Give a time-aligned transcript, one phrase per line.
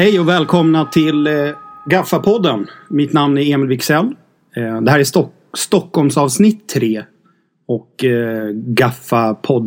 [0.00, 1.34] Hej och välkomna till eh,
[2.88, 4.14] Mitt namn är Emil Wiksell.
[4.56, 7.04] Eh, det här är Stock Stockholmsavsnitt 3
[7.66, 8.50] och eh,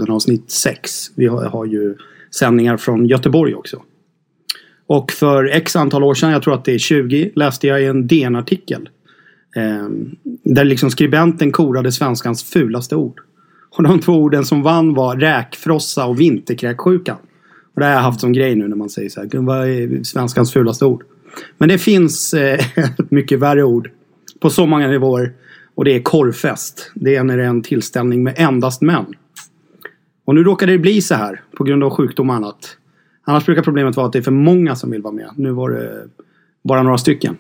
[0.10, 0.92] avsnitt 6.
[1.16, 1.96] Vi har, har ju
[2.36, 3.82] sändningar från Göteborg också.
[4.88, 7.86] Och för x antal år sedan, jag tror att det är 20, läste jag i
[7.86, 8.90] en DN-artikel.
[9.56, 9.88] Eh,
[10.44, 13.20] där liksom skribenten korade svenskans fulaste ord.
[13.78, 17.18] Och de två orden som vann var räkfrossa och vinterkräksjukan.
[17.74, 19.30] Och det har jag haft som grej nu när man säger så här.
[19.34, 21.04] Vad är svenskans fulaste ord?
[21.58, 22.60] Men det finns eh,
[23.10, 23.90] mycket värre ord.
[24.40, 25.34] På så många nivåer.
[25.76, 26.92] Och det är korvfest.
[26.96, 29.06] Det är när det är en tillställning med endast män.
[30.26, 31.42] Och nu råkade det bli så här.
[31.58, 32.78] På grund av sjukdom och annat.
[33.26, 35.30] Annars brukar problemet vara att det är för många som vill vara med.
[35.36, 36.08] Nu var det
[36.64, 37.38] bara några stycken.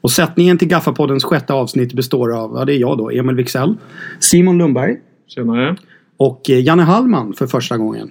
[0.00, 3.76] Och sättningen till Gaffapoddens sjätte avsnitt består av, ja det är jag då, Emil Wiksell,
[4.18, 5.76] Simon Lundberg Tjenare.
[6.16, 8.10] och eh, Janne Hallman för första gången.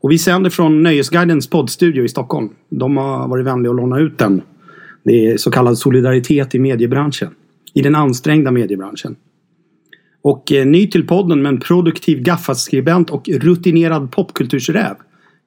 [0.00, 2.48] Och vi sänder från Nöjesguidens poddstudio i Stockholm.
[2.68, 4.42] De har varit vänliga att låna ut den.
[5.04, 7.28] Det är så kallad solidaritet i mediebranschen.
[7.74, 9.16] I den ansträngda mediebranschen.
[10.22, 14.94] Och eh, ny till podden men produktiv gaffaskribent och rutinerad popkultursräv.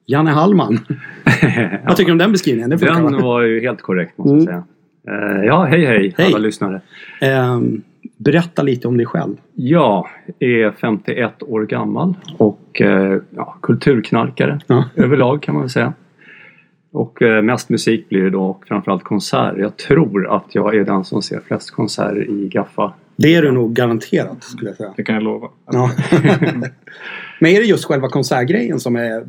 [0.06, 0.78] Janne Hallman.
[1.86, 2.70] Vad tycker du om den beskrivningen?
[2.70, 3.18] Det Den va?
[3.22, 4.44] var ju helt korrekt måste Mm.
[4.44, 5.38] jag säga.
[5.40, 6.26] Eh, ja, hej hej, Hej.
[6.26, 6.80] alla lyssnare.
[7.20, 7.82] Ehm,
[8.24, 9.36] berätta lite om dig själv.
[9.54, 14.84] Jag är 51 år gammal och eh, ja, kulturknarkare Ja.
[14.96, 15.92] överlag kan man väl säga.
[16.92, 19.60] Och eh, mest musik blir det då och framförallt konserter.
[19.60, 22.92] Jag tror att jag är den som ser flest konserter i Gaffa.
[23.16, 24.92] Det är du nog garanterat skulle jag säga.
[24.96, 25.48] Det kan jag lova.
[25.72, 25.90] Ja.
[27.40, 29.22] Men är det just själva konsertgrejen som är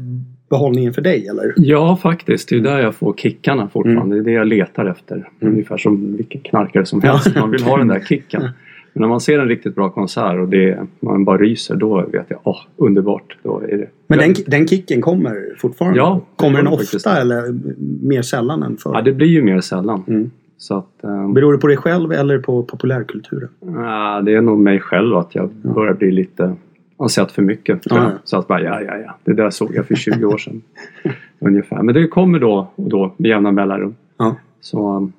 [0.49, 1.53] behållningen för dig eller?
[1.57, 2.49] Ja, faktiskt.
[2.49, 4.15] Det är där jag får kickarna fortfarande.
[4.15, 5.29] Det är det jag letar efter.
[5.39, 7.35] Ungefär som vilken knarkare som helst.
[7.35, 8.43] Man vill ha den där kicken.
[8.93, 12.25] Men när man ser en riktigt bra konsert och det, man bara ryser, då vet
[12.27, 13.37] jag, åh, underbart.
[13.43, 13.87] Då är det.
[14.07, 15.97] Men den, den kicken kommer fortfarande?
[15.97, 17.07] Ja, kommer den ofta faktiskt.
[17.07, 17.55] eller
[18.07, 18.91] mer sällan än förr?
[18.93, 20.03] Ja, det blir ju mer sällan.
[20.07, 20.31] Mm.
[20.57, 23.49] Så att, ehm, Beror det på dig själv eller på populärkulturen?
[23.59, 26.55] ja, det är nog mig själv att jag börjar bli lite
[26.97, 27.81] har sett för mycket.
[27.83, 28.13] tror Ja, jag.
[28.23, 29.15] Så att bara, ja, ja, ja.
[29.23, 30.61] Det där såg jag för 20 år sedan.
[31.39, 31.83] Ungefär.
[31.83, 33.95] Men det kommer då och då med jämna mellanrum.
[34.17, 34.35] Ja.
[34.61, 35.13] Så ehm,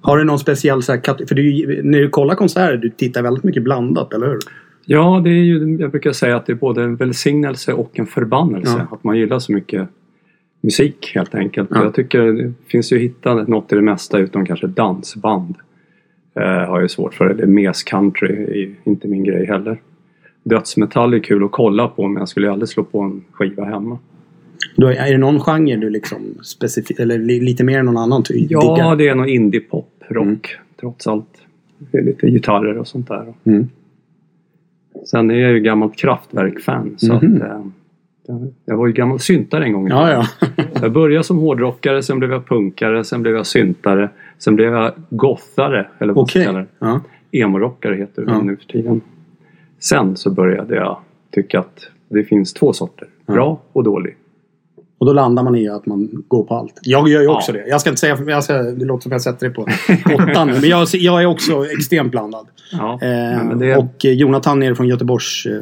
[0.00, 3.44] Har du någon speciell så här, För du, när du kollar konserter, du tittar väldigt
[3.44, 4.38] mycket blandat, eller hur?
[4.84, 8.06] Ja, det är ju, jag brukar säga att det är både en välsignelse och en
[8.06, 8.86] förbannelse.
[8.90, 8.96] Ja.
[8.96, 9.88] Att man gillar så mycket
[10.60, 11.70] musik helt enkelt.
[11.74, 11.84] Ja.
[11.84, 15.54] Jag tycker det finns ju att hitta något i det mesta utom kanske dansband.
[16.34, 17.26] Eh, har jag svårt för.
[17.26, 19.80] Eller mes country är inte min grej heller.
[20.42, 23.98] Dödsmetall är kul att kolla på men jag skulle aldrig slå på en skiva hemma.
[24.76, 28.22] Då är, det någon genre du liksom specifikt, eller li, lite mer än någon annan
[28.22, 28.96] ty, Ja, diggar?
[28.96, 30.38] det är nog indie-pop, rock Mm.
[30.80, 31.42] trots allt.
[31.78, 33.34] Det är lite gitarrer och sånt där.
[33.44, 33.68] Mm.
[35.06, 37.36] Sen är jag ju gammalt Kraftwerk-fan så Mhm.
[37.42, 37.42] att
[38.28, 40.46] eh, jag var ju gammal syntare en gång Ja, ja.
[40.82, 44.92] Jag började som hårdrockare, sen blev jag punkare, sen blev jag syntare, sen blev jag
[45.10, 46.46] gothare, eller vad man ska Okej.
[46.46, 46.66] kalla det.
[46.78, 47.00] Ja.
[47.32, 48.42] Emo-rockare heter det Ja.
[48.42, 49.00] nu för tiden.
[49.78, 50.98] Sen så började jag
[51.30, 54.16] tycka att det finns två sorter, bra och dålig.
[55.00, 56.78] Och då landar man i att man går på allt.
[56.82, 57.36] Jag gör ju Ja.
[57.36, 57.64] också det.
[57.68, 59.62] Jag ska inte säga, jag ska, det låter som jag sätter det på
[60.14, 60.52] åttan nu.
[60.60, 62.46] Men jag, jag är också extremt blandad.
[62.72, 65.60] Ja, Eh, det, Och eh, Jonathan nere från Göteborgs eh,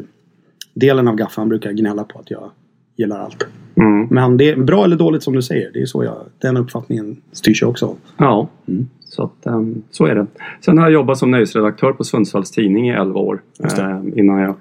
[0.75, 2.51] delen av Gaffan brukar gnälla på att jag
[2.97, 3.47] gillar allt.
[3.77, 5.71] mm, Men det är bra eller dåligt som du säger.
[5.75, 7.97] Det är så jag, den uppfattningen styrs jag också av.
[8.17, 8.89] ja, Mm.
[9.05, 10.27] så, att, ehm, så är det.
[10.61, 13.43] Sen har jag jobbat som nöjesredaktör på Sundsvalls Tidning i 11 år.
[13.65, 14.55] Eh, innan jag,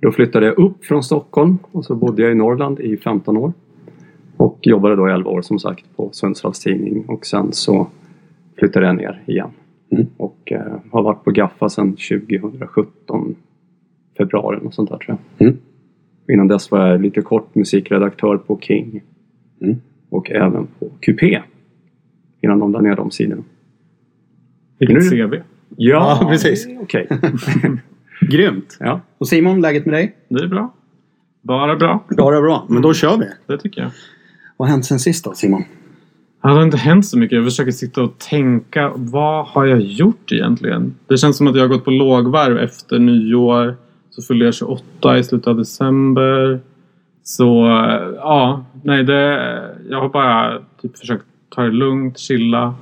[0.00, 3.52] då flyttade jag upp från Stockholm och så bodde jag i Norrland i 15 år.
[4.36, 7.86] Och jobbade då i 11 år som sagt på Sundsvalls Tidning och sen så
[8.58, 9.50] flyttade jag ner igen.
[9.90, 10.06] Mm.
[10.16, 13.34] Och eh, har varit på Gaffa sedan 2017
[14.18, 15.46] februari och sånt där tror jag.
[15.48, 15.58] Mm.
[16.32, 19.02] Innan dess var jag lite kort musikredaktör på King.
[19.60, 19.76] Mm.
[20.08, 21.22] Och även på QP.
[22.40, 23.42] Innan de la ner de sidorna.
[24.78, 25.34] Vilket Nu- CV.
[25.76, 26.68] Ja, Ja, precis.
[26.80, 27.08] Okej.
[28.20, 28.76] Grymt!
[28.80, 29.00] Ja.
[29.18, 30.16] Och Simon, läget med dig?
[30.28, 30.74] Det är bra.
[31.42, 32.04] Bara bra.
[32.10, 32.66] Är bra.
[32.68, 33.26] Men då kör vi.
[33.46, 33.90] Det tycker jag.
[34.56, 35.64] Vad har hänt sen sist då, Simon?
[36.42, 37.36] Det har inte hänt så mycket.
[37.36, 38.92] Jag försöker sitta och tänka.
[38.96, 40.94] Vad har jag gjort egentligen?
[41.06, 43.76] Det känns som att jag har gått på lågvarv efter nyår.
[44.10, 46.60] Så fyllde jag 28 i slutet av december.
[47.22, 47.66] Så
[48.16, 49.40] ja, nej det...
[49.90, 52.74] Jag har bara typ försökt ta det lugnt, chilla.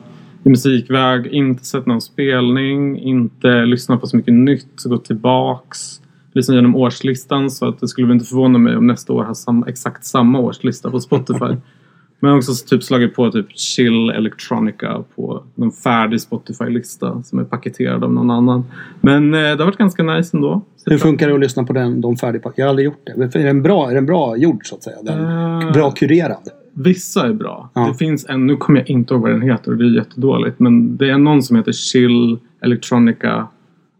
[0.45, 6.01] I musikväg, inte sett någon spelning, inte lyssnat på så mycket nytt, så gått tillbaks.
[6.35, 9.35] Lyssnat genom årslistan så att det skulle väl inte förvåna mig om nästa år har
[9.35, 11.45] samma, exakt samma årslista på Spotify.
[12.21, 17.39] Men jag har också typ slagit på typ chill electronica på någon färdig Spotify-lista som
[17.39, 18.65] är paketerad av någon annan.
[19.01, 20.63] Men eh, det har varit ganska nice ändå.
[20.87, 22.63] Hur funkar det att lyssna på den, de färdigpackade?
[22.63, 23.39] Jag har aldrig gjort det.
[23.41, 24.97] Är den bra, är den bra gjord så att säga?
[25.03, 25.25] Den,
[25.63, 26.49] Eh, Bra kurerad?
[26.73, 27.71] Vissa är bra.
[27.75, 27.89] Ja.
[27.89, 30.61] Det finns en, nu kommer jag inte ihåg vad den heter och det är jättedåligt.
[30.61, 33.49] Men det är någon som heter Chill Electronica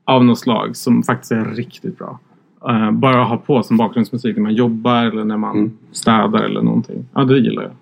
[0.05, 2.19] av något slag som faktiskt är riktigt bra.
[2.69, 5.73] Eh, bara ha på som bakgrundsmusik när man jobbar eller när man Mm.
[5.93, 7.05] städar eller någonting.
[7.15, 7.73] Ja, det gillar jag.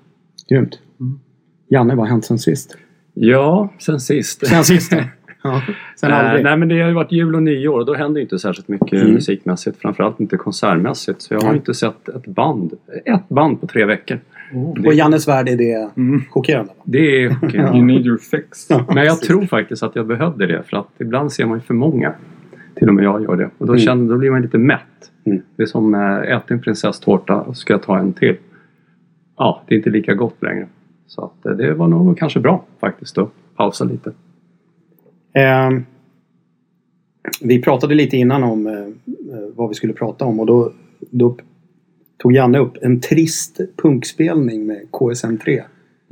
[0.48, 0.78] Grymt.
[1.68, 2.76] Janne, vad har hänt sen sist?
[3.14, 4.46] Ja, sen sist.
[4.46, 4.92] Sen sist?
[5.44, 5.62] Ja,
[5.96, 6.44] sen Eh, aldrig.
[6.44, 8.92] nej men det har ju varit jul och nyår och då händer inte särskilt mycket
[8.92, 9.12] Mm.
[9.14, 9.78] musikmässigt.
[9.78, 11.22] Framförallt inte konsertmässigt.
[11.22, 12.72] Så jag har ju inte sett ett band.
[13.04, 14.18] Ett band på tre veckor.
[14.84, 16.22] Och i Jannes värld är det Mm.
[16.30, 16.72] chockerande.
[16.84, 17.60] Det är okej.
[17.60, 18.68] You need your fix.
[18.94, 21.74] Men jag tror faktiskt att jag behövde det för att ibland ser man ju för
[21.74, 22.12] många.
[22.82, 23.50] Till och med jag gör det.
[23.58, 23.80] Och då, Mm.
[23.84, 24.80] känner, då blir man lite mätt.
[25.24, 25.42] Mm.
[25.56, 28.36] Det är som äh, äta en prinsesstårta och ska jag ta en till.
[29.36, 30.66] Ja, det är inte lika gott längre.
[31.06, 34.12] Så att, eh, det var nog kanske bra faktiskt att pausa lite.
[35.32, 35.84] Ehm,
[37.42, 40.72] vi pratade lite innan om eh, eh, vad vi skulle prata om och då,
[41.10, 41.36] då
[42.18, 45.62] tog Janne upp en trist punkspelning med KSM3.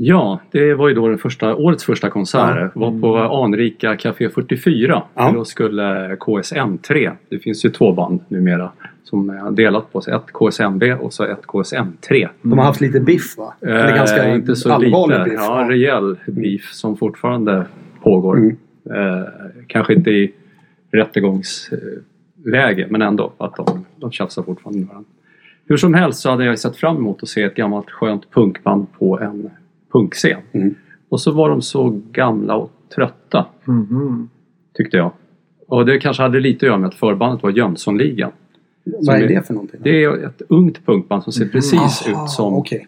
[0.02, 2.70] Ja, det var ju då den första, årets första konsert.
[2.74, 5.02] var på anrika Café 44.
[5.14, 5.32] Ja.
[5.34, 8.70] Då skulle KSM3, det finns ju två band numera
[9.04, 10.14] som har delat på sig.
[10.14, 12.28] Ett KSMB och så ett KSM3.
[12.42, 13.54] De har haft lite biff va?
[13.60, 15.30] Eller Eh, ganska inte så allvarlig lite.
[15.30, 15.40] biff.
[15.40, 17.64] Ja, rejäl beef som fortfarande
[18.02, 18.36] pågår.
[18.36, 18.56] Mm.
[18.90, 19.24] Eh,
[19.66, 20.32] kanske inte i
[20.92, 25.10] rättegångsläge men ändå att de, de tjafsar fortfarande med varandra.
[25.66, 28.86] Hur som helst så hade jag sett fram emot att se ett gammalt skönt punkband
[28.98, 29.50] på en
[29.92, 30.40] punkscen.
[30.52, 30.74] Mm.
[31.08, 34.28] Och så var de så gamla och trötta Mhm.
[34.74, 35.12] tyckte jag.
[35.68, 38.30] Och det kanske hade lite att göra med att förbandet var Jönssonligan.
[38.84, 39.80] Vad är som det för någonting?
[39.84, 42.86] Det är ett ungt punkband som ser precis Aha, ut som Okej,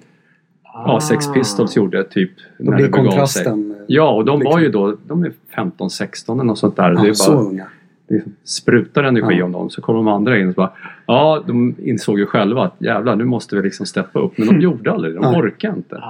[0.62, 2.30] ja, Sex Pistols gjorde typ.
[2.58, 3.46] då när blir det begav sig.
[3.46, 3.54] eh,
[3.86, 6.92] Ja, och de var liksom- ju då, de är 15-16 eller något sånt där.
[6.92, 7.66] ja, det är så bara, unga.
[8.08, 9.44] det sprutar energi Ja.
[9.44, 9.70] om dem.
[9.70, 10.70] Så kommer de andra in och bara,
[11.06, 14.38] ja, de insåg ju själva att jävlar, nu måste vi liksom steppa upp.
[14.38, 16.02] Men de gjorde aldrig det, de orkade inte.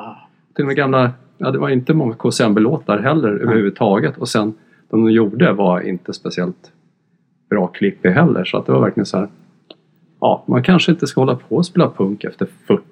[0.55, 4.19] Till och med gamla, ja det var inte många KSMB-låtar heller överhuvudtaget.
[4.19, 4.55] Och sen,
[4.91, 6.73] de de gjorde var inte speciellt
[7.51, 8.45] bra klipp heller.
[8.45, 9.29] Så att det var verkligen så här,
[10.21, 12.83] ja, man kanske inte ska hålla på och spela punk efter 40.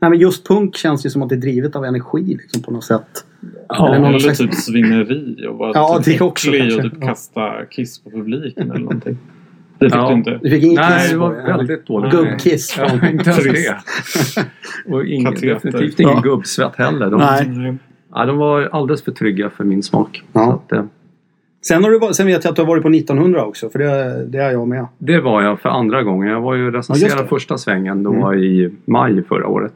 [0.00, 2.70] Nej men just punk känns ju som att det är drivet av energi liksom på
[2.70, 3.24] något sätt.
[3.68, 7.02] Ja, Eller eller, någon slags- typ svineri och vara Ja, typ det också och typ
[7.02, 9.18] kasta kiss på publiken eller någonting.
[9.78, 10.08] Det fick Ja.
[10.08, 10.38] du inte.
[10.42, 11.42] Du fick inget Nej, kiss det på var det.
[11.42, 12.12] väldigt dåligt.
[12.12, 12.76] Gubbkiss.
[12.78, 13.76] Ja, inte ens det.
[14.86, 16.20] Och ingen, definitivt ingen Ja.
[16.20, 17.10] gubbsvett heller.
[17.10, 17.74] De, Nej.
[18.14, 20.22] ja, de var alldeles för trygga för min smak.
[20.32, 20.44] Ja.
[20.44, 20.84] Så att, eh,
[21.66, 24.24] Sen, har du, sen vet jag att du har varit på 1900 också, för det,
[24.26, 24.86] det är jag med.
[24.98, 26.28] det var jag för andra gången.
[26.28, 27.28] Jag var ju Ja, recenserad det.
[27.28, 28.38] första svängen då Mm.
[28.38, 29.72] i maj förra året.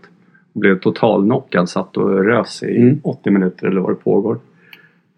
[0.55, 3.01] Blev totalknockad, satt och rös i Mm.
[3.03, 4.39] 80 minuter eller vad det pågår.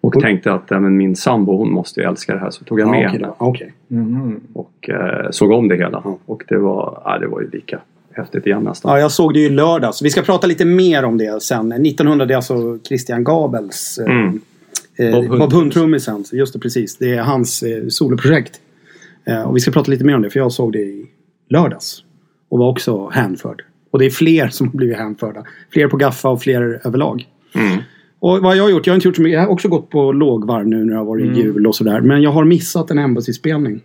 [0.00, 2.64] Och Och- tänkte att äh, men min sambo hon måste ju älska det här så
[2.64, 3.26] tog jag med Ja, okej, henne.
[3.38, 3.46] då.
[3.46, 3.72] Okej.
[3.88, 4.40] Mhm.
[4.52, 6.00] Och eh, såg om det hela.
[6.04, 6.18] Ja.
[6.26, 7.80] Och det var, ja, det var ju lika
[8.12, 8.92] häftigt igen nästan.
[8.92, 10.02] Ja, jag såg det ju i lördags.
[10.02, 11.72] Vi ska prata lite mer om det sen.
[11.72, 14.40] 1900 det är alltså Christian Gabels eh, Mm.
[14.98, 16.24] eh, Bob Bob Hund-trummisen.
[16.32, 16.96] Just det, precis.
[16.98, 18.60] Det är hans eh, soloprojekt.
[19.24, 21.06] Eh, och vi ska prata lite mer om det, för jag såg det i
[21.48, 22.04] lördags.
[22.48, 23.62] Och var också hänförd.
[23.90, 25.44] Och det är fler som har blivit hänförda.
[25.72, 27.28] Fler på Gaffa och fler överlag.
[27.54, 27.78] Mm.
[28.20, 29.34] Och vad jag har gjort, jag har inte gjort så mycket.
[29.34, 31.36] Jag har också gått på lågvarv nu när det har varit Mm.
[31.38, 32.00] jul och sådär.
[32.00, 33.80] Men jag har missat en Embassy-spelning.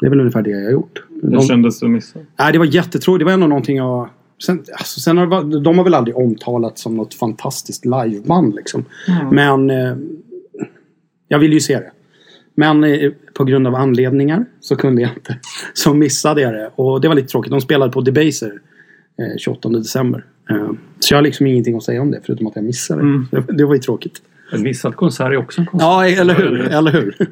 [0.00, 1.02] Det är väl ungefär det jag har gjort.
[1.22, 2.18] Hur De, kändes det att missa?
[2.38, 3.20] nej, det var jättetråkigt.
[3.20, 4.08] Det var ändå någonting jag...
[4.46, 8.84] Sen, alltså, sen har det, de har väl aldrig omtalat som något fantastiskt liveband liksom.
[9.32, 9.96] Men eh,
[11.28, 11.90] jag ville ju se det.
[12.54, 15.38] Men eh, på grund av anledningar så kunde jag inte.
[15.74, 16.70] Så missade jag det.
[16.74, 17.50] Och det var lite tråkigt.
[17.50, 18.52] De spelade på Debaser
[19.18, 20.24] eh, 28 december.
[20.50, 23.08] Eh, så jag har liksom ingenting att säga om det förutom att jag missade det.
[23.08, 23.26] Mm.
[23.48, 24.22] Det, var ju tråkigt.
[24.52, 25.86] En missad konsert är också en konsert.
[25.86, 26.60] Ja, eller hur?
[26.60, 27.16] Eller hur?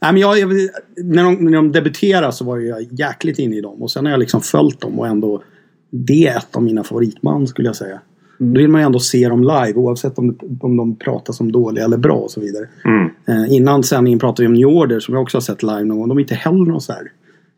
[0.00, 0.48] Nej, men jag, jag,
[0.96, 3.82] när, de, när de debuterade så var jag jäkligt inne i dem.
[3.82, 5.42] Och sen har jag liksom följt dem och ändå...
[5.90, 8.00] Det är ett av mina favoritband skulle jag säga.
[8.40, 8.54] Mm.
[8.54, 11.84] Då vill man ju ändå se dem live oavsett om, om de pratar som dåliga
[11.84, 12.68] eller bra och så vidare.
[12.84, 13.10] Mm.
[13.26, 15.98] Eh, innan sändningen pratade vi om New Order som jag också har sett live någon
[15.98, 16.08] gång.
[16.08, 17.02] De är inte heller någon så här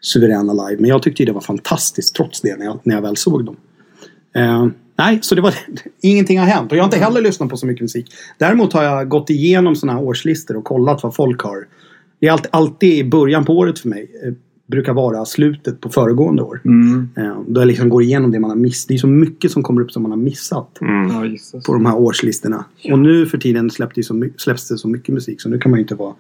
[0.00, 0.80] suveräna live.
[0.80, 3.44] Men jag tyckte ju det var fantastiskt trots det när jag, när jag väl såg
[3.44, 3.56] dem.
[4.38, 4.66] Eh,
[4.98, 5.54] nej, så det var
[6.00, 6.72] ingenting har hänt.
[6.72, 8.06] Och jag har inte heller lyssnat på så mycket musik.
[8.38, 11.66] Däremot har jag gått igenom sådana här årslistor och kollat vad folk har.
[12.20, 14.10] Det är alltid, alltid i början på året för mig.
[14.24, 14.32] Eh,
[14.66, 16.60] brukar vara slutet på föregående år.
[16.64, 17.08] Mm.
[17.16, 18.88] Eh, då jag liksom går igenom det man har missat.
[18.88, 21.08] Det är så mycket som kommer upp som man har missat Mm.
[21.52, 22.64] Ja, på de här årslistorna.
[22.92, 25.70] Och nu för tiden släpps det, så släpps det så mycket musik så nu kan
[25.70, 26.14] man ju inte vara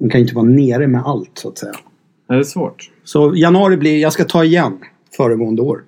[0.00, 1.72] man kan inte vara nere med allt så att säga.
[2.28, 2.90] Ja, Det är svårt.
[3.04, 4.78] Så januari blir, jag ska ta igen
[5.16, 5.82] föregående år.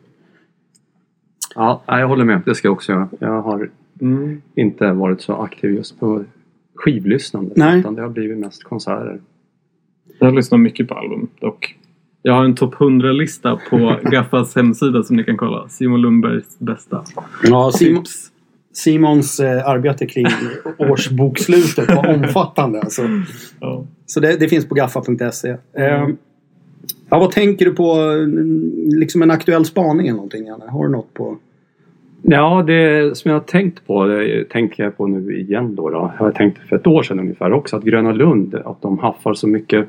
[1.55, 2.41] Ja, jag håller med.
[2.47, 3.09] Det ska jag också göra.
[3.19, 4.43] Jag har Mm.
[4.55, 6.25] inte varit så aktiv just på
[6.75, 7.53] skivlyssnande.
[7.57, 7.79] Nej.
[7.81, 9.21] Utan det har blivit mest konserter.
[10.19, 11.77] Jag lyssnar mycket på album dock.
[12.23, 15.69] Jag har en topp 100-lista på Gaffas hemsida som ni kan kolla.
[15.69, 17.05] Simon Lundbergs bästa.
[17.45, 18.31] Ja, Simon, Tips.
[18.73, 20.27] Simons eh, arbete kring
[20.79, 22.81] årsbokslutet var omfattande.
[22.81, 23.03] Alltså.
[23.61, 23.85] Ja.
[24.07, 25.49] Så det, det finns på gaffa.se.
[25.73, 26.09] Eh,
[27.11, 27.93] ja, vad tänker du på?
[27.93, 30.47] mm, Liksom en aktuell spaning eller någonting?
[30.47, 30.65] Janne?
[30.69, 31.37] Har du något på?
[32.23, 35.91] Ja, det som jag har tänkt på, det tänker jag på nu igen då.
[35.91, 36.13] då.
[36.19, 39.35] Jag har tänkt för ett år sedan ungefär också att Gröna Lund, att de haffar
[39.35, 39.89] så mycket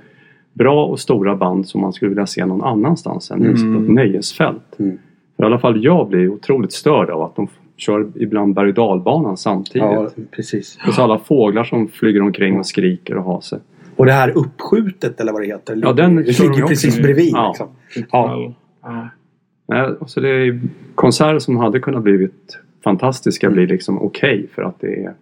[0.54, 3.90] bra och stora band som man skulle vilja se någon annanstans än just på ett
[3.90, 4.80] nöjesfält.
[4.80, 4.98] Mm.
[5.38, 7.48] För i alla fall jag blir otroligt störd av att de
[7.78, 9.82] kör ibland berg och dalbanan samtidigt.
[9.92, 10.78] Ja, precis.
[10.88, 13.60] Och så alla fåglar som flyger omkring och skriker och har sig.
[14.02, 15.80] Och det här uppskjutet eller vad det heter.
[15.84, 17.02] Ja, den ligger också precis nu.
[17.04, 17.32] bredvid.
[17.34, 17.48] Ja.
[17.48, 17.68] Liksom.
[18.12, 18.54] Ja.
[18.82, 19.10] Ja.
[19.68, 20.62] Nej, så det är
[20.96, 25.14] konserter som hade kunnat blivit fantastiska blir liksom okej för att det är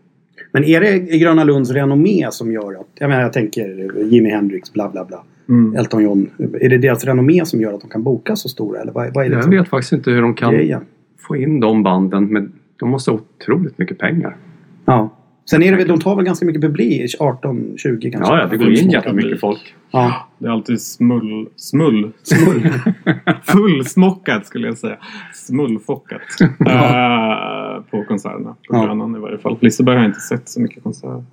[0.51, 2.87] Men är det Gröna Lunds renommé som gör att...
[2.99, 5.23] Jag menar jag tänker Jimi Hendrix, bla bla bla.
[5.49, 5.75] Mm.
[5.75, 6.29] Elton John.
[6.61, 8.81] Är det deras renommé som gör att de kan boka så stora?
[8.81, 10.53] Eller vad, vad är det Jag som vet faktiskt inte hur de kan
[11.17, 14.35] få in de banden men de måste ha otroligt mycket pengar.
[14.85, 15.09] Ja.
[15.49, 18.33] Sen är det väl, de tar väl ganska mycket publik, 18, 20 kanske.
[18.33, 19.75] Ja, ja det går in jättemycket folk.
[19.91, 20.27] Ja.
[20.37, 21.47] Det är alltid smull...
[21.55, 22.11] Smull?
[22.23, 22.61] Smull.
[23.43, 24.97] Fullsmockat skulle jag säga.
[25.33, 26.21] Smullfockat.
[26.41, 28.49] Eh, på konserterna.
[28.69, 28.85] På Ja.
[28.85, 29.57] Grönan i varje fall.
[29.61, 31.23] Liseberg har jag inte sett så mycket konserter.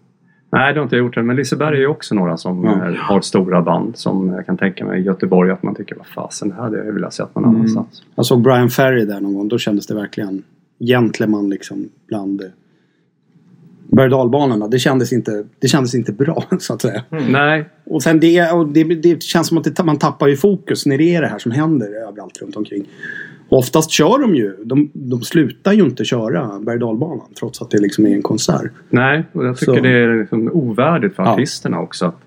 [0.53, 1.27] Nej, det har inte jag gjort än.
[1.27, 2.89] Men Liseberg är ju också några som Ja.
[2.89, 6.07] eh, har stora band som jag kan tänka mig i Göteborg att man tycker vad
[6.07, 7.57] fasen det här hade jag velat sett någon Mm.
[7.57, 8.03] annanstans.
[8.15, 9.49] Jag såg Brian Ferry där någon gång.
[9.49, 10.43] Då kändes det verkligen
[10.81, 12.43] gentleman liksom bland
[13.93, 14.69] berg och dalbanorna.
[14.69, 17.03] Det kändes, inte, det kändes inte bra så att säga.
[17.29, 20.87] Nej, Och sen det, och det, det känns som att det, man tappar ju fokus
[20.87, 22.85] när det är det här som händer överallt runt omkring.
[23.49, 24.57] Och oftast kör de ju.
[24.65, 28.71] De, de slutar ju inte köra berg och trots att det liksom är en konsert.
[28.91, 29.25] nej.
[29.33, 29.81] Och jag tycker Så.
[29.81, 31.33] det är liksom ovärdigt för Ja.
[31.33, 32.21] artisterna också att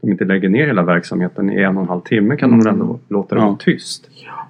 [0.00, 2.72] de inte lägger ner hela verksamheten i en och en halv timme kan de väl
[2.72, 3.46] ändå låta det Ja.
[3.46, 4.08] vara tyst.
[4.26, 4.43] Ja.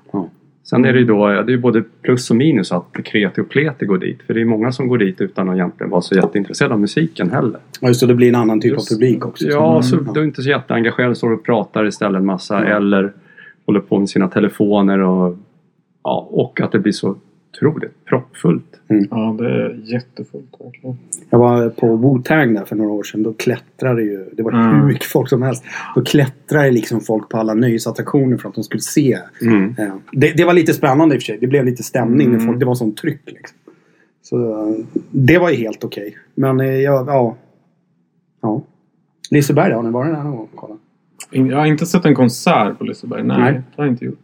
[0.65, 3.49] Sen är det ju då, ja, det är både plus och minus att kreti och
[3.49, 4.23] pleti går dit.
[4.23, 7.31] För det är många som går dit utan att egentligen vara så jätteintresserade av musiken
[7.31, 7.61] heller.
[7.81, 9.47] Och just det, det blir en annan typ Just- av publik också.
[9.47, 10.13] Ja, så Mm.
[10.15, 13.13] du är inte så jätteengagerad, står och pratar istället en massa eller
[13.67, 15.37] håller på med sina telefoner och,
[16.05, 17.17] ja, och att det blir så
[17.55, 18.74] otroligt proppfullt.
[19.11, 20.97] Ja, det är jättefullt verkligen.
[21.31, 23.23] Jag var på Wu-Tang där för några år sedan.
[23.23, 24.81] Då klättrade ju, det var Mm.
[24.81, 25.65] hur mycket folk som helst.
[25.95, 29.19] Då klättrade liksom folk på alla nöjesattraktioner för att de skulle se.
[29.43, 29.75] Mm.
[29.79, 31.39] Eh, Det, det var lite spännande i och för sig.
[31.41, 32.27] Det blev lite stämning.
[32.29, 32.47] Mm.
[32.47, 33.21] folk, det var sånt tryck.
[33.27, 33.59] Liksom.
[34.23, 36.17] Så eh, det var ju helt okej.
[36.35, 37.37] Men eh, ja, ja.
[38.43, 38.63] ja.
[39.31, 39.73] Liseberg?
[39.73, 40.49] Har ni varit där någon gång?
[40.53, 40.79] och kollat?
[41.31, 43.23] Jag har inte sett en konsert på Liseberg.
[43.25, 43.53] Nej, Nej.
[43.53, 44.19] det har jag inte gjort.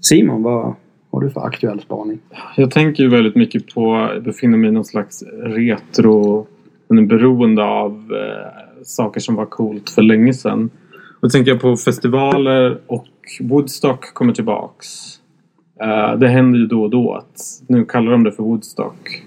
[0.00, 0.74] Simon, vad
[1.10, 2.18] har du för aktuell spaning?
[2.56, 6.46] Jag tänker ju väldigt mycket på, jag befinner mig i någon slags retro,
[6.88, 10.70] men beroende av eh, saker som var coolt för länge sedan.
[10.94, 13.06] Och då tänker jag på festivaler och
[13.40, 14.86] Woodstock kommer tillbaks.
[15.80, 19.22] Eh, det händer ju då och då att nu kallar de det för Woodstock.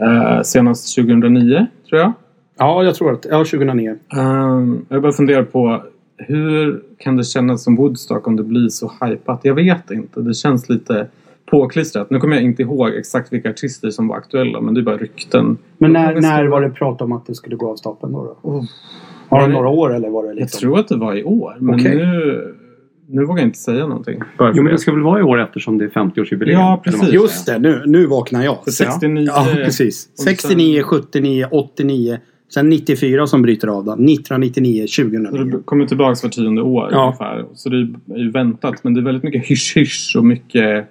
[0.00, 2.12] Eh, senast 2009 tror jag.
[2.58, 3.26] Ja, jag tror att...
[3.30, 3.96] Ja, 2009.
[4.16, 5.82] Um, jag bara funderar på
[6.16, 9.40] hur kan det kännas som Woodstock om det blir så hypat?
[9.42, 10.20] Jag vet inte.
[10.20, 11.06] Det känns lite
[11.50, 12.10] påklistrat.
[12.10, 14.96] Nu kommer jag inte ihåg exakt vilka artister som var aktuella men det är bara
[14.96, 15.56] rykten.
[15.78, 18.24] Men när, när var det prat om att det skulle gå av stapeln då?
[18.42, 18.48] då?
[18.50, 18.64] Oh,
[19.28, 20.60] Har Var det det- några år eller var det jag liksom?
[20.60, 21.96] tror att det var i år men Okej.
[21.96, 22.54] nu,
[23.08, 24.20] nu vågar jag inte säga någonting.
[24.38, 24.78] Bara Jo, men det.
[24.78, 26.52] ska väl vara i år eftersom det är 50-årsjubileum?
[26.52, 27.12] Ja, precis.
[27.12, 28.64] Just det, nu, nu vaknar jag.
[28.64, 29.26] För 69...
[29.26, 30.08] Ja, precis.
[30.12, 32.18] och sen- 69, 79, 89.
[32.54, 33.92] Sen 94 som bryter av då.
[33.92, 35.44] 1999, Så 2009.
[35.44, 37.02] det kommer tillbaks var tionde år Ja.
[37.04, 37.44] ungefär.
[37.54, 37.76] Så det
[38.14, 38.84] är ju väntat.
[38.84, 40.86] Men det är väldigt mycket hysch-hysch och mycket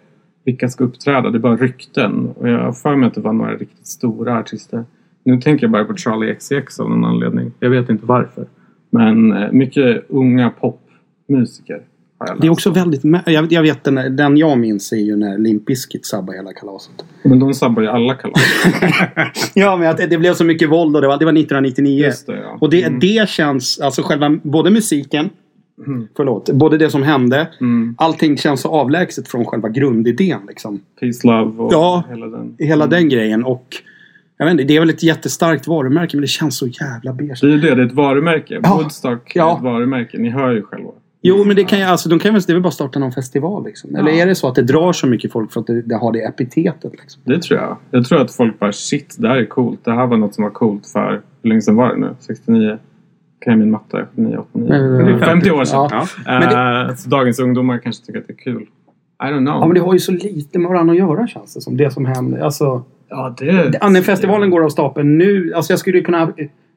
[0.46, 1.30] vilka ska uppträda.
[1.30, 2.28] Det är bara rykten.
[2.30, 4.86] Och jag har för mig att det var några riktigt stora artister.
[5.24, 7.52] Nu tänker jag bara på Charlie XCX av någon anledning.
[7.60, 8.46] Jag vet inte varför.
[8.90, 11.82] Men eh, mycket unga popmusiker
[12.20, 12.42] har jag läst.
[12.42, 13.02] Det är också väldigt...
[13.26, 17.06] Jag, jag vet den, den jag minns är ju när Limp Bizkit sabbade hela kalaset.
[17.24, 18.42] Men de sabbar ju alla kalas.
[19.56, 22.06] Ja, men att det, blev så mycket våld och det var, det var 1999.
[22.06, 22.58] Just det, ja.
[22.62, 23.00] Och det, Mm.
[23.00, 25.30] det känns, alltså själva, både musiken,
[25.88, 26.08] Mm.
[26.18, 27.48] förlåt, både det som hände.
[27.62, 27.96] Mm.
[27.98, 30.80] Allting känns så avlägset från själva grundidén liksom.
[31.00, 32.04] Peace, Love och Ja.
[32.10, 32.56] hela den.
[32.60, 32.90] Hela Mm.
[33.00, 33.76] den grejen och...
[34.38, 37.38] Jag vet inte, det är väl ett jättestarkt varumärke men det känns så jävla beige.
[37.42, 38.60] Det är ju det, det är ett varumärke.
[38.64, 38.76] Ja.
[38.78, 39.58] Woodstock är Ja.
[39.58, 40.18] ett varumärke.
[40.18, 40.90] Ni hör ju själva.
[41.24, 43.12] Jo, men det kan ju, alltså, de kan väl, det är väl bara starta någon
[43.12, 43.96] festival liksom.
[43.96, 44.18] Eller Ja.
[44.22, 46.20] är det så att det drar så mycket folk för att det, det har det
[46.24, 47.22] epitetet liksom?
[47.26, 47.78] Det tror jag.
[47.92, 49.80] Jag tror att folk bara shit, det här är coolt.
[49.86, 52.16] Det här var något som var coolt för, hur länge sedan var det nu?
[52.20, 52.78] 69?
[53.42, 54.06] Kan jag min matte?
[54.16, 54.68] 79, 89?
[54.70, 55.88] Nej, det Det var- är 50 år sedan.
[55.92, 56.06] Ja.
[56.26, 56.40] Ja.
[56.40, 58.62] Men Eh, så dagens ungdomar kanske tycker att det är kul.
[58.62, 59.48] I don't know.
[59.54, 61.78] Ja, men det har ju så lite med varandra att göra känns det som.
[61.78, 62.40] Det som händer.
[62.40, 63.78] Alltså, ja, det...
[63.82, 65.54] Annefestivalen går av stapeln nu.
[65.56, 66.22] Alltså jag skulle ju kunna...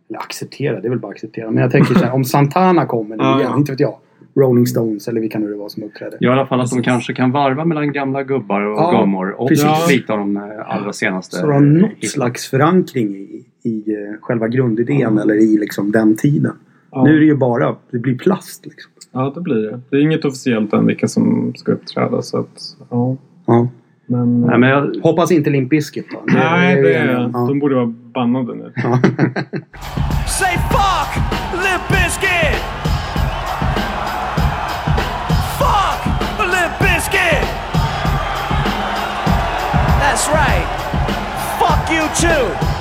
[0.09, 1.51] Eller acceptera, det är väl bara att acceptera.
[1.51, 3.95] Men jag tänker så här, om Santana kommer nu Ja, igen, inte vet jag.
[4.37, 6.17] Rolling Stones eller vilka nu det var som uppträdde.
[6.21, 6.85] Ja, i alla fall att de Precis.
[6.87, 9.89] kanske kan varva mellan gamla gubbar och Ja, gummor och precis.
[9.91, 11.37] lite av de eh, allra senaste.
[11.37, 16.17] Så de har något slags förankring i, i eh, själva grundidén eller i liksom den
[16.17, 16.53] tiden.
[16.91, 17.05] Ja.
[17.05, 18.91] Nu är det ju bara, det blir plast liksom.
[19.13, 19.81] Ja, det blir det.
[19.91, 22.23] Det är inget officiellt än vilka som ska uppträda.
[22.23, 23.17] Så att, ja.
[23.47, 23.69] Ja.
[24.07, 26.23] Men, Nej, men jag, Hoppas inte Limp Bizkit då.
[26.27, 27.31] nej, är det är, om.
[27.35, 27.39] Ja.
[27.49, 28.73] de borde vara bannade nu.
[30.29, 32.61] Say fuck Limp Bizkit!
[35.59, 36.01] Fuck
[36.39, 37.49] Limp Bizkit!
[40.01, 40.67] That's right.
[41.59, 42.74] Fuck you too!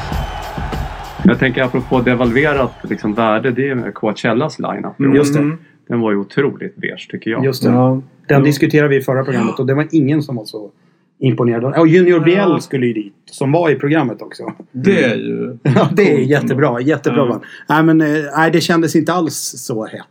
[1.24, 5.02] Jag tänker apropå devalverat liksom, värde, det är med Coachellas line-up.
[5.02, 5.16] i år.
[5.16, 5.40] Just det.
[5.40, 5.58] Mm.
[5.88, 7.46] Den var ju otroligt beige tycker jag.
[7.46, 7.70] Just det.
[7.70, 8.02] Ja.
[8.28, 8.46] Den Jo.
[8.46, 10.72] diskuterade vi i förra programmet och det var ingen som var så
[11.20, 11.80] imponerad.
[11.80, 13.14] Och Junior Biel skulle ju dit.
[13.32, 14.54] Som var i programmet också.
[14.72, 15.58] Det är ju...
[15.64, 16.82] Ja, det är jättebra.
[16.82, 17.28] Jättebra Ja.
[17.28, 17.42] band.
[17.70, 20.02] Nej, men eh, nej, det kändes inte alls så hett.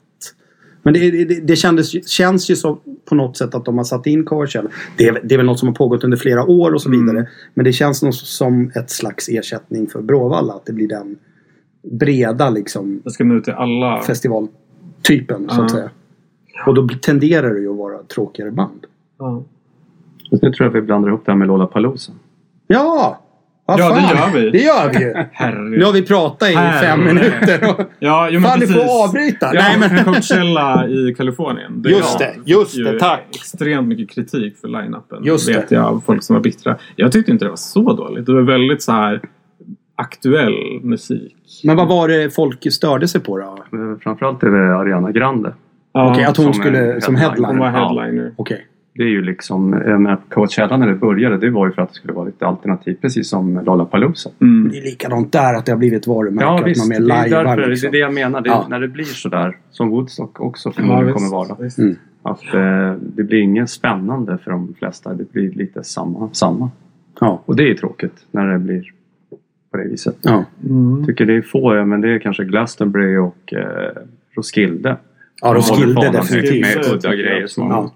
[0.83, 4.07] Men det, det, det kändes, känns ju så på något sätt att de har satt
[4.07, 4.71] in Coachella.
[4.97, 7.07] Det är, det är väl något som har pågått under flera år och så Mm.
[7.07, 7.29] vidare.
[7.55, 10.53] Men det känns nog som ett slags ersättning för Bråvalla.
[10.53, 11.17] Att det blir den
[11.83, 14.01] breda liksom Det ska nå ut till alla.
[14.03, 15.65] festivaltypen så Ja.
[15.65, 15.91] att säga.
[16.67, 18.87] Och då tenderar det ju att vara tråkigare band.
[19.19, 19.43] Ja.
[20.31, 22.13] Så nu tror jag att vi blandar ihop det här med Lollapalooza.
[22.67, 23.21] Ja!
[23.67, 24.33] Vad Ja, det fan.
[24.35, 24.51] gör vi.
[24.51, 25.15] Det gör vi ju.
[25.33, 25.79] Herregud.
[25.79, 26.81] Nu har vi pratat i Herre.
[26.87, 27.71] fem minuter.
[27.71, 27.81] Och...
[27.99, 28.83] Ja, jo, men Fan, du precis.
[28.83, 29.55] får avbryta.
[29.55, 30.05] Ja, Nej, men...
[30.05, 31.83] Coachella i Kalifornien.
[31.87, 33.23] Just det, just det, tack.
[33.31, 35.25] Extremt mycket kritik för line-upen.
[35.25, 35.75] Just vet det.
[35.75, 36.77] jag av folk som var bittra.
[36.97, 38.27] Jag tyckte inte det var så dåligt.
[38.27, 39.21] Det var väldigt så här
[39.97, 41.37] aktuell musik.
[41.65, 43.45] Men vad var det folk störde sig på då?
[43.45, 45.55] Eh, Framförallt är det Ariana Grande.
[45.93, 47.49] Ja, Okej, att hon som skulle som headliner.
[47.49, 47.73] Hon headliner.
[47.73, 48.03] var Ja.
[48.03, 48.33] headliner.
[48.37, 48.67] Okej.
[48.95, 51.89] Det är ju liksom, jag menar, Coachella när det började det var ju för att
[51.89, 54.31] det skulle vara lite alternativ precis som Lollapalooza.
[54.41, 54.71] Mm.
[54.73, 56.45] Det är likadant där att det har blivit ett varumärke.
[56.45, 57.91] Ja att visst, man det mer är, därför, liksom.
[57.91, 58.41] det är det jag menar.
[58.41, 58.67] Det, Ja.
[58.71, 61.57] När det blir sådär som Woodstock också Ja, förmodligen visst, kommer vara.
[61.65, 61.79] visst.
[61.79, 61.97] Mm.
[62.23, 65.15] Att eh, det blir ingen spännande för de flesta.
[65.15, 66.31] Det blir lite samma.
[66.33, 66.71] samma.
[67.21, 67.43] Ja.
[67.45, 68.83] Och det är tråkigt när det blir
[69.71, 70.17] på det viset.
[70.23, 70.45] Ja.
[70.69, 71.07] Mm.
[71.07, 73.93] tycker det är få, ja, men det är kanske Glastonbury och eh,
[74.37, 74.97] Roskilde.
[75.43, 76.61] ja, Roskilde definitivt.
[76.77, 77.47] Med udda grejer.
[77.47, 77.91] Som, Ja.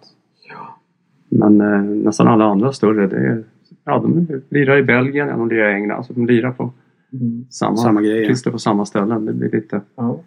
[1.38, 3.44] Men eh, nästan alla andra större, det är,
[3.84, 5.96] ja, de lirar i Belgien, ja, de lirar i England.
[5.96, 6.72] Alltså de lirar på
[7.12, 7.46] Mm.
[7.50, 8.50] samma, Samma grejer.
[8.50, 9.26] På samma ställen.
[9.26, 10.20] Det blir lite Ja,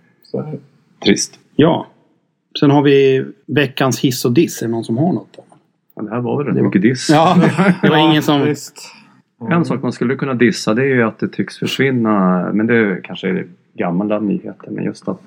[1.05, 1.39] trist.
[1.55, 1.87] ja.
[2.59, 4.61] Sen har vi veckans hiss och diss.
[4.61, 5.37] Är det någon som har något?
[5.95, 7.09] Ja, det här var väl rätt Det var- mycket diss.
[7.09, 7.35] Ja,
[7.81, 8.41] det var Ja, ingen som...
[8.45, 8.91] Visst.
[9.51, 12.75] En sak man skulle kunna dissa det är ju att det tycks försvinna, men det
[12.77, 13.43] är kanske
[13.79, 15.21] gamla nyheter, men just att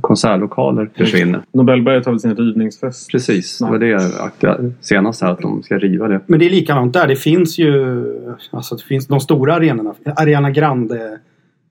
[0.00, 1.42] konsertlokaler försvinner.
[1.52, 3.10] Nobelberget har väl sin rivningsfest.
[3.10, 6.20] Precis, det var det aktuella- senast här att de ska riva det.
[6.26, 7.06] Men det är likadant där.
[7.08, 8.04] Det finns ju...
[8.50, 9.94] Alltså det finns de stora arenorna.
[10.16, 11.18] Arena Grande.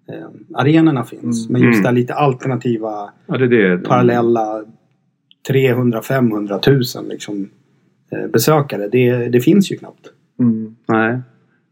[0.09, 1.49] Eh, arenorna finns.
[1.49, 1.83] Men just Mm.
[1.83, 3.77] där lite alternativa, Ja, det är det.
[3.77, 4.63] parallella
[5.49, 7.49] 300-500 000 liksom,
[8.11, 8.87] eh, besökare.
[8.87, 10.07] Det, det finns ju knappt.
[10.39, 10.75] Mm.
[10.87, 11.19] Nej.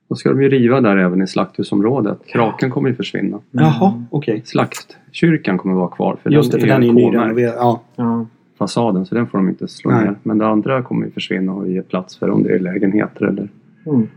[0.07, 2.17] Då ska de ju riva där även i slakthusområdet.
[2.27, 3.39] Kraken kommer ju försvinna.
[3.51, 4.41] Jaha, okej.
[4.45, 6.17] Slaktkyrkan kommer vara kvar.
[6.23, 7.55] För Just det, för den är ju nyrenoverad.
[7.57, 7.81] Ja.
[7.95, 8.25] Ja.
[8.57, 10.03] fasaden så den får de inte slå Nej.
[10.05, 10.15] ner.
[10.23, 13.49] Men det andra kommer ju försvinna och ge plats för om det är lägenheter eller
[13.87, 14.07] Mm.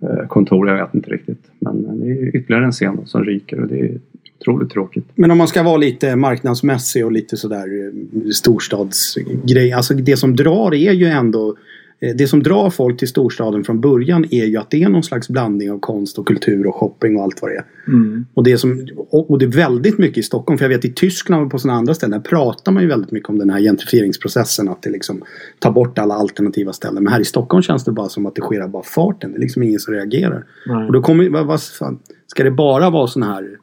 [0.00, 0.68] eh, kontor.
[0.68, 1.50] Jag vet inte riktigt.
[1.58, 4.00] Men det är ytterligare en scen som ryker och det är
[4.40, 5.08] otroligt tråkigt.
[5.14, 9.72] Men om man ska vara lite marknadsmässig och lite sådär eh, storstadsgrej.
[9.72, 11.54] Alltså det som drar är ju ändå eh,
[12.12, 15.28] det som drar folk till storstaden från början är ju att det är någon slags
[15.28, 17.64] blandning av konst och kultur och shopping och allt vad det är.
[17.86, 18.26] Mm.
[18.34, 20.58] Och det, som, och det är väldigt mycket i Stockholm.
[20.58, 23.10] För jag vet i Tyskland och på sådana andra ställen där pratar man ju väldigt
[23.10, 24.68] mycket om den här gentrifieringsprocessen.
[24.68, 25.22] Att det liksom
[25.58, 27.04] tar bort alla alternativa ställen.
[27.04, 29.32] Men här i Stockholm känns det bara som att det sker av bara farten.
[29.32, 30.44] Det är liksom ingen som reagerar.
[30.66, 30.86] Nej.
[30.86, 33.58] Och då kommer vad, vad fan, Ska det bara vara sådana här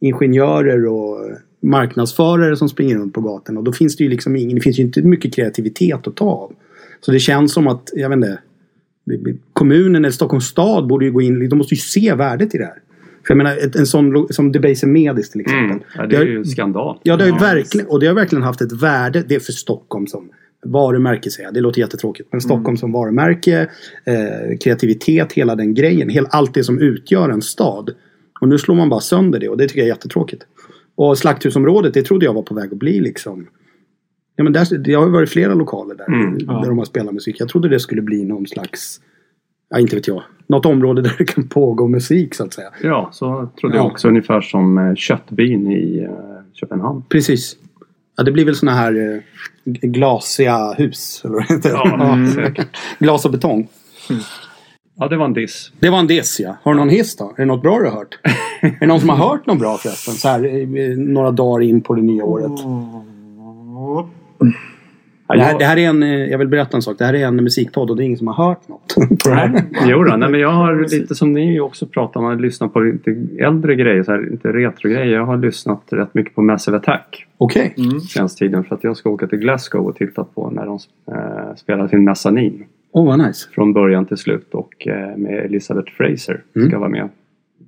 [0.00, 1.18] ingenjörer och
[1.62, 3.56] marknadsförare som springer runt på gatan.
[3.56, 6.24] Och då finns det ju liksom ingen, det finns ju inte mycket kreativitet att ta
[6.24, 6.52] av.
[7.00, 8.38] Så det känns som att, jag vet inte.
[9.52, 12.64] Kommunen eller Stockholms stad borde ju gå in, de måste ju se värdet i det
[12.64, 12.74] här.
[13.26, 15.64] För jag menar ett- en sån som Debaser Medis till exempel.
[15.70, 15.82] Mm.
[15.96, 16.98] Ja, det är ju skandal.
[17.02, 19.24] Ja, det har ju verkligen, och det har verkligen haft ett värde.
[19.28, 20.28] Det är för Stockholm som
[20.66, 21.54] varumärke säger jag.
[21.54, 22.28] Det låter jättetråkigt.
[22.32, 23.70] Men Stockholm som varumärke,
[24.04, 26.08] eh, kreativitet, hela den grejen.
[26.08, 27.90] Hel, allt det som utgör en stad.
[28.40, 30.42] Och nu slår man bara sönder det och det tycker jag är jättetråkigt.
[30.94, 33.46] Och Slakthusområdet, det trodde jag var på väg att bli liksom.
[34.36, 36.52] Ja, men där, det har varit flera lokaler där, Mm, ja.
[36.52, 37.36] där de har spelat musik.
[37.38, 39.00] Jag trodde det skulle bli någon slags,
[39.70, 42.68] ja inte vet jag, något område där det kan pågå musik så att säga.
[42.82, 43.82] Ja, så trodde Ja.
[43.82, 44.08] jag också.
[44.08, 46.10] Ungefär som eh, köttbyn i eh,
[46.52, 47.02] Köpenhamn.
[47.08, 47.56] Precis.
[48.16, 49.20] Ja, det blir väl såna här eh,
[49.88, 51.22] glasiga hus.
[51.24, 51.70] Eller vad det heter.
[51.70, 52.26] Ja, Mm.
[52.30, 52.68] säkert.
[52.98, 53.68] Glas och betong.
[54.98, 55.72] Ja, det var en diss.
[55.80, 56.56] Det var en diss ja.
[56.62, 57.24] Har du någon hiss då?
[57.24, 58.18] Är det något bra du har hört?
[58.62, 60.14] är det någon som har hört något bra förresten?
[60.14, 62.52] Så här, några dagar in på det nya året.
[64.38, 66.98] Det här, det här är en, eh, jag vill berätta en sak.
[66.98, 68.94] Det här är en musikpodd och det är ingen som har hört något.
[69.28, 69.62] här.
[69.86, 73.26] Jo då, nej, men jag har lite som ni också pratar om, lyssnat på lite
[73.38, 75.14] äldre grejer, så här, inte retro-grejer.
[75.16, 77.74] Jag har lyssnat rätt mycket på Massive Attack Okej.
[78.12, 80.78] senaste tiden för att jag ska åka till Glasgow och titta på när de
[81.12, 83.48] eh, spelar sin Mezzanine Åh vad nice.
[83.54, 86.68] från början till slut och eh, med Elizabeth Fraser Mm.
[86.68, 87.08] ska vara med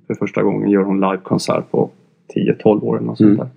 [0.07, 0.69] för första gången.
[0.69, 1.89] Gör hon livekonsert på
[2.63, 3.47] 10-12 år eller något sånt Mm.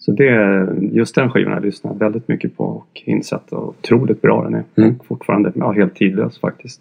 [0.00, 4.22] Så det, just den skivan har jag lyssnat väldigt mycket på och insett och otroligt
[4.22, 4.64] bra den är.
[4.76, 4.96] Mm.
[4.98, 6.80] Och fortfarande ja, helt tidlös faktiskt.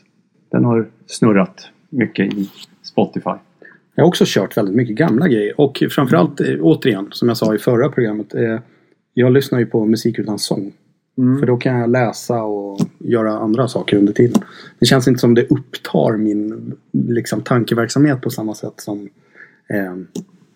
[0.52, 2.50] Den har snurrat mycket i
[2.84, 3.30] Spotify.
[3.96, 5.62] Jag har också kört väldigt mycket gamla grejer.
[5.62, 8.34] Och framförallt, eh, återigen, som jag sa i förra programmet.
[8.34, 8.60] Eh,
[9.14, 10.72] jag lyssnar ju på musik utan sång.
[11.40, 14.42] För då kan jag läsa och göra andra saker under tiden.
[14.80, 19.10] Det känns inte som det upptar min liksom, tankeverksamhet på samma sätt som
[19.74, 19.96] eh,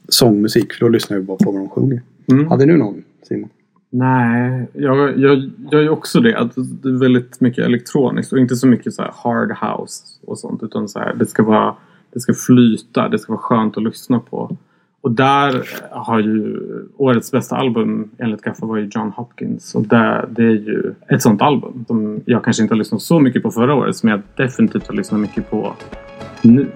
[0.10, 0.73] sångmusik.
[0.73, 2.02] För då lyssnar jag bara på vad de sjunger.
[2.32, 2.48] Mm.
[2.48, 3.50] Hade du någon Simon?
[3.90, 6.40] Nej, jag, jag, jag är också det.
[6.40, 10.40] Att det är väldigt mycket elektroniskt och inte så mycket så här hard house och
[10.40, 10.64] sånt.
[10.64, 11.76] Utan så här, det, ska vara,
[12.14, 14.58] det ska flyta, det ska vara skönt att lyssna på.
[15.02, 16.60] Och där har ju
[16.98, 19.76] årets bästa album enligt Gaffa var ju John Hopkins.
[19.76, 23.20] Och det, det är ju ett sånt album som jag kanske inte har lyssnat så
[23.20, 23.96] mycket på förra året.
[23.96, 25.74] Som jag definitivt har lyssnat mycket på
[26.42, 26.68] nu.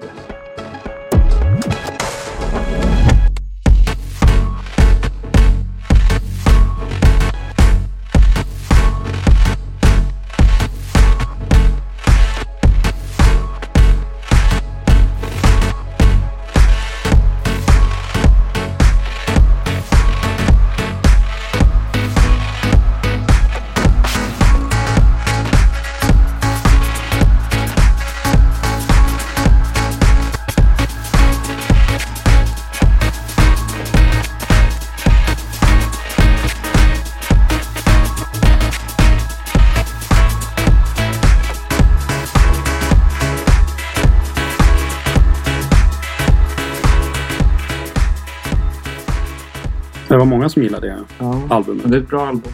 [50.18, 51.42] Det var många som gillade det Ja.
[51.50, 51.90] albumet.
[51.90, 52.52] Det är ett bra album.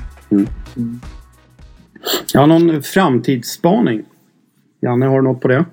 [2.35, 4.03] Jag har någon framtidsspaning.
[4.81, 5.65] Janne, har du något på det?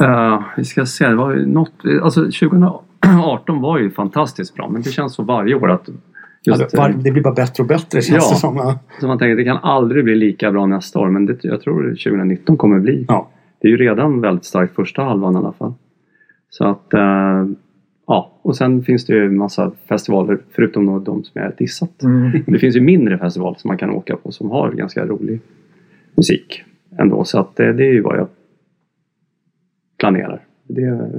[0.00, 4.82] Uh, vi ska se, det var ju något, alltså 2018 var ju fantastiskt bra men
[4.82, 5.88] det känns så varje år att
[6.42, 8.30] just, det, var, det blir bara bättre och bättre känns Ja.
[8.30, 8.74] det som.
[9.00, 11.82] Så man tänker det kan aldrig bli lika bra nästa år men det, jag tror
[11.82, 13.04] 2019 kommer bli.
[13.08, 13.28] Ja.
[13.60, 15.74] Det är ju redan väldigt starkt första halvan i alla fall.
[16.50, 17.44] Så att eh,
[18.06, 21.54] ja, och sen finns det ju en massa festivaler förutom då de som jag har
[21.58, 21.90] dissat.
[22.46, 25.40] Det finns ju mindre festivaler som man kan åka på som har ganska rolig
[26.14, 26.62] musik
[26.98, 27.24] ändå.
[27.24, 28.28] Så att eh, det är ju vad jag
[29.98, 30.40] planerar.
[30.68, 31.10] Det,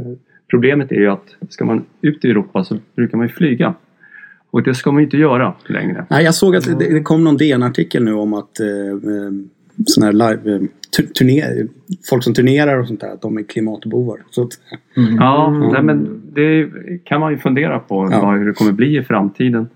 [0.50, 3.74] problemet är ju att ska man ut i Europa så brukar man ju flyga.
[4.52, 6.06] Och det ska man ju inte göra längre.
[6.10, 8.67] Nej, jag såg att det, det kom någon DN-artikel nu om att eh,
[9.78, 10.62] eh, sån här live, eh,
[10.98, 11.68] tu- turner,
[12.10, 14.20] folk som turnerar och sånt där, att de är klimatbovar.
[14.30, 14.52] Så att,
[15.20, 16.70] Ja, nej, men det
[17.04, 18.22] kan man ju fundera på Ja.
[18.22, 19.68] vad, hur det kommer bli i framtiden.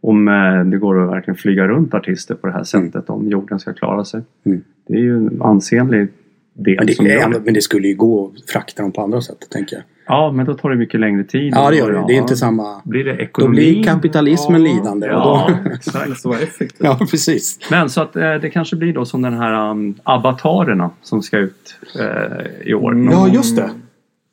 [0.00, 3.58] Om eh, det går att verkligen flyga runt artister på det här sättet om jorden
[3.58, 4.22] ska klara sig.
[4.46, 4.60] Mm.
[4.88, 6.08] Det är ju en ansenlig
[6.54, 7.40] del men, som det, gör är, det.
[7.44, 9.84] men det skulle ju gå att frakta dem på andra sätt, tänker jag.
[10.08, 11.52] Ja, men då tar det mycket längre tid.
[11.56, 11.96] Ja, det gör det.
[11.98, 12.80] Ja, Det är inte samma...
[12.84, 13.56] Blir det Då ekonomi?
[13.56, 15.06] blir kapitalismen lidande.
[15.06, 16.22] Och Ja, då, exakt.
[16.22, 16.80] Det vara effektivt.
[16.80, 17.58] ja, precis.
[17.70, 21.38] Men så att eh, det kanske blir då som den här um, avatarerna som ska
[21.38, 22.92] ut eh, i år.
[22.92, 23.12] Mm.
[23.12, 23.70] Ja, just det.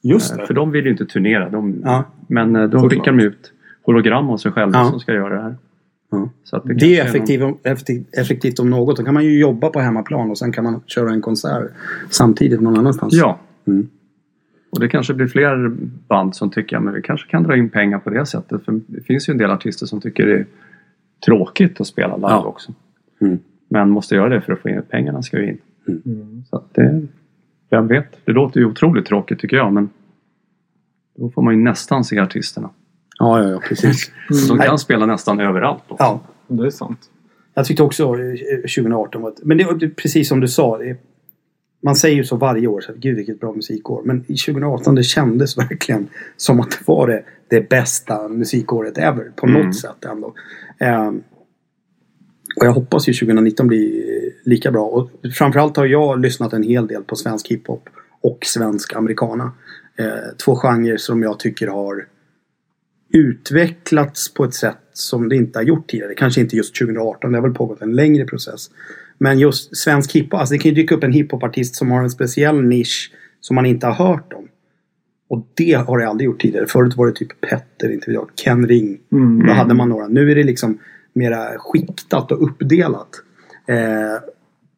[0.01, 0.47] Just Eh, det.
[0.47, 1.49] För de vill ju inte turnera.
[1.49, 2.03] De, Ja.
[2.27, 2.91] Men eh, då Såklart.
[2.91, 3.51] skickar de ut
[3.85, 4.89] hologram av sig själva Ja.
[4.89, 5.55] som ska göra det här.
[6.11, 6.29] Ja.
[6.43, 8.97] Så att Det kanske är någon- effektivt, effektivt, effektivt om något.
[8.97, 11.71] Då kan man ju jobba på hemmaplan och sen kan man köra en konsert
[12.09, 13.13] samtidigt någon annanstans.
[13.13, 13.39] Ja.
[13.67, 13.87] Mm.
[14.69, 15.67] Och det kanske blir fler
[16.07, 18.65] band som tycker att vi kanske kan dra in pengar på det sättet.
[18.65, 20.45] För det finns ju en del artister som tycker det är
[21.25, 22.45] tråkigt att spela live Ja.
[22.45, 22.73] också.
[23.21, 23.39] Mm.
[23.69, 25.57] Men måste göra det för att få in pengarna ska ju in.
[25.87, 26.43] Mm.
[26.49, 27.01] Så att det,
[27.69, 28.17] vem vet.
[28.25, 29.89] Det låter ju otroligt tråkigt tycker jag men
[31.17, 32.69] då får man ju nästan se artisterna.
[33.19, 34.11] Ja, ja, ja precis.
[34.49, 34.67] De Nej.
[34.67, 35.83] kan spela nästan överallt.
[35.87, 35.95] Då.
[35.99, 36.99] Ja, Det är sant.
[37.53, 40.77] Jag tyckte också eh, 2018 var ett, Men det var precis som du sa.
[40.77, 40.97] Det,
[41.85, 42.81] man säger ju så varje år.
[42.81, 44.01] Så att, Gud vilket bra musikår.
[44.05, 49.31] Men i 2018 det kändes verkligen som att det var det, det bästa musikåret ever.
[49.35, 49.61] På Mm.
[49.61, 50.33] något sätt ändå.
[50.79, 51.23] Ehm,
[52.59, 54.85] och jag hoppas ju 2019 blir eh, lika bra.
[54.85, 57.89] Och framförallt har jag lyssnat en hel del på svensk hiphop.
[58.21, 59.51] Och svensk americana.
[59.97, 60.05] Eh,
[60.45, 62.07] två genrer som jag tycker har
[63.13, 66.13] utvecklats på ett sätt som det inte har gjort tidigare.
[66.13, 68.69] Kanske inte just 2018, det har väl pågått en längre process.
[69.17, 72.09] Men just svensk hiphop, alltså det kan ju dyka upp en hiphopartist som har en
[72.09, 74.47] speciell nisch som man inte har hört om.
[75.29, 76.67] Och det har jag aldrig gjort tidigare.
[76.67, 78.97] Förut var det typ Petter, inte jag, Ken Ring.
[79.11, 79.47] Mm.
[79.47, 80.07] Då hade man några.
[80.07, 80.77] Nu är det liksom
[81.13, 83.09] mera skiktat och uppdelat.
[83.67, 84.23] Eh,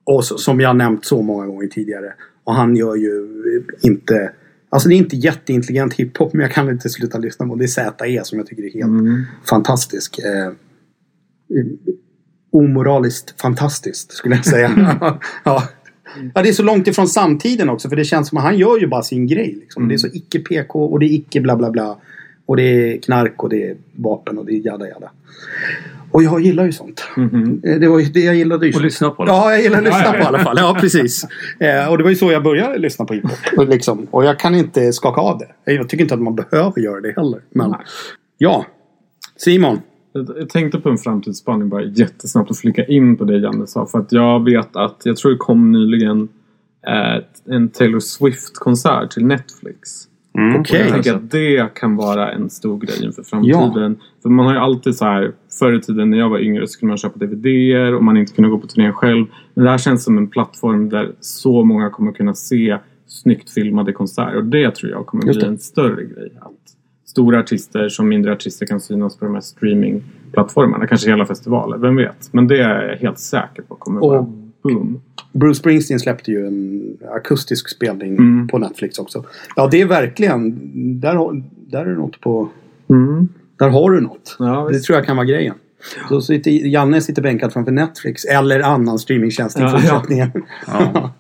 [0.04, 2.14] och så, som jag nämnt så många gånger tidigare.
[2.44, 3.28] Och han gör ju
[3.82, 4.32] inte...
[4.70, 7.60] Alltså det är inte jätteintelligent hiphop men jag kan inte sluta lyssna på det.
[7.76, 9.24] Det är ZE som jag tycker är helt Mm.
[9.50, 10.20] fantastisk.
[10.20, 10.52] Eh,
[12.52, 14.98] omoraliskt fantastiskt skulle jag säga.
[15.44, 15.64] ja.
[16.34, 18.80] ja, det är så långt ifrån samtiden också för det känns som att han gör
[18.80, 19.58] ju bara sin grej.
[19.60, 19.88] Liksom.
[19.88, 21.98] Det är så icke PK och det är icke bla bla bla.
[22.46, 25.12] Och det är knark och det är vapen och det är jada jada.
[26.12, 27.04] Och jag gillar ju sånt.
[27.18, 27.62] Mhm.
[27.66, 28.76] Eh, Det var ju det jag gillade ju.
[28.76, 29.32] Och lyssna på det.
[29.32, 30.58] Ja, jag gillar att lyssna på i alla fall.
[30.60, 31.26] Ja, precis.
[31.60, 33.32] Eh, och det var ju så jag började lyssna på hiphop.
[33.58, 35.74] Och liksom, och jag kan inte skaka av det.
[35.74, 37.42] Jag tycker inte att man behöver göra det heller.
[37.50, 37.76] Men
[38.38, 38.66] ja.
[39.38, 39.80] Simon.
[40.38, 43.86] Jag, tänkte på en framtidsspaning bara jättesnabbt och flika in på det Janne sa.
[43.86, 46.28] För att jag vet att, jag tror det kom nyligen
[46.88, 50.08] eh, en Taylor Swift-konsert till Netflix.
[50.38, 50.80] Mm, Okej.
[50.80, 51.26] Jag tänker alltså.
[51.26, 54.00] att det kan vara en stor grej inför framtiden.
[54.22, 56.80] För man har ju alltid så här, förr i tiden när jag var yngre så
[56.80, 59.26] kunde man köpa DVDer och man inte kunde gå på turné själv.
[59.54, 62.78] Men det här känns som en plattform där så många kommer kunna se
[63.08, 64.38] snyggt filmade konserter.
[64.38, 65.54] Och det tror jag kommer Just bli det.
[65.54, 66.32] en större grej.
[66.42, 66.77] Att
[67.08, 70.88] stora artister som mindre artister kan synas på de här streamingplattformarna.
[70.88, 72.34] Kanske hela festivaler, vem vet.
[72.34, 74.26] Men det är jag helt säker på kommer Och- vara
[74.64, 75.02] boom.
[75.32, 78.48] Bruce Springsteen släppte ju en akustisk spelning Mm.
[78.48, 79.24] på Netflix också.
[79.56, 80.60] Ja, det är verkligen...
[81.00, 82.50] Där, där är något på...
[82.90, 83.28] Mm.
[83.60, 84.36] Där har du något.
[84.40, 85.56] Ja, det tror jag kan vara grejen.
[86.10, 89.70] Så sitter, Janne sitter bänkad framför Netflix eller annan streamingtjänst i ja.
[89.70, 90.32] fortsättningen.
[90.68, 91.12] Ja.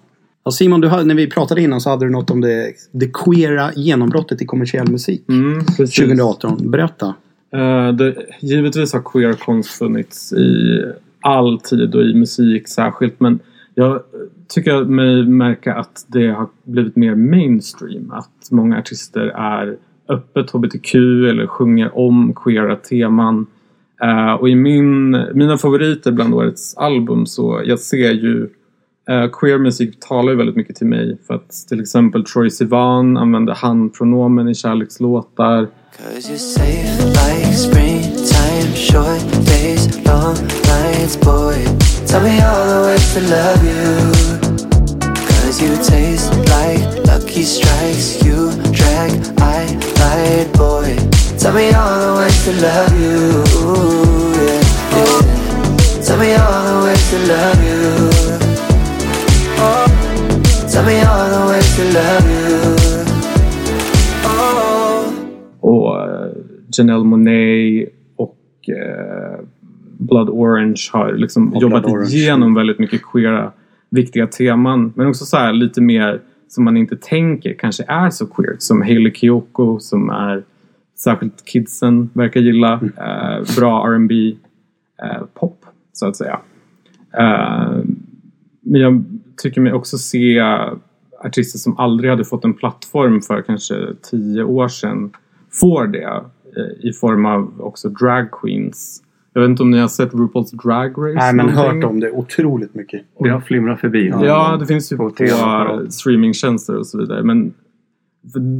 [0.48, 3.72] Ja, Simon, du när vi pratade innan så hade du något om det, det queera
[3.76, 5.26] genombrottet i kommersiell musik.
[5.30, 5.96] Mm, precis.
[5.96, 6.72] 2018.
[6.72, 7.16] Berätta.
[7.54, 10.84] Eh, det, givetvis har queer konst funnits i
[11.22, 13.20] all tid och i musik särskilt.
[13.20, 13.40] Men
[13.76, 14.02] jag
[14.50, 18.12] tycker mig märka att det har blivit mer mainstream.
[18.12, 19.78] Att många artister är
[20.10, 20.96] öppet hbtq
[21.30, 23.46] eller sjunger om queera teman.
[24.02, 28.50] Eh, och i min, mina favoriter bland årets album så jag ser ju
[29.10, 31.18] Eh, queer musik talar ju väldigt mycket till mig.
[31.28, 35.68] För att till exempel Troye Sivan använder han-pronomen i kärlekslåtar.
[57.22, 58.17] Like
[59.58, 62.58] Tell me all the ways to love you.
[64.26, 65.14] Oh.
[65.60, 66.32] Och eh,
[66.78, 68.40] Janelle Monáe och
[68.70, 69.40] eh,
[69.98, 72.16] Blood Orange har liksom Och jobbat Blood Orange.
[72.16, 73.52] igenom väldigt mycket queera
[73.90, 74.94] viktiga teman.
[74.96, 78.56] Men också så här lite mer som man inte tänker kanske är så queer.
[78.60, 80.44] Som Hailey Kiyoko som är
[80.98, 82.74] särskilt kidsen verkar gilla.
[82.74, 84.36] Eh, bra R&B
[85.04, 86.40] eh, pop så att säga.
[87.20, 87.78] Eh,
[88.62, 89.04] men jag
[89.38, 90.40] tycker mig också se
[91.24, 93.76] artister som aldrig hade fått en plattform för kanske
[94.12, 95.12] tio år sedan
[95.52, 96.24] får det
[96.58, 99.04] eh, i form av också drag queens.
[99.34, 101.16] Jag vet inte om ni har sett RuPaul's Drag Race?
[101.16, 101.82] Nej, men någonting?
[101.82, 103.02] hört om det otroligt mycket.
[103.20, 104.08] Det har flimrat förbi.
[104.22, 107.24] Ja, det finns ju På på, streamingtjänster och så vidare.
[107.24, 107.54] Men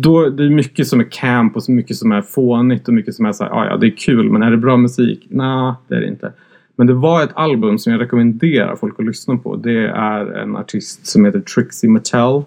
[0.02, 3.16] då, det är mycket som är camp och så mycket som är fånigt och mycket
[3.16, 5.28] som är så här, "Ah, ja det är kul men är det bra musik?
[5.30, 6.34] Nej, det är det inte.
[6.78, 9.56] Men det var ett album som jag rekommenderar folk att lyssna på.
[9.56, 12.42] Det är en artist som heter Trixie Mattel.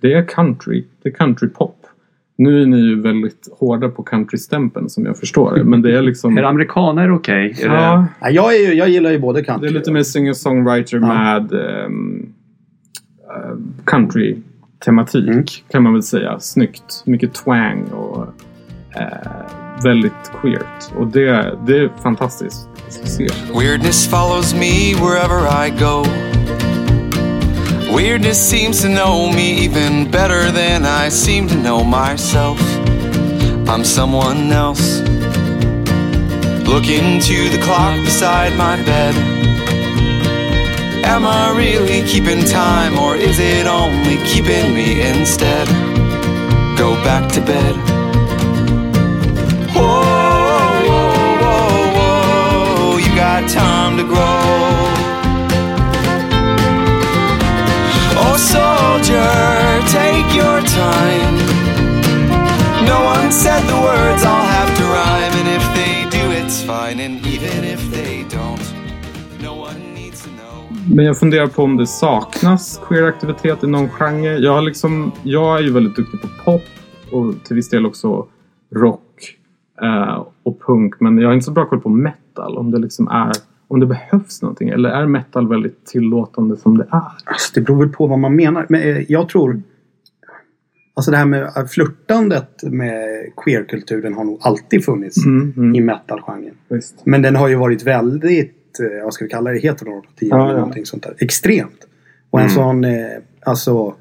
[0.00, 1.76] Det är country, det är countrypop.
[2.36, 5.64] Nu är ni ju väldigt hårda på countrystämpeln som jag förstår det.
[5.64, 6.38] Men det är liksom...
[6.38, 7.56] Är det amerikaner okej?
[7.62, 9.68] Är ja, Ja, jag, är jag gillar ju både country.
[9.68, 11.06] det är lite mer singer-songwriter Ja.
[11.06, 12.32] med ehm,
[13.28, 15.44] eh, country-tematik Mm.
[15.70, 16.40] kan man väl säga.
[16.40, 17.02] Snyggt.
[17.06, 18.22] Mycket twang och
[18.96, 20.92] eh, väldigt queert.
[20.98, 22.68] Och det, det är fantastiskt.
[23.48, 26.02] Weirdness follows me wherever I go.
[27.94, 32.60] Weirdness seems to know me even better than I seem to know myself.
[33.68, 35.00] I'm someone else.
[36.68, 39.14] Look into the clock beside my bed.
[41.06, 45.68] Am I really keeping time or is it only keeping me instead?
[46.76, 48.03] Go back to bed.
[53.40, 54.40] Got time to grow.
[58.22, 59.32] Oh, soldier,
[59.98, 61.36] take your time.
[62.86, 67.00] No one said the words all have to rhyme, and if they do, it's fine.
[67.00, 68.66] And even if they don't,
[69.42, 70.94] no one needs to know.
[70.94, 74.38] Men jag funderar på om det saknas queer-aktivitet i någon genre.
[74.38, 76.62] Jag, har liksom, jag är ju väldigt duktig på pop
[77.10, 78.26] och till viss del också
[78.74, 79.36] rock
[79.82, 81.00] eh, och punk.
[81.00, 82.23] Men jag har inte så bra koll på metal.
[82.38, 83.32] Om det liksom är
[83.68, 84.68] om det behövs någonting.
[84.68, 87.02] Eller är metal väldigt tillåtande som det är?
[87.24, 88.66] Alltså, det beror väl på vad man menar.
[88.68, 89.62] Men eh, jag tror...
[90.96, 92.98] Alltså det här med eh, flörtandet med
[93.44, 95.74] queerkulturen har nog alltid funnits Mm, mm.
[95.74, 96.54] i metalgenren.
[97.04, 100.52] Men den har ju varit väldigt, eh, vad ska vi kalla det, heteronormativ Ja, eller
[100.54, 100.58] ja.
[100.58, 101.14] någonting sånt där.
[101.18, 101.86] Extremt.
[102.30, 102.54] Och en Mm.
[102.54, 102.84] sån,
[103.46, 103.94] alltså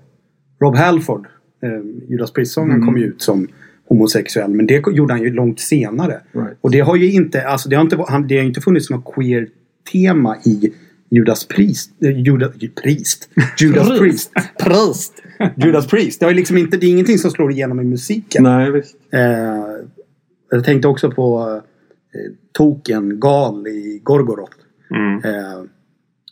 [0.62, 1.28] Rob Halford,
[1.64, 2.86] eh, Judas Priest-sångaren Mm.
[2.88, 3.48] kom ju ut som
[3.88, 4.52] homosexuell.
[4.52, 6.22] Men det gjorde han ju långt senare.
[6.32, 6.58] Right.
[6.62, 9.16] Och det har ju inte, alltså det har inte, han, det har inte funnits något
[9.16, 10.74] queer-tema i
[11.10, 11.92] Judas Priest.
[12.04, 12.52] Eh, Judas,
[12.84, 13.30] Priest.
[13.60, 14.32] Judas Priest.
[14.60, 15.14] Priest.
[15.56, 16.20] Judas Priest.
[16.20, 18.44] Det, har liksom inte, det är ingenting som slår igenom i musiken.
[18.44, 18.96] Nej, visst.
[19.12, 19.22] Eh,
[20.52, 21.52] jag tänkte också på
[22.14, 24.58] eh, Token, Gal i Gorgoroth.
[24.92, 25.16] Mm.
[25.16, 25.64] Eh,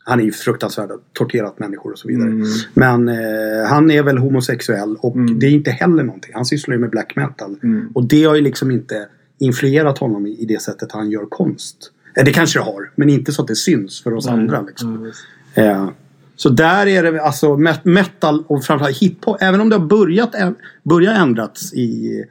[0.04, 2.28] han är ju fruktansvärd och torterat människor och så vidare.
[2.30, 2.48] Mm.
[2.74, 5.40] Men eh, han är väl homosexuell och Mm.
[5.40, 6.32] det är inte heller någonting.
[6.36, 7.56] Han sysslar ju med black metal.
[7.64, 7.90] Mm.
[7.94, 9.08] Och det har ju liksom inte
[9.40, 11.78] influerat honom i, i det sättet han gör konst.
[12.18, 14.62] Eh, det kanske det har, men inte så att det syns för oss andra.
[14.62, 15.12] Liksom.
[15.56, 15.90] Eh,
[16.36, 19.38] så där är det alltså met- metal och framförallt hiphop.
[19.42, 20.36] Även om det har börjat,
[20.84, 22.24] börjat ändrats i,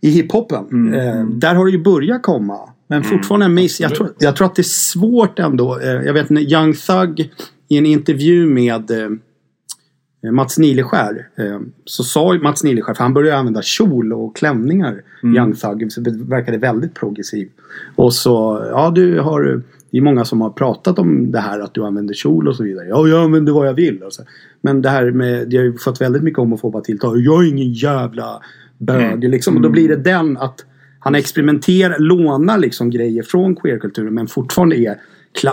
[0.00, 0.64] i hiphopen.
[0.72, 2.58] Mm, Eh, där har det ju börjat komma.
[2.90, 3.80] Men fortfarande en miss.
[3.80, 5.78] Jag tror, jag tror att det är svårt ändå.
[5.78, 7.32] Eh, jag vet när Young Thug
[7.68, 11.28] i en intervju med eh, Mats Nileskär.
[11.38, 15.02] Eh, så sa Mats Nileskär, för han började använda kjol och klänningar.
[15.22, 15.92] Young Thug.
[15.92, 17.48] Så det verkade väldigt progressiv.
[17.96, 19.62] Och så, ja du har...
[19.90, 22.62] Det är många som har pratat om det här att du använder kjol och så
[22.62, 22.88] vidare.
[22.88, 24.02] Ja, jag använder vad jag vill.
[24.02, 24.22] Alltså.
[24.60, 27.24] Men det här med, det har ju fått väldigt mycket homofoba tilltal.
[27.24, 28.42] Jag är ingen jävla
[28.78, 29.28] bög.
[29.28, 29.56] Liksom.
[29.56, 30.64] Och då blir det den att
[31.00, 34.96] han experimenterar, lånar liksom grejer från queerkulturen men fortfarande är,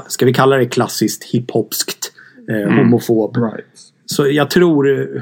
[0.07, 2.11] ska vi kalla det klassiskt hiphopskt
[2.49, 3.37] eh, homofob.
[3.37, 3.65] Right.
[4.05, 5.21] Så jag tror eh,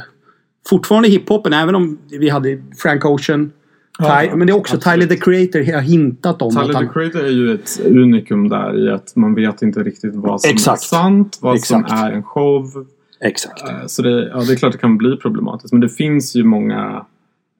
[0.69, 3.51] fortfarande hiphopen, även om vi hade Frank Ocean.
[3.99, 4.99] Ja, Ty- men det är också absolut.
[4.99, 6.89] Tyler the Creator har hintat om Tyler att the han...
[6.89, 10.81] Creator är ju ett unikum där i att man vet inte riktigt vad som Exakt.
[10.81, 11.89] är sant, vad Exakt.
[11.89, 12.87] som är en show.
[13.21, 13.69] Exakt.
[13.69, 15.71] Eh, Så det, ja, det är klart det kan bli problematiskt.
[15.71, 17.05] Men det finns ju många...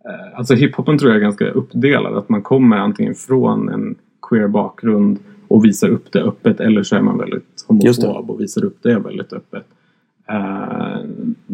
[0.09, 2.17] eh, Alltså hiphopen tror jag är ganska uppdelad.
[2.17, 3.95] Att man kommer antingen från en
[4.29, 6.59] queer bakgrund och visar upp det öppet.
[6.59, 7.73] Eller så är man väldigt det.
[7.73, 9.65] homofob och visar upp det väldigt öppet.
[10.29, 11.05] Eh,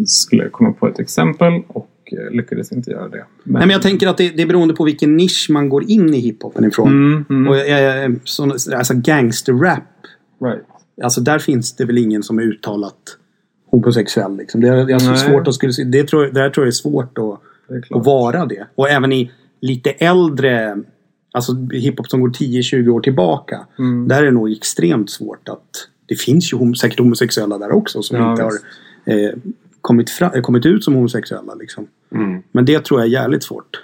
[0.06, 3.26] skulle jag komma på ett exempel och eh, lyckades inte göra det.
[3.44, 5.84] Men, Nej, men jag tänker att det, det är beroende på vilken nisch man går
[5.90, 6.88] in i hiphopen ifrån.
[6.88, 9.84] Mm, mm, Och jag, sån, alltså gangsterrap.
[10.44, 10.64] right.
[11.04, 13.18] Alltså där finns det väl ingen som är uttalat
[13.72, 14.38] homosexuell.
[14.38, 14.62] Liksom.
[14.62, 17.18] Det, är, det är alltså svårt att skulle, det tror, där tror jag är svårt
[17.18, 18.68] att, Det att vara det.
[18.76, 19.32] Och även i
[19.62, 20.78] lite äldre,
[21.32, 23.68] alltså hiphop som går 10-20 år tillbaka.
[23.80, 24.08] Mm.
[24.08, 25.88] Där är det nog extremt svårt att...
[26.06, 28.66] Det finns ju hom, säkert homosexuella där också som Ja, inte visst.
[29.06, 29.32] har eh,
[29.82, 31.56] kommit, fra, eh, kommit ut som homosexuella.
[31.56, 31.88] Liksom.
[32.16, 32.44] Mm.
[32.52, 33.82] Men det tror jag är jävligt svårt.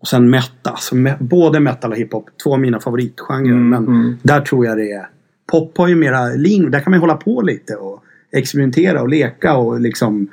[0.00, 0.72] Och sen metal.
[0.72, 2.30] Alltså, me, både metal och hiphop.
[2.42, 3.50] Två av mina favoritgenrer.
[3.50, 4.16] Mm, men mm.
[4.22, 5.08] där tror jag det är...
[5.46, 6.70] Pop har ju mera lin.
[6.70, 10.28] Där kan man hålla på lite och experimentera och leka och liksom...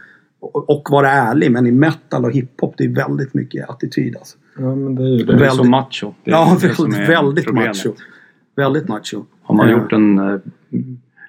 [0.53, 1.51] Och, vara ärlig.
[1.51, 4.15] Men i metal och hiphop det är väldigt mycket attityd.
[4.17, 4.37] Alltså.
[4.57, 5.23] Ja, men det är ju det.
[5.25, 6.13] Det är Väldigt- så macho.
[6.23, 7.93] Det är Ja, det väldigt, väldigt macho.
[8.55, 9.23] Väldigt macho.
[9.43, 9.77] Har man Ja.
[9.77, 10.19] gjort en...
[10.19, 10.39] eh,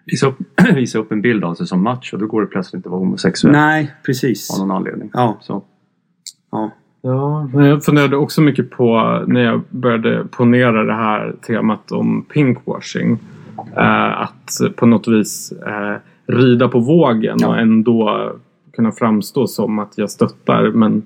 [0.05, 0.37] Visa upp,
[0.75, 2.99] visa upp en bild av sig som macho då går det plötsligt inte att vara
[3.01, 3.53] homosexuell.
[3.53, 4.51] Nej, precis.
[4.61, 5.11] Av någon anledning.
[5.13, 5.39] Ja.
[5.41, 5.63] Så.
[6.53, 6.71] Ja.
[7.03, 12.25] Ja, men jag funderade också mycket på när jag började ponera det här temat om
[12.35, 13.19] pinkwashing.
[13.77, 15.97] Eh, att på något vis eh,
[16.35, 17.49] rida på vågen Ja.
[17.49, 18.33] och ändå
[18.77, 20.71] kunna framstå som att jag stöttar.
[20.71, 21.03] Men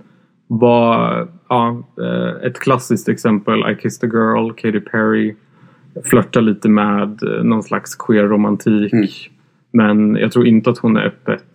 [0.46, 5.34] vad, ja, eh, ett klassiskt exempel, I kissed a girl, Katy Perry.
[6.04, 8.92] Flörtar lite med eh, någon slags queer romantik.
[8.92, 9.06] Mm.
[9.72, 11.52] Men jag tror inte att hon är öppet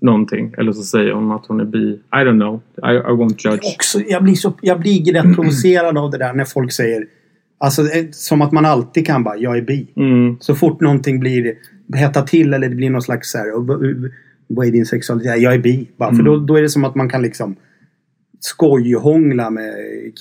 [0.00, 0.54] någonting.
[0.58, 2.00] Eller så säger hon att hon är bi.
[2.12, 2.60] I don't know.
[2.76, 3.74] I, I won't judge.
[3.76, 7.06] Också, jag, blir så, jag blir rätt provocerad av det där när folk säger...
[7.60, 9.88] Alltså eh, som att man alltid kan bara, jag är bi.
[9.96, 10.36] Mm.
[10.40, 11.54] Så fort någonting blir
[11.94, 13.56] hettar till eller det blir någon slags så här,
[14.48, 15.40] vad- är din sexualitet?
[15.42, 15.88] Jag är bi.
[15.96, 17.56] Bara, För då, då är det som att man kan liksom
[18.40, 19.72] skojhångla med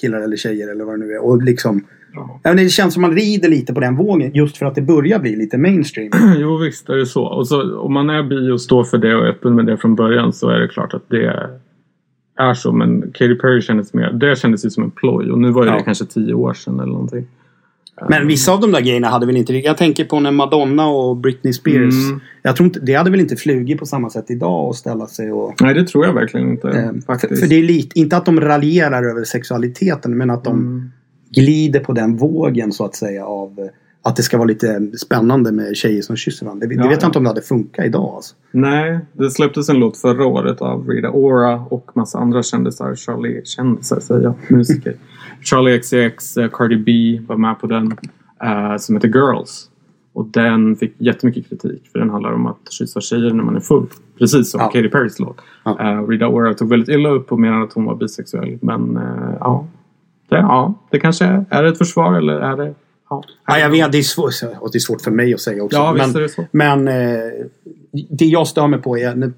[0.01, 1.25] killar eller tjejer eller vad det nu är.
[1.25, 2.39] Och liksom, Ja.
[2.43, 4.81] ja, men det känns som man rider lite på den vågen just för att det
[4.81, 6.11] börjar bli lite mainstream.
[6.37, 7.23] Jo visst är det så.
[7.25, 7.79] Och så.
[7.79, 10.33] Om man är bi och står för det och är öppen med det från början
[10.33, 11.33] så är det klart att det
[12.39, 12.71] är så.
[12.71, 15.31] Men Katy Perry kändes mer, det kändes ju som en ploj.
[15.31, 15.77] Och nu var ju Ja.
[15.77, 17.27] det kanske tio år sedan eller någonting.
[18.09, 19.53] Men vissa av de där grejerna hade väl inte...
[19.53, 21.95] Jag tänker på när Madonna och Britney Spears.
[22.07, 22.19] Mm.
[22.41, 25.31] Jag tror inte, det hade väl inte flugit på samma sätt idag att ställa sig
[25.31, 25.61] och...
[25.61, 26.67] Nej det tror jag verkligen inte.
[26.67, 30.57] Eh, för, för det är lite, inte att de raljerar över sexualiteten men att de
[30.57, 30.91] Mm.
[31.29, 33.69] glider på den vågen så att säga av
[34.07, 36.67] att det ska vara lite spännande med tjejer som kysser varandra.
[36.67, 37.05] Det, det Ja, vet jag ja.
[37.07, 38.11] inte om det hade funkat idag.
[38.15, 38.35] Alltså.
[38.51, 42.95] Nej, det släpptes en låt förra året av Rita Ora och massa andra kändisar.
[42.95, 44.95] Charlie, kändisar säger jag, musiker.
[45.41, 47.91] Charlie XCX, eh, Cardi B var med på den.
[48.43, 49.69] eh, som heter Girls.
[50.13, 51.89] Och den fick jättemycket kritik.
[51.91, 53.85] För den handlar om att kyssa tjejer när man är full.
[54.19, 54.67] Precis som Ja.
[54.67, 55.37] Katy Perrys låt.
[55.65, 55.79] Ja.
[55.81, 58.57] Eh, Rita Ora tog väldigt illa upp och menade att hon var bisexuell.
[58.61, 59.67] Men eh, ja.
[60.29, 61.45] Det, ja, det kanske är.
[61.49, 62.73] Är det ett försvar eller är det...
[63.09, 65.63] Ja, Ja, jag vet, det är, svårt, och det är svårt för mig att säga
[65.63, 65.77] också.
[65.77, 66.45] Ja, men det så.
[66.51, 67.19] men eh,
[68.09, 69.33] det jag stör mig på är när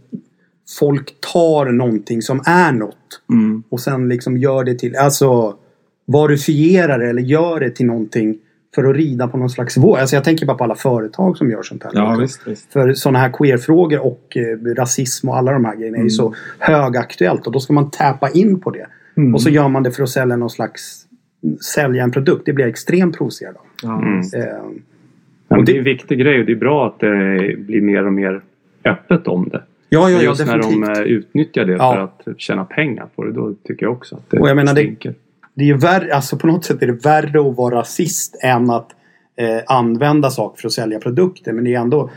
[0.80, 2.96] folk tar någonting som är något
[3.32, 3.64] Mm.
[3.70, 5.56] och sen liksom gör det till, alltså
[6.06, 8.38] varifierar det eller gör det till någonting
[8.76, 9.98] för att rida på någon slags våg.
[9.98, 11.92] Alltså jag tänker bara på alla företag som gör sånt här.
[11.94, 12.74] Ja, visst, visst.
[12.74, 16.34] För sådana här queerfrågor och eh, rasism och alla de här grejerna är ju så
[16.60, 18.88] högaktuellt och då ska man täpa in på det.
[19.18, 19.36] Mm.
[19.36, 20.99] Och så gör man det för att sälja någon slags
[21.74, 22.46] sälja en produkt.
[22.46, 23.90] Det blir jag extremt provocerad av.
[24.04, 24.20] Mm.
[24.20, 24.60] Eh,
[25.48, 28.06] Och det det- är en viktig grej och det är bra att det blir mer
[28.06, 28.42] och mer
[28.86, 29.64] öppet om det.
[29.90, 30.86] ja, ja, ja, just när definitivt.
[30.96, 32.12] de eh, utnyttjar det Ja.
[32.24, 34.74] för att tjäna pengar på det, då tycker jag också att det, Och jag menar,
[34.74, 35.14] det- stinker.
[35.54, 38.70] Det är ju värre, alltså på något sätt är det värre att vara rasist än
[38.70, 38.90] att
[39.36, 41.54] eh, använda saker för att sälja produkter.
[41.54, 42.10] Men det är ändå...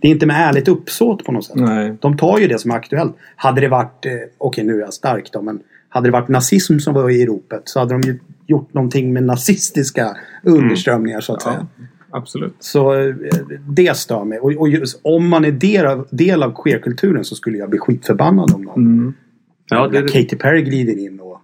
[0.00, 1.56] Det är inte med ärligt uppsåt på något sätt.
[1.56, 1.92] Nej.
[2.00, 3.12] De tar ju det som är aktuellt.
[3.36, 5.60] Hade det varit, eh, okej nu är jag stark då, men
[5.90, 9.22] hade det varit nazism som var i ropet så hade de ju gjort någonting med
[9.22, 11.66] nazistiska underströmningar så att säga.
[11.78, 12.54] Ja, absolut.
[12.60, 13.14] Så eh,
[13.68, 14.38] det stör mig.
[14.38, 17.78] Och, och just, om man är del av, del av queerkulturen så skulle jag bli
[17.78, 18.86] skitförbannad om någon.
[18.86, 19.14] Mm.
[19.70, 21.40] Ja, det, Katy Perry glider in och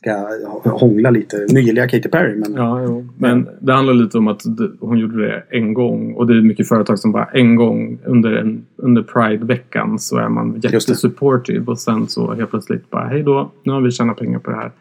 [0.00, 1.46] ska hångla lite.
[1.50, 2.36] Nyliga Katy Perry.
[2.36, 3.08] Men Ja, jo.
[3.18, 4.42] Men det handlar lite om att
[4.80, 6.14] hon gjorde det en gång.
[6.14, 10.28] Och det är mycket företag som bara en gång under, en, under Pride-veckan så är
[10.28, 11.64] man jättesupportive.
[11.66, 14.56] Och sen så helt plötsligt bara hej då, nu har vi tjänat pengar på det
[14.56, 14.72] här.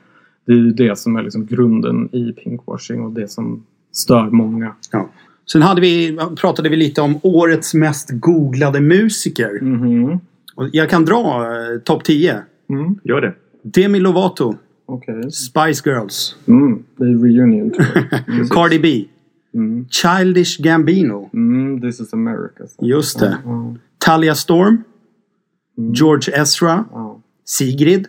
[0.45, 4.73] Det är ju det som är liksom grunden i pinkwashing och det som stör många.
[4.91, 5.09] Ja.
[5.51, 9.59] Sen hade vi, pratade vi lite om årets mest googlade musiker.
[9.61, 10.19] Mhm.
[10.55, 12.35] Och jag kan dra eh, topp 10.
[12.69, 12.95] Mm.
[13.03, 13.33] gör det.
[13.63, 14.55] Demi Lovato,
[14.89, 15.31] Okej.
[15.31, 16.83] Spice Girls, Mm.
[16.97, 17.71] Det är reunion.
[18.27, 18.47] Mm.
[18.49, 19.05] Cardi B,
[19.53, 19.85] Mm.
[19.89, 21.29] Childish Gambino.
[21.33, 21.81] Mm.
[21.81, 22.67] This is America.
[22.67, 22.85] så.
[22.85, 23.37] Just det.
[23.45, 23.75] Ja.
[23.97, 24.83] Talia Storm,
[25.93, 26.85] George Ezra.
[27.45, 28.07] Sigrid,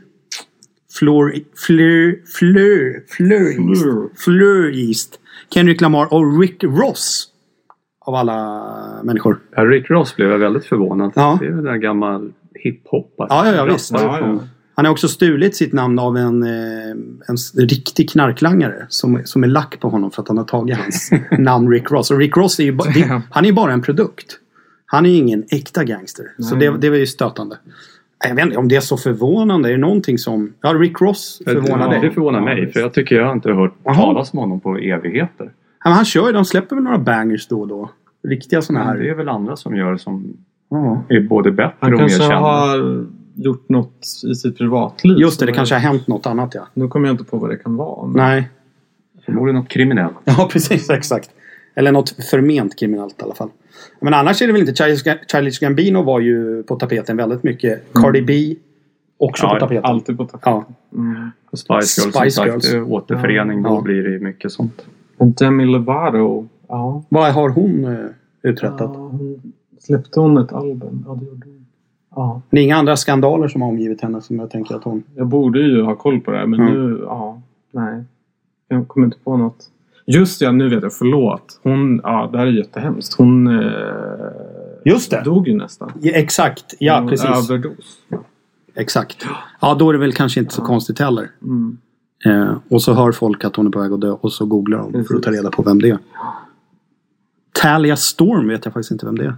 [0.98, 1.32] Flor,
[1.66, 4.08] Fleur, Fleur, Fleur, East, Fleur.
[4.16, 5.20] Fleur East,
[5.54, 7.26] Kendrick Lamar och Rick Ross.
[8.00, 9.38] Av alla människor.
[9.56, 11.12] Ja, Rick Ross blev jag väldigt förvånad.
[11.14, 11.38] Ja.
[11.40, 13.26] Det är väl en gammal hiphopare.
[13.30, 13.90] Ja, ja, ja, visst.
[13.92, 14.40] Ja, ja.
[14.80, 16.90] Han har också stulit sitt namn av en, eh,
[17.28, 21.10] en riktig knarklangare som, som är lack på honom för att han har tagit hans
[21.38, 22.10] namn Rick Ross.
[22.10, 24.38] Och Rick Ross är ju det, han är ju bara en produkt.
[24.86, 26.24] Han är ju ingen äkta gangster.
[26.38, 27.56] Så det, det var ju stötande.
[28.28, 29.68] Jag vet inte om det är så förvånande.
[29.68, 30.52] Är det någonting som...
[30.60, 32.00] Ja, Rick Ross förvånar ja, dig.
[32.00, 32.72] det förvånar Ja, mig.
[32.72, 33.94] För jag tycker jag har inte hört Jaha.
[33.94, 35.44] talas om honom på evigheter.
[35.44, 35.50] Ja,
[35.84, 37.90] men han kör ju, de släpper väl några bangers då och då.
[38.28, 39.10] Riktiga sådana Men det här.
[39.10, 40.36] är väl andra som gör som
[40.70, 41.02] Ja.
[41.08, 42.36] är både bättre Han och mer kanske kända.
[42.38, 45.18] har gjort något i sitt privatliv.
[45.18, 46.66] Just det, det kanske har hänt något annat ja.
[46.74, 48.06] Nu kommer jag inte på vad det kan vara.
[48.06, 48.16] Men...
[48.16, 48.48] Nej.
[49.24, 50.16] Förmodligen något kriminellt.
[50.24, 50.90] Ja, precis.
[50.90, 51.30] Exakt.
[51.74, 53.48] Eller något förment kriminellt i alla fall.
[54.00, 54.74] Men annars är det väl inte...
[54.74, 57.92] Childish Ga- Childish Gambino var ju på tapeten väldigt mycket.
[57.94, 58.56] Cardi B
[59.18, 59.84] också Ja, på tapeten.
[59.84, 60.52] Alltid på tapeten.
[60.52, 60.64] Ja.
[60.98, 61.30] Mm.
[61.50, 62.64] Och Spice Girls Spice som Girls.
[62.64, 63.62] sagt, eh, återförening.
[63.62, 63.68] Ja.
[63.68, 64.86] Då blir det ju mycket sånt.
[65.16, 66.48] Men Demi Lovato.
[66.68, 67.02] Ja.
[67.08, 67.98] Vad har hon eh,
[68.42, 68.80] uträttat?
[68.94, 69.52] ja hon...
[69.78, 71.04] Släppte hon ett album?
[71.06, 71.59] Ja, det gjorde hon.
[72.16, 72.42] Ja.
[72.50, 75.02] Det är inga andra skandaler som har omgivit henne som jag tänker att hon...
[75.16, 76.74] Jag borde ju ha koll på det här men Mm.
[76.90, 77.00] nu...
[77.02, 77.42] Ja.
[77.72, 78.04] Nej.
[78.68, 79.56] Jag kommer inte på något.
[80.06, 80.92] Just ja, nu vet jag.
[80.92, 81.60] Förlåt.
[81.62, 82.00] Hon...
[82.04, 83.14] Ja, det här är jättehemskt.
[83.18, 83.46] Hon...
[83.46, 83.72] Eh...
[84.84, 85.22] Just det!
[85.24, 85.92] Dog ju nästan.
[86.00, 86.74] Ja, exakt.
[86.78, 87.50] Ja, Hon- precis.
[87.50, 87.98] Överdos.
[88.74, 89.26] Exakt.
[89.60, 91.30] Ja, då är det väl kanske inte så konstigt heller.
[91.42, 91.78] Mm.
[92.26, 94.78] Eh, och så hör folk att hon är på väg att dö och så googlar
[94.92, 95.98] de för att ta reda på vem det är.
[97.52, 99.34] Talia Storm vet jag faktiskt inte vem det är.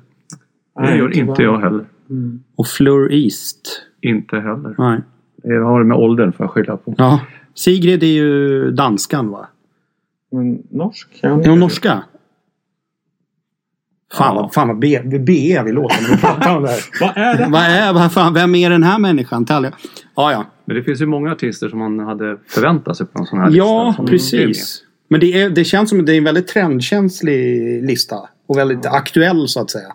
[0.87, 1.85] Det gör inte jag heller.
[2.13, 2.43] Mm.
[2.57, 3.83] Och Fleur East.
[4.01, 4.75] Inte heller.
[4.79, 5.01] Nej.
[5.43, 6.95] Jag har det med åldern får jag skylla på.
[6.99, 7.21] Ja.
[7.55, 9.49] Sigrid är ju danskan va?
[10.33, 11.09] Men norsk?
[11.23, 12.03] Ja, Är hon norska?
[14.13, 14.51] Fan, Ja.
[14.55, 16.81] fan vad B, B är vi låter när vi pratar om det här.
[17.01, 17.47] Vad är det?
[17.51, 19.45] vad är, vad fan, vem är den här människan?
[19.45, 19.73] Talia?
[20.17, 20.45] Ja, ja.
[20.65, 23.51] Men det finns ju många artister som man hade förväntat sig på en sån här
[23.53, 24.03] Ja, lista.
[24.03, 24.11] med.
[24.11, 24.83] precis.
[25.09, 28.17] Men det, är, det känns som att det är en väldigt trendkänslig lista.
[28.47, 29.93] Och väldigt aktuell så att säga.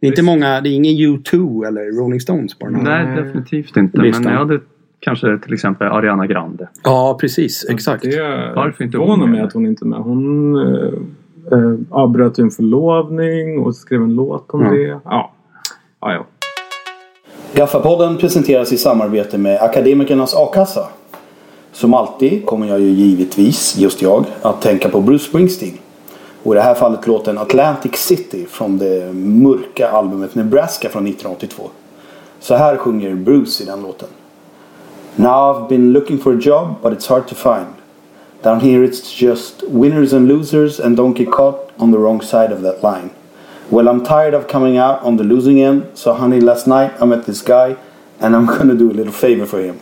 [0.00, 3.04] Det är inte många, det är ingen U2 eller Rolling Stones på den här.
[3.04, 3.98] Nej, definitivt inte.
[3.98, 4.22] Listan.
[4.24, 4.60] Men jag hade
[5.00, 6.68] kanske till exempel Ariana Grande.
[6.84, 7.66] Ja, precis.
[7.70, 8.02] Exakt.
[8.02, 9.44] Det Varför inte hon mig med?
[9.44, 9.98] att hon inte är med.
[9.98, 10.88] Hon eh,
[11.52, 14.70] eh, avbröt ju en förlovning och skrev en låt om Ja.
[14.70, 14.82] det.
[15.04, 15.32] Ja.
[16.00, 16.26] Ja, ja.
[17.54, 20.88] Gaffapodden presenteras i samarbete med Akademikernas A-kassa.
[21.72, 25.72] Som alltid kommer jag ju givetvis, just jag, att tänka på Bruce Springsteen.
[26.46, 31.70] Och i det här fallet låten Atlantic City från det mörka albumet Nebraska från 1982.
[32.40, 34.08] Så här sjunger Bruce i den låten.
[35.16, 37.66] Now I've been looking for a job but it's hard to find.
[38.42, 42.52] Down here it's just winners and losers and don't get caught on the wrong side
[42.52, 43.10] of that line.
[43.68, 47.04] Well I'm tired of coming out on the losing end so honey last night I
[47.04, 47.76] met this guy
[48.20, 49.74] and I'm gonna do a little favor for him.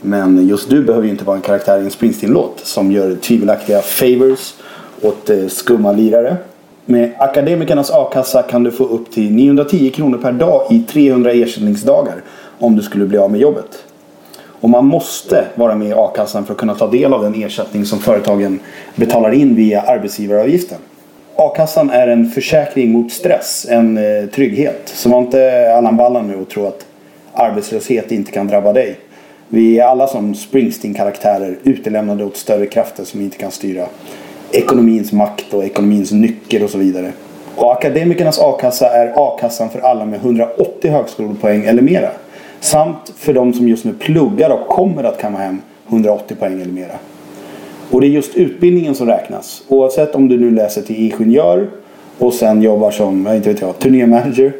[0.00, 3.80] Men just du behöver ju inte vara en karaktär i en Springsteen-låt som gör tvivelaktiga
[3.82, 4.54] favors
[5.02, 6.36] åt eh, skumma lirare.
[6.84, 12.22] Med Akademikernas a-kassa kan du få upp till 910 kronor per dag i 300 ersättningsdagar
[12.58, 13.84] om du skulle bli av med jobbet.
[14.60, 17.84] Och man måste vara med i a-kassan för att kunna ta del av den ersättning
[17.84, 18.60] som företagen
[18.94, 20.78] betalar in via arbetsgivaravgiften.
[21.36, 24.82] A-kassan är en försäkring mot stress, en eh, trygghet.
[24.84, 26.86] Så var inte Allan Ballan nu och tro att
[27.32, 28.98] arbetslöshet inte kan drabba dig.
[29.48, 33.86] Vi är alla som Springsteen-karaktärer utelämnade åt större krafter som inte kan styra
[34.56, 37.12] ekonomins makt och ekonomins nyckel och så vidare.
[37.56, 42.08] Och akademikernas a-kassa är a-kassan för alla med 180 högskolepoäng eller mera.
[42.60, 46.72] Samt för de som just nu pluggar och kommer att kamma hem 180 poäng eller
[46.72, 46.98] mera.
[47.90, 49.62] Och det är just utbildningen som räknas.
[49.68, 51.68] Oavsett om du nu läser till ingenjör
[52.18, 54.52] och sen jobbar som, jag inte vet jag, turnémanager.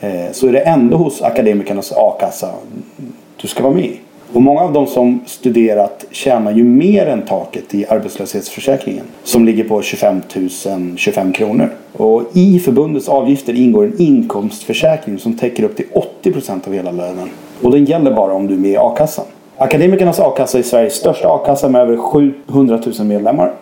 [0.00, 2.50] Eh, så är det ändå hos akademikernas a-kassa
[3.36, 4.00] du ska vara med i.
[4.32, 9.04] Och många av de som studerat tjänar ju mer än taket i arbetslöshetsförsäkringen.
[9.24, 11.70] Som ligger på 25 025 25 kronor.
[11.92, 15.86] Och i förbundets avgifter ingår en inkomstförsäkring som täcker upp till
[16.22, 17.28] 80% av hela lönen.
[17.62, 19.24] Och den gäller bara om du är med i a-kassan.
[19.56, 23.52] Akademikernas a-kassa är Sveriges största a-kassa med över 700 000 medlemmar.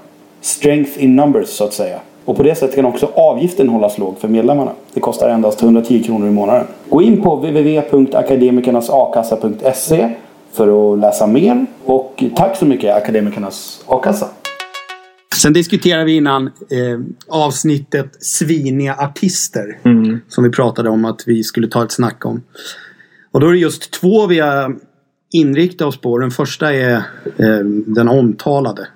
[0.40, 1.98] Strength in numbers så att säga.
[2.24, 4.70] Och på det sättet kan också avgiften hållas låg för medlemmarna.
[4.94, 6.66] Det kostar endast 110 kronor i månaden.
[6.88, 10.08] Gå in på www.akademikernasakassa.se
[10.52, 11.66] för att läsa mer.
[11.84, 14.28] Och tack så mycket Akademikernas a-kassa.
[15.34, 19.78] Sen diskuterade vi innan eh, avsnittet Sviniga artister.
[20.28, 22.42] Som vi pratade om att vi skulle ta ett snack om.
[23.30, 24.76] Och då är det just två vi har
[25.32, 26.18] inriktat oss på.
[26.18, 26.94] Den första är
[27.38, 28.88] eh, den omtalade.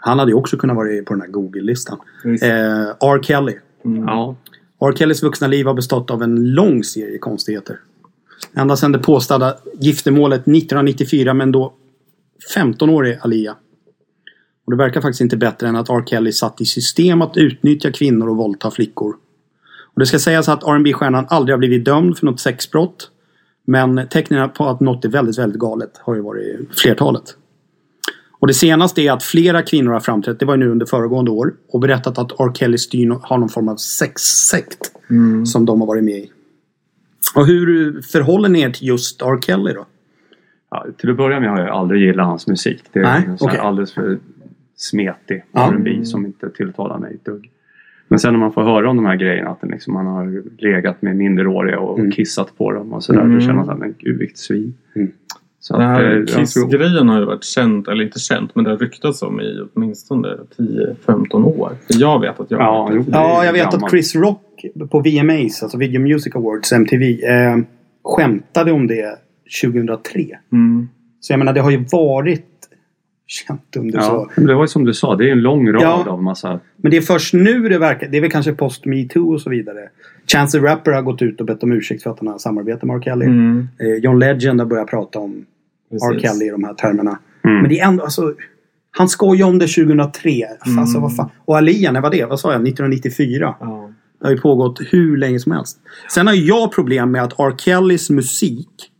[0.00, 1.98] Han hade ju också kunnat vara på den här Google-listan.
[2.24, 3.22] Eh, R.
[3.22, 3.54] Kelly.
[4.06, 4.36] Ja.
[4.80, 4.92] R.
[4.96, 7.80] Kellys vuxna liv har bestått av en lång serie konstigheter.
[8.54, 11.72] Ända sedan det påstådda giftermålet 1994 med en då
[12.56, 13.56] 15-årig Alia.
[14.64, 16.02] Och det verkar faktiskt inte bättre än att R.
[16.06, 19.14] Kelly satt i system att utnyttja kvinnor och våldta flickor.
[19.94, 23.10] Och det ska sägas att rb stjärnan aldrig har blivit dömd för något sexbrott.
[23.66, 27.36] Men tecknen på att något är väldigt, väldigt galet har ju varit flertalet.
[28.40, 31.30] Och det senaste är att flera kvinnor har framträtt, det var ju nu under föregående
[31.30, 32.52] år, och berättat att R.
[32.54, 34.92] Kelly styr har någon form av sexsekt
[35.46, 36.32] som de har varit med i.
[37.34, 39.38] Och hur förhåller ni er till just R.
[39.40, 39.86] Kelly då?
[40.70, 42.82] Ja, till att börja med har jag aldrig gillat hans musik.
[42.92, 43.58] Det är Nej, här okej.
[43.58, 44.18] alldeles för
[44.76, 45.70] smetig Ja.
[45.72, 47.50] R&B som inte tilltalar mig ett dugg.
[48.08, 51.02] Men sen när man får höra om de här grejerna att liksom, man har legat
[51.02, 52.10] med minderåriga och Mm.
[52.10, 53.20] kissat på dem och sådär.
[53.20, 53.34] Mm.
[53.34, 54.74] Då känner man såhär, men gud vilket svin.
[54.94, 55.12] Mm.
[55.68, 58.70] Så Den att, här eh, Kiss-grejen har ju varit känt, eller inte känt, men det
[58.70, 60.28] har ryktats om i åtminstone
[61.06, 61.72] 10-15 år.
[61.88, 63.12] Jag vet att jag Ja, vet det.
[63.12, 63.84] Ja, jag vet gammalt.
[63.84, 67.56] att Chris Rock på VMAs, alltså Video Music Awards, MTV, eh,
[68.04, 69.18] skämtade om det
[69.62, 70.24] 2003.
[70.52, 70.88] Mm.
[71.20, 72.44] Så jag menar, det har ju varit
[73.26, 74.30] känt under Ja, så.
[74.36, 76.04] men det var ju som du sa, det är en lång rad Ja.
[76.08, 76.60] av massa...
[76.76, 79.50] Men det är först nu det verkar, det är väl kanske post metoo och så
[79.50, 79.78] vidare.
[80.32, 82.82] Chance the Rapper har gått ut och bett om ursäkt för att han har samarbetat
[82.82, 83.00] med R.
[83.00, 83.26] Kelly.
[83.26, 83.68] Mm.
[83.80, 85.44] Eh, John Legend har börjat prata om
[85.90, 86.20] R.
[86.20, 87.18] Kelly i de här termerna.
[87.44, 87.60] Mm.
[87.60, 88.34] Men det är ändå, alltså.
[88.90, 90.30] Han skojade om det 2003.
[90.78, 91.30] Alltså, vad fan.
[91.44, 92.24] Och Alia, när var det?
[92.24, 92.68] Vad sa jag?
[92.68, 93.54] 1994.
[93.60, 93.90] Ja.
[94.20, 95.78] Det har ju pågått hur länge som helst.
[96.10, 97.54] Sen har jag problem med att R.
[97.58, 98.90] Kellys musik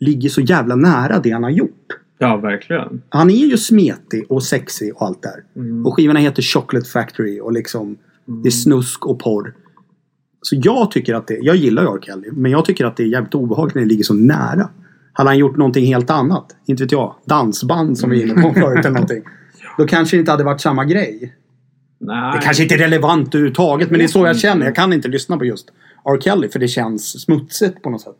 [0.00, 1.86] ligger så jävla nära det han har gjort.
[2.18, 3.02] ja, verkligen.
[3.08, 5.44] Han är ju smetig och sexig och allt där.
[5.56, 5.86] Mm.
[5.86, 7.96] Och skivorna heter Chocolate Factory och liksom
[8.42, 9.54] det är snusk och porr.
[10.40, 11.98] Så jag tycker att det, jag gillar ju R.
[12.02, 14.68] Kelly, men jag tycker att det är jävligt obehagligt när det ligger så nära.
[15.12, 18.52] Hade han gjort någonting helt annat, inte vet jag, dansband som vi är inne på
[18.54, 19.22] förut eller någonting.
[19.78, 21.34] Då kanske det inte hade varit samma grej.
[21.98, 22.32] Nej.
[22.36, 24.66] Det kanske inte är relevant överhuvudtaget, men det är så jag känner.
[24.66, 25.68] Jag kan inte lyssna på just
[26.04, 26.20] R.
[26.20, 28.16] Kelly för det känns smutsigt på något sätt.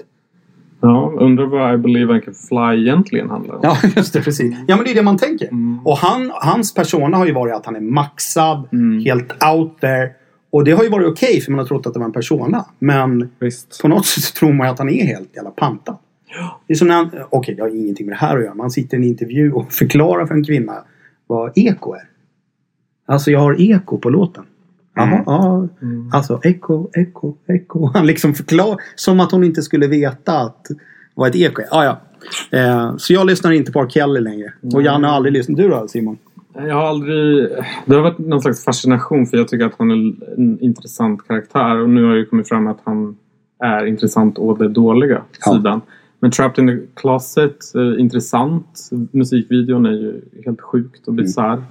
[0.81, 3.61] Ja, undrar vad I believe I can fly egentligen handlar om.
[3.63, 4.21] Ja, just det.
[4.23, 4.57] Precis.
[4.67, 5.47] Ja, men det är det man tänker.
[5.49, 5.87] Mm.
[5.87, 9.05] Och han, hans persona har ju varit att han är maxad, Mm.
[9.05, 10.11] helt out there.
[10.51, 12.65] Och det har ju varit okej för man har trott att det var en persona.
[12.79, 13.79] Men Visst.
[13.83, 15.97] på något sätt tror man ju att han är helt jävla pantad.
[16.67, 18.55] Det är som när han, okej det har ingenting med det här att göra.
[18.55, 20.73] Man sitter i en intervju och förklarar för en kvinna
[21.27, 22.09] vad eko är.
[23.07, 24.45] Alltså jag har eko på låten.
[24.95, 25.23] Jaha, Mm.
[25.27, 25.69] ja.
[26.13, 27.87] Alltså eko, eko, eko.
[27.95, 30.67] Han liksom förklarar som att hon inte skulle veta att
[31.15, 31.67] vad ett eko är.
[31.71, 32.01] Ah, ja.
[32.59, 33.89] eh, så jag lyssnar inte på R.
[33.89, 34.53] Kelly längre.
[34.75, 35.57] Och Janne har aldrig lyssnat.
[35.57, 36.19] Du då Simon?
[36.55, 37.49] Jag har aldrig...
[37.87, 39.95] Det har varit någon slags fascination för jag tycker att han är
[40.37, 43.17] en intressant karaktär och nu har det kommit fram att han
[43.61, 45.53] är intressant å det dåliga Ja.
[45.53, 45.81] sidan.
[46.23, 48.91] Men Trapped in the Closet, eh, intressant.
[49.11, 51.63] Musikvideon är ju helt sjukt och bisarr.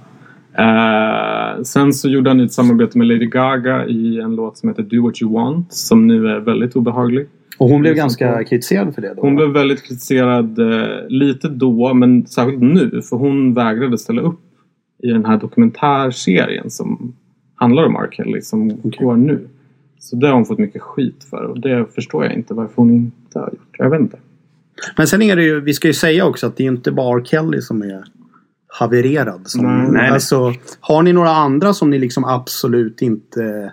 [0.58, 4.82] Eh, sen så gjorde han ett samarbete med Lady Gaga i en låt som heter
[4.82, 7.26] Do What You Want som nu är väldigt obehaglig.
[7.58, 9.22] Och hon blev ganska kritiserad för det då?
[9.22, 9.36] Hon va?
[9.36, 14.40] blev väldigt kritiserad eh, lite då men särskilt nu för hon vägrade ställa upp
[15.02, 17.14] i den här dokumentärserien som
[17.54, 18.08] handlar om R.
[18.12, 19.48] Kelly som går nu.
[19.98, 22.90] Så det har hon fått mycket skit för och det förstår jag inte varför hon
[22.90, 23.76] inte har gjort.
[23.78, 24.18] Jag vet inte.
[24.96, 27.24] Men sen är det ju, vi ska ju säga också att det är inte bara.
[27.24, 28.04] Kelly som är
[28.66, 29.40] havererad.
[29.44, 30.10] Som, Nej, nej.
[30.10, 33.72] Alltså, har ni några andra som ni liksom absolut inte...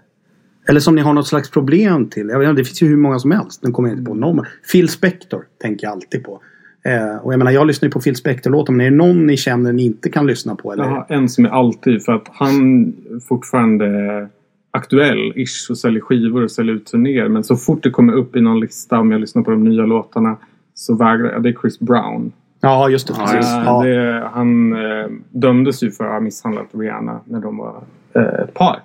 [0.68, 2.30] Eller som ni har något slags problem till?
[2.30, 3.64] Jag vet, inte, det finns ju hur många som helst.
[3.64, 4.45] Nu kommer jag inte på någon.
[4.72, 6.41] Phil Spector tänker jag alltid på.
[6.86, 8.74] Eh, och jag menar, jag lyssnar ju på Phil Spector-låtar.
[8.74, 10.74] Men är det någon ni känner ni inte kan lyssna på?
[10.74, 10.84] Eller?
[10.84, 12.93] Har en som är alltid för att han
[13.28, 14.30] fortfarande är
[14.72, 17.28] aktuell-ish och säljer skivor och säljer ut turnéer.
[17.28, 19.86] Men så fort det kommer upp i någon lista om jag lyssnar på de nya
[19.86, 20.38] låtarna
[20.80, 21.43] så vägrar jag.
[21.43, 22.32] Det är Chris Brown.
[22.61, 23.13] Ja, just det.
[23.17, 23.51] Ja, precis.
[23.65, 23.84] Ja.
[23.84, 28.53] det, han eh, dömdes ju för att ha misshandlat Rihanna när de var eh, ett
[28.53, 28.80] par.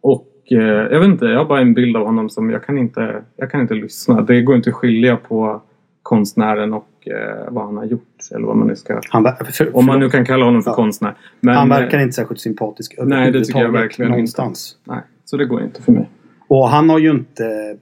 [0.00, 2.78] Och eh, jag vet inte, jag har bara en bild av honom som jag kan
[2.78, 4.22] inte, jag kan inte lyssna.
[4.22, 5.62] Det går inte att skilja på
[6.02, 8.18] konstnären och eh, vad han har gjort.
[8.34, 9.00] Eller vad man nu ska...
[9.10, 10.74] Han, ver- för, Om man nu kan kalla honom för Ja.
[10.74, 11.14] konstnär.
[11.40, 14.76] Men, han verkar inte särskilt sympatisk Nej, det tycker jag verkligen någonstans.
[14.84, 16.10] Nej, så det går inte för mig.
[16.48, 17.76] Och han har ju inte...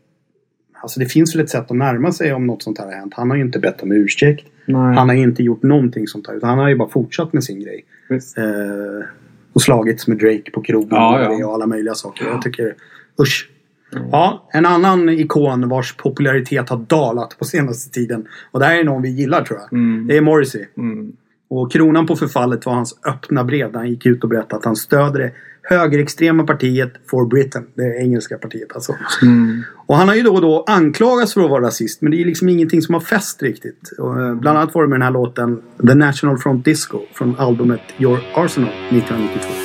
[0.85, 3.14] Alltså det finns väl ett sätt att närma sig om något sånt här har hänt.
[3.16, 4.47] Han har ju inte bett om ursäkt.
[4.66, 6.35] Nej, Han har inte gjort någonting sånt här.
[6.35, 7.85] Utan han har ju bara fortsatt med sin grej.
[8.11, 9.07] Eh,
[9.53, 11.47] och slagits med Drake på krogen Ja, och, ja.
[11.47, 12.24] och alla möjliga saker.
[12.24, 12.74] Jag tycker...
[13.20, 13.51] Usch.
[14.12, 18.26] Ja, en annan ikon vars popularitet har dalat på senaste tiden.
[18.51, 19.72] Och det här är någon vi gillar tror jag.
[19.72, 20.07] Mm.
[20.07, 20.64] Det är Morrissey.
[20.76, 21.12] Mm.
[21.49, 24.64] Och kronan på förfallet var hans öppna brev där han gick ut och berättade att
[24.64, 25.32] han stöder det
[25.64, 27.66] högerextrema partiet For Britain.
[27.74, 28.94] Det engelska partiet alltså.
[29.22, 29.62] Mm.
[29.86, 32.02] Och han har ju då och då anklagats för att vara rasist.
[32.02, 33.90] Men det är liksom ingenting som har fäst riktigt.
[33.98, 37.36] Och, eh, bland annat var det med den här låten The National Front Disco från
[37.38, 39.63] albumet Your Arsenal 1992.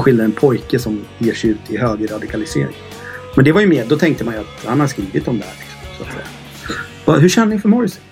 [0.00, 2.74] Som skildrar en pojke som ger sig ut i högerradikalisering.
[3.36, 5.44] Men det var ju mer, då tänkte man ju att han har skrivit om det
[5.44, 5.54] här.
[5.98, 6.22] Liksom,
[7.04, 8.02] så Hur känner ni för Morrissey?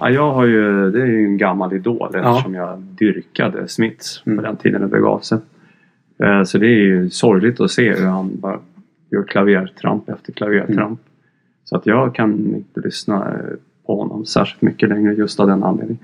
[0.00, 4.36] Ja, jag har ju, det är ju en gammal idol eftersom jag dyrkade Smiths Mm.
[4.38, 5.38] på den tiden det begav sig.
[6.24, 8.58] Eh, Så det är ju sorgligt att se hur han bara
[9.10, 10.78] gör klavertramp efter klavertramp.
[10.78, 10.98] Mm.
[11.64, 13.36] Så att jag kan inte lyssna
[13.86, 15.98] på honom särskilt mycket längre just av den anledningen.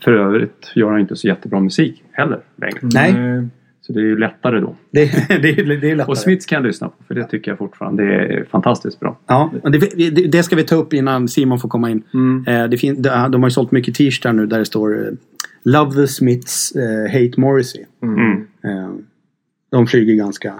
[0.00, 2.78] För övrigt gör han inte så jättebra musik heller längre.
[2.82, 3.48] Nej.
[3.86, 4.76] Så det är ju lättare då.
[4.90, 6.10] Det, det, det är lättare.
[6.10, 9.18] Och Smiths kan jag lyssna på för det tycker jag fortfarande är fantastiskt bra.
[9.26, 12.02] Ja, det, det, ska vi ta upp innan Simon får komma in.
[12.14, 12.44] Mm.
[12.46, 15.12] Eh, det fin, de, har ju sålt mycket t-shirtar nu där det står eh,
[15.64, 17.84] Love the Smiths, eh, Hate Morrissey.
[18.02, 18.32] Mm.
[18.64, 18.94] Eh,
[19.70, 20.54] de flyger ganska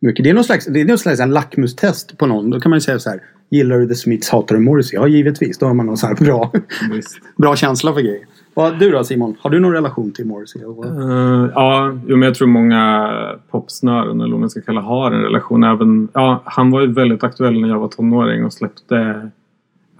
[0.00, 0.24] mycket.
[0.24, 2.50] Det är någon slags, det är någon slags en lackmustest på någon.
[2.50, 3.20] Då kan man ju säga så här.
[3.50, 4.98] Gillar du The Smiths, hatar du Morrissey?
[4.98, 5.58] Ja, givetvis.
[5.58, 6.52] Då har man någon sån här bra,
[7.36, 8.24] bra känsla för grejer.
[8.54, 9.36] Vad, du då Simon?
[9.40, 10.62] Har du någon relation till Morrissey?
[10.62, 13.10] Eh, ja, jo, men jag tror många
[13.50, 15.64] popsnören eller vad man ska kalla har en relation.
[15.64, 19.30] Även, ja, han var ju väldigt aktuell när jag var tonåring och släppte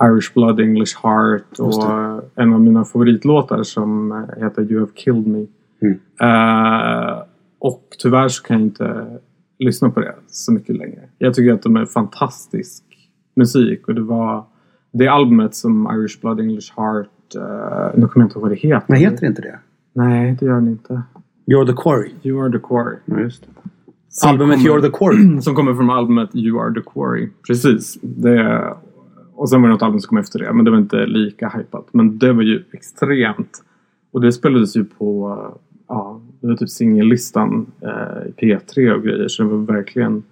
[0.02, 1.84] Irish Blood, English Heart och
[2.34, 5.46] en av mina favoritlåtar som heter You have killed me.
[5.82, 6.00] Mm.
[6.20, 7.22] Eh,
[7.58, 9.18] och tyvärr så kan jag inte
[9.58, 11.00] lyssna på det så mycket längre.
[11.18, 12.84] Jag tycker att de är fantastisk
[13.36, 14.44] musik och det var
[14.92, 18.54] det albumet som Irish Blood, English Heart, uh, nu kommer jag inte ihåg vad det
[18.56, 18.84] heter.
[18.86, 19.58] Men heter inte det?
[19.92, 21.02] Nej, det gör den inte.
[21.46, 22.10] You're the Quarry.
[22.22, 22.96] You are the quarry.
[23.04, 23.48] Ja, Just det.
[24.08, 25.40] Som Albumet kommer- You're the Quarry.
[25.42, 27.28] Som kommer från albumet You are the quarry.
[27.46, 27.98] Precis.
[28.02, 28.74] Det,
[29.34, 30.52] och sen var det något album som kom efter det.
[30.52, 31.88] Men det var inte lika hypat.
[31.92, 33.64] Men det var ju extremt.
[34.12, 35.38] Och det spelades ju på
[35.88, 39.28] ja, det var typ singellistan eh, i P3 och grejer.
[39.28, 40.22] Så det var verkligen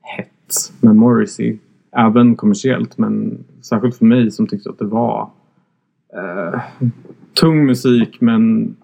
[0.00, 1.58] hett med Morrissey.
[1.96, 2.98] Även kommersiellt.
[2.98, 5.30] Men särskilt för mig som tyckte att det var
[6.16, 6.60] eh,
[7.40, 8.76] tung musik men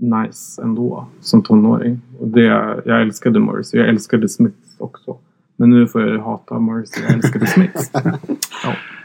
[0.00, 2.00] nice ändå som tonåring.
[2.18, 2.42] Och det,
[2.84, 3.80] jag älskade Morrissey.
[3.80, 5.16] Jag älskade Smith också.
[5.56, 7.02] Men nu får jag hata Morrissey.
[7.04, 7.90] Jag älskar The Smiths.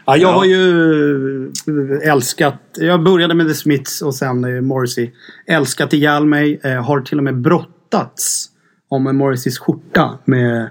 [0.06, 1.52] Ja, jag har ju
[2.04, 2.56] älskat...
[2.76, 5.12] Jag började med The Smiths och sen eh, Morrissey.
[5.48, 6.60] Älskat ihjäl mig.
[6.64, 8.50] Eh, har till och med brottats
[8.88, 10.70] om Morrisseys skjorta med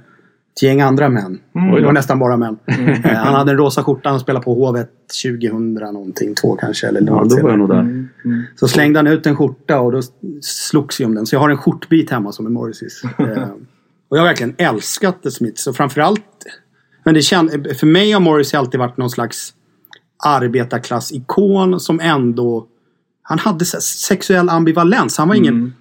[0.59, 1.39] ett gäng andra män.
[1.53, 2.57] Det var nästan bara män.
[2.67, 4.09] Eh, han hade en rosa skjorta.
[4.09, 4.91] Han spelade på Hovet
[5.25, 6.35] 2000 någonting.
[6.35, 6.87] Två kanske.
[6.89, 8.09] Eller Ja, då var jag nog där.
[8.57, 10.01] Så slängde han ut en skjorta och då
[10.43, 11.27] slogs jag om den.
[11.27, 13.03] Så jag har en skjortbit hemma som är Morrisseys.
[13.19, 13.49] Eh,
[14.11, 15.67] och jag har verkligen älskat The Smiths.
[15.67, 16.23] Och framförallt...
[17.05, 19.55] Men det känd, för mig har Morrissey alltid varit någon slags
[20.25, 22.67] arbetarklassikon som ändå...
[23.23, 25.19] Han hade sexuell ambivalens.
[25.19, 25.75] Han var ingen...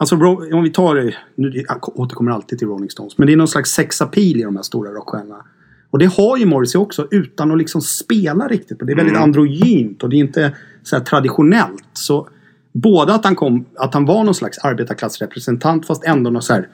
[0.00, 0.16] Alltså
[0.52, 1.14] om vi tar.
[1.34, 3.18] Nu, jag återkommer alltid till Rolling Stones.
[3.18, 5.44] Men det är någon slags sexapil i de här stora rockstjärnorna.
[5.90, 8.78] Och det har ju Morrissey också utan att liksom spela riktigt.
[8.78, 11.84] Det är väldigt androgynt och det är inte så traditionellt.
[11.92, 12.28] Så
[12.72, 16.68] både att han, kom, att han var någon slags arbetarklassrepresentant fast ändå någon så här...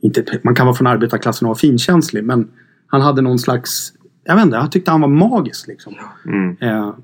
[0.00, 2.48] Inte, man kan vara från arbetarklassen och vara finkänslig men
[2.86, 3.92] han hade någon slags...
[4.24, 5.94] Jag vet inte, jag tyckte han var magisk liksom.
[6.26, 6.56] Mm.
[6.60, 6.94] Eh,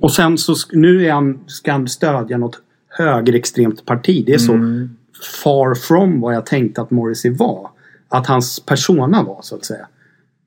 [0.00, 2.62] och sen så nu är han, ska han stödja något
[2.98, 4.24] högerextremt parti.
[4.26, 4.52] Det är så
[5.42, 7.70] far from vad jag tänkte att Morrissey var.
[8.08, 9.86] Att hans persona var så att säga.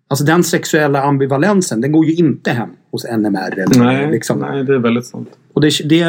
[0.08, 3.60] Alltså den sexuella ambivalensen den går ju inte hem hos NMR.
[3.60, 4.40] Eller nej, liksom.
[4.40, 5.30] nej, det är väldigt sant.
[5.54, 6.04] Och det, det,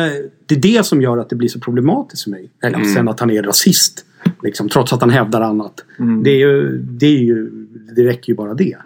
[0.46, 2.50] det är det som gör att det blir så problematiskt för mig.
[2.62, 2.94] Eller Mm.
[2.94, 4.04] sen att han är rasist.
[4.42, 5.84] Liksom, trots att han hävdar annat.
[5.98, 6.22] Mm.
[6.22, 7.50] Det, är ju, det, är ju,
[7.96, 8.76] det räcker ju bara det.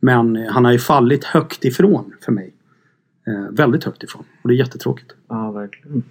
[0.00, 2.52] Men eh, han har ju fallit högt ifrån för mig.
[3.26, 4.24] Eh, väldigt högt ifrån.
[4.42, 5.10] Och det är jättetråkigt.
[5.28, 6.02] Ja, verkligen.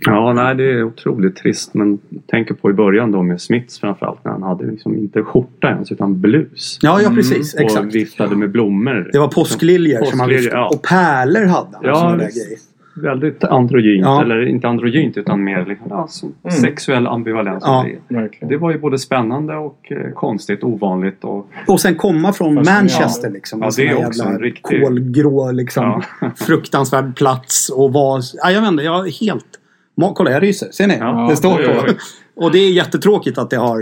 [0.00, 1.74] Ja, nej, det är otroligt trist.
[1.74, 5.68] Men tänker på i början då med Smiths framförallt när han hade liksom inte skjorta
[5.68, 6.78] ens utan blus.
[6.82, 7.54] Ja, ja precis.
[7.54, 7.94] och Exakt.
[7.94, 9.08] viftade med blommor.
[9.12, 10.56] Det var påskliljor som han viftade.
[10.56, 10.68] ja.
[10.74, 12.20] Och pärlor hade han.
[12.20, 12.28] Ja.
[12.96, 14.04] Väldigt androgynt.
[14.04, 14.22] Ja.
[14.22, 17.62] Eller inte androgynt utan mer liksom, ja, som sexuell ambivalens.
[17.66, 17.86] Ja.
[18.40, 21.24] Det var ju både spännande och eh, konstigt, ovanligt.
[21.24, 22.82] Och, Och sen komma från Fascinerande.
[22.92, 23.60] Manchester liksom.
[23.60, 26.02] Ja, med det är också en riktig- kolgrå liksom.
[26.20, 26.30] Ja.
[26.36, 28.20] fruktansvärd plats och var...
[28.42, 29.46] Ja, jag vet inte, jag helt...
[30.14, 30.70] Kolla, jag ryser.
[30.70, 30.96] Ser ni?
[30.98, 31.92] Ja, det står på.
[32.44, 33.80] Och det är jättetråkigt att det har...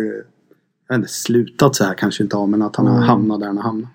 [0.88, 2.98] Jag vet inte, slutat så här kanske inte har, men att han Mm.
[2.98, 3.90] har hamnat där han har hamnat.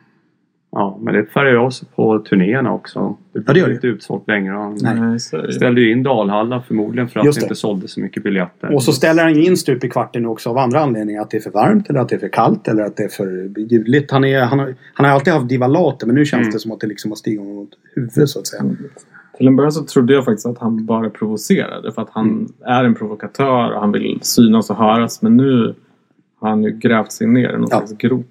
[0.71, 2.99] ja, men det färgar ju av sig på turnéerna också.
[2.99, 3.73] Det Ja, det blev gör det.
[3.75, 4.53] inte utsålt längre.
[4.53, 5.19] Han Nej.
[5.53, 7.45] Ställde ju in Dalhalla förmodligen för att Just det det.
[7.45, 8.73] inte sålde så mycket biljetter.
[8.75, 11.21] Och så ställer han in stup i kvarten också av andra anledningar.
[11.21, 13.07] Att det är för varmt eller att det är för kallt eller att det är
[13.09, 14.11] för ljudligt.
[14.11, 16.53] Han, är, han, har, han har alltid haft divalater men nu känns Mm.
[16.53, 18.63] det som att det liksom har stigit honom åt huvudet så att säga.
[19.37, 21.91] Till en början så trodde jag faktiskt att han bara provocerade.
[21.91, 22.47] För att han Mm.
[22.65, 25.21] är en provokatör och han vill synas och höras.
[25.21, 25.75] Men nu
[26.39, 27.77] har han ju grävt sig ner i någon Ja.
[27.77, 28.25] slags grop.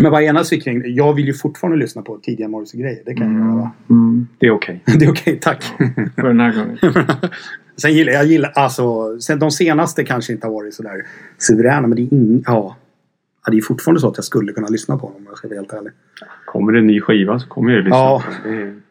[0.00, 0.82] Men vad enas vi kring?
[0.94, 3.02] Jag vill ju fortfarande lyssna på tidiga Morrissey-grejer.
[3.06, 3.70] Det kan jag göra va?
[4.38, 4.82] Det är okej.
[4.98, 5.64] Det är okej, tack.
[6.16, 6.78] För den här gången.
[7.76, 11.06] Sen gillar jag, gillar, alltså, sen de senaste kanske inte har varit sådär
[11.38, 12.76] suveräna men det är ing, ja.
[13.46, 13.50] ja.
[13.50, 15.58] Det är fortfarande så att jag skulle kunna lyssna på dem om jag ska vara
[15.58, 15.92] helt ärlig.
[16.44, 18.22] Kommer det en ny skiva så kommer jag ju lyssna Ja.
[18.42, 18.82] på den.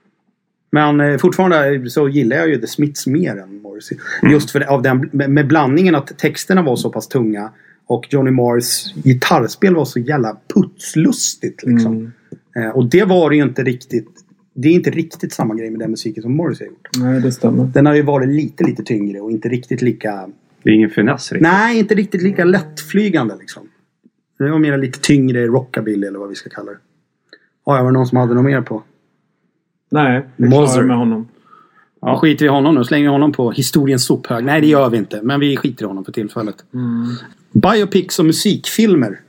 [0.75, 3.97] Men eh, fortfarande så gillar jag ju The Smiths mer än Morrissey.
[4.21, 4.33] Mm.
[4.33, 7.51] Just för av den, med, med blandningen att texterna var så pass tunga
[7.87, 11.93] och Johnny Marrs gitarrspel var så jävla putslustigt liksom.
[11.93, 12.11] Mm.
[12.55, 14.07] Eh, och det var det ju inte riktigt.
[14.53, 16.87] Det är inte riktigt samma grej med den musiken som Morrissey har gjort.
[16.97, 17.65] Nej, det stämmer.
[17.65, 20.29] Den har ju varit lite, lite tyngre och inte riktigt lika
[20.63, 21.51] Det är ingen finess riktigt.
[21.51, 23.63] Nej, inte riktigt lika lättflygande liksom.
[24.37, 26.77] Det var mer lite tyngre rockabilly eller vad vi ska kalla det.
[27.65, 28.83] Ja, var det någon som hade något mer på?
[29.89, 30.85] Nej, vi är Mozart.
[30.85, 31.27] med honom.
[32.01, 32.17] Ja.
[32.17, 32.83] Skiter vi i honom nu?
[32.83, 34.43] Slänger vi honom på historiens sophög?
[34.45, 35.19] Nej, det gör vi inte.
[35.23, 36.55] Men vi skiter i honom för tillfället.
[37.51, 39.19] Biopics och musikfilmer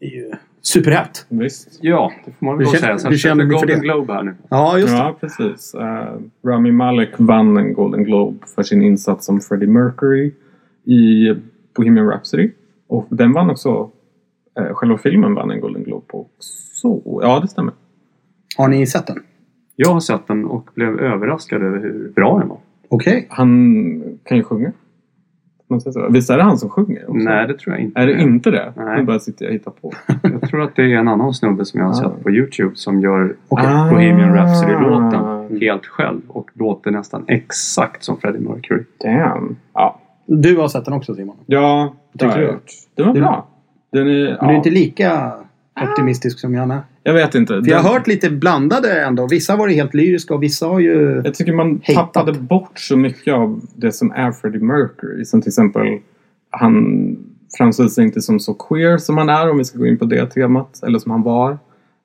[0.00, 0.32] ju
[0.62, 1.26] superhett.
[1.28, 1.78] Visst.
[1.80, 3.10] Ja, det får man väl känner- säga.
[3.12, 3.84] Jag känner ni för Golden det?
[3.84, 4.34] Globe här nu.
[4.48, 4.98] Ja, just det.
[4.98, 5.74] Ja, precis.
[5.74, 6.20] Uh,
[6.50, 10.32] Rami Malek vann en Golden Globe för sin insats som Freddie Mercury
[10.84, 11.34] i
[11.76, 12.50] Bohemian Rhapsody.
[12.88, 13.90] Och den vann också...
[14.60, 17.02] Uh, själva filmen vann en Golden Globe också.
[17.22, 17.74] Ja, det stämmer.
[18.56, 19.22] Har ni sett den?
[19.76, 22.58] Jag har sett den och blev överraskad över hur bra den var.
[22.88, 23.26] Okej.
[23.30, 24.72] Han kan ju sjunga.
[26.10, 27.02] Visst är det han som sjunger?
[27.10, 27.12] Också?
[27.24, 28.00] Nej, det tror jag inte.
[28.00, 28.72] Är det inte det?
[28.76, 28.98] Nej.
[28.98, 29.92] Nu bara sitter jag och hittar på.
[30.22, 31.94] Jag tror att det är en annan snubbe som jag har Ah.
[31.94, 33.90] sett på Youtube som gör Ah.
[33.90, 38.82] Bohemian Rhapsody-låten helt själv och låter nästan exakt som Freddie Mercury.
[39.04, 39.56] Damn.
[39.74, 41.36] Ja, Du har sett den också Simon?
[41.46, 42.70] ja det har jag gjort.
[42.94, 43.46] Den var bra.
[43.92, 45.32] Den är, Men Du är ja, inte lika
[45.82, 46.80] optimistisk som Janne?
[47.02, 47.62] Jag vet inte.
[47.62, 49.26] För jag har Den- hört lite blandade ändå.
[49.30, 51.22] Vissa har varit helt lyriska och vissa har ju...
[51.24, 52.14] Jag tycker man Hatat.
[52.14, 55.24] tappade bort så mycket av det som är Freddie Mercury.
[55.24, 55.86] Som till exempel,
[56.50, 57.16] han
[57.58, 60.04] framställer sig inte som så queer som han är om vi ska gå in på
[60.04, 60.82] det temat.
[60.82, 61.50] Eller som han var.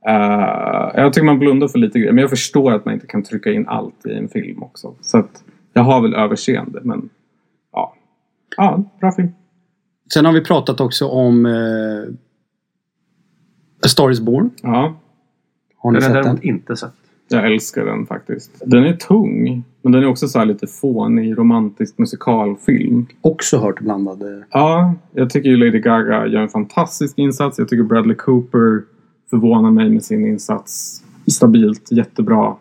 [0.07, 2.13] Eh, jag tycker man blundar för lite grejer.
[2.13, 4.93] Men jag förstår att man inte kan trycka in allt i en film också.
[5.01, 5.43] Så att
[5.73, 6.79] jag har väl överseende.
[6.83, 7.09] Men
[7.73, 7.93] ja,
[8.57, 9.29] ja bra film.
[10.13, 11.45] Sen har vi pratat också om...
[11.45, 12.13] Eh,
[13.87, 14.49] A Star is Born.
[14.61, 14.95] Ja,
[15.77, 16.49] Har ni Den har jag sett den?
[16.49, 16.91] inte sett.
[17.27, 18.61] jag älskar den faktiskt.
[18.65, 19.63] Den är tung.
[19.81, 23.05] Men den är också så här lite fånig romantisk musikalfilm.
[23.21, 24.43] Också hört blandade.
[24.51, 27.59] Ja, jag tycker Lady Gaga gör en fantastisk insats.
[27.59, 28.81] Jag tycker Bradley Cooper
[29.29, 31.03] förvånar mig med sin insats.
[31.27, 32.55] Stabilt, jättebra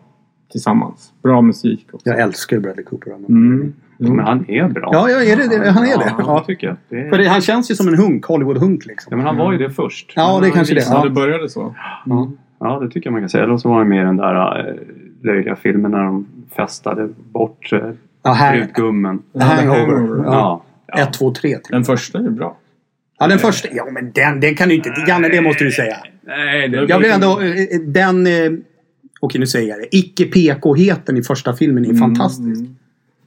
[0.53, 1.13] tillsammans.
[1.23, 2.09] Bra musik också.
[2.09, 3.11] Jag älskar Bradley Cooper.
[3.29, 3.73] Mm.
[3.99, 4.91] Men han är bra.
[4.93, 6.05] Ja, ja är det, det, han är det.
[6.07, 6.45] Ja, Ja.
[6.47, 6.77] tycker jag.
[6.89, 7.11] Det är...
[7.11, 9.11] För det, han känns ju som en hunk, Hollywood-hunk liksom.
[9.11, 10.13] Ja, men han var ju det först.
[10.17, 10.85] Ja, det är kanske det.
[10.91, 11.11] Ja, det Ja.
[11.15, 11.75] började så.
[12.61, 13.45] Ja, det tycker jag man kan säga.
[13.45, 14.75] Eller så var han med i den där äh,
[15.23, 16.27] löjliga filmen när de
[16.57, 17.79] festade bort äh,
[18.23, 19.23] Ja, här, brudgummen.
[19.41, 20.25] hangover.
[20.25, 20.63] Ja.
[20.87, 20.99] Ja.
[21.03, 21.49] Ett, två, tre.
[21.51, 21.61] Till.
[21.71, 22.57] Den första är bra.
[23.19, 23.69] Ja, den första.
[23.73, 24.91] Ja, men den, den kan du inte...
[25.09, 25.97] Janne, det måste du säga.
[26.27, 27.41] Nej, det Jag blev ändå...
[27.41, 28.27] eh, Den...
[29.21, 29.97] Okej, nu säger jag det.
[29.97, 32.65] Icke-PK-heten i första filmen är fantastisk.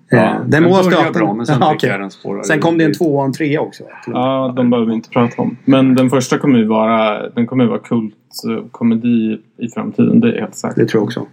[0.10, 2.94] Ja, Eh, den börjar bra, men sen Ja, jag den spårar Sen kom det en
[2.94, 3.84] tvåa och en trea också.
[4.08, 5.58] Ja, de behöver vi inte prata om.
[5.66, 10.20] Men den första kommer ju vara, den kommer ju vara kultkomedi i framtiden.
[10.20, 10.76] Det är helt säkert.
[10.78, 11.26] Det tror jag också.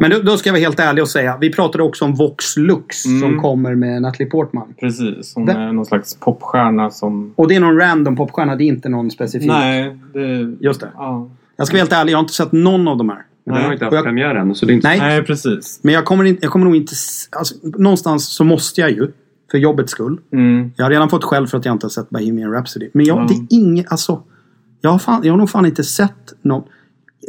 [0.00, 1.36] Men då, då ska jag vara helt ärlig och säga.
[1.40, 3.40] Vi pratade också om Vox Lux som Mm.
[3.40, 4.74] kommer med Natalie Portman.
[4.80, 5.34] Precis.
[5.34, 7.32] Hon Den- är någon slags popstjärna som...
[7.36, 8.56] Och det är någon random popstjärna.
[8.56, 9.48] Det är inte någon specifik.
[9.48, 10.56] Nej, det...
[10.60, 10.88] Just det.
[10.96, 11.28] Ja.
[11.56, 12.12] Jag ska vara helt ärlig.
[12.12, 13.18] Jag har inte sett någon av de här.
[13.46, 14.88] Men den har inte haft jag- premiär än, så det är inte...
[14.88, 14.98] Nej.
[14.98, 15.80] Nej, precis.
[15.82, 16.92] Men jag kommer, inte, jag kommer nog inte...
[17.30, 19.08] Alltså, någonstans så måste jag ju.
[19.50, 20.20] För jobbets skull.
[20.32, 20.72] Mm.
[20.76, 22.90] Jag har redan fått skäll för att jag inte har sett Bohemian Rhapsody.
[22.94, 23.26] Men jag, Ja.
[23.28, 23.86] det är inget...
[23.92, 24.22] Alltså,
[24.80, 26.62] jag, har fan, jag har nog fan inte sett någon...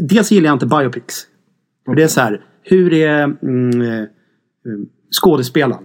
[0.07, 1.23] Dels gillar jag inte biopics.
[1.85, 2.41] För det är så här.
[2.63, 4.05] Hur är mm, eh, eh,
[5.21, 5.83] skådespelaren?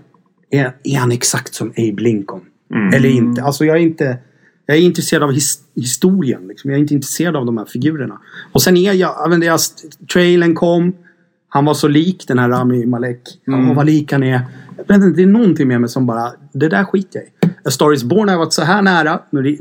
[0.50, 2.40] Är, är han exakt som Abe Lincoln?
[2.94, 3.42] Eller inte?
[3.42, 4.18] Alltså jag är inte...
[4.70, 6.48] Jag är intresserad av his, historien.
[6.48, 6.70] Liksom.
[6.70, 8.18] Jag är inte intresserad av de här figurerna.
[8.52, 9.28] Och sen är jag...
[9.30, 9.60] vet, jag
[10.12, 10.92] trailern kom.
[11.48, 13.20] Han var så lik den här Rami Malek.
[13.46, 14.40] Han var lik han är.
[14.76, 16.32] Jag vet inte, det är någonting med mig som bara...
[16.52, 17.54] Det där skiter jag i.
[17.64, 19.20] A Star is Born har varit så här nära.
[19.30, 19.56] Nu det-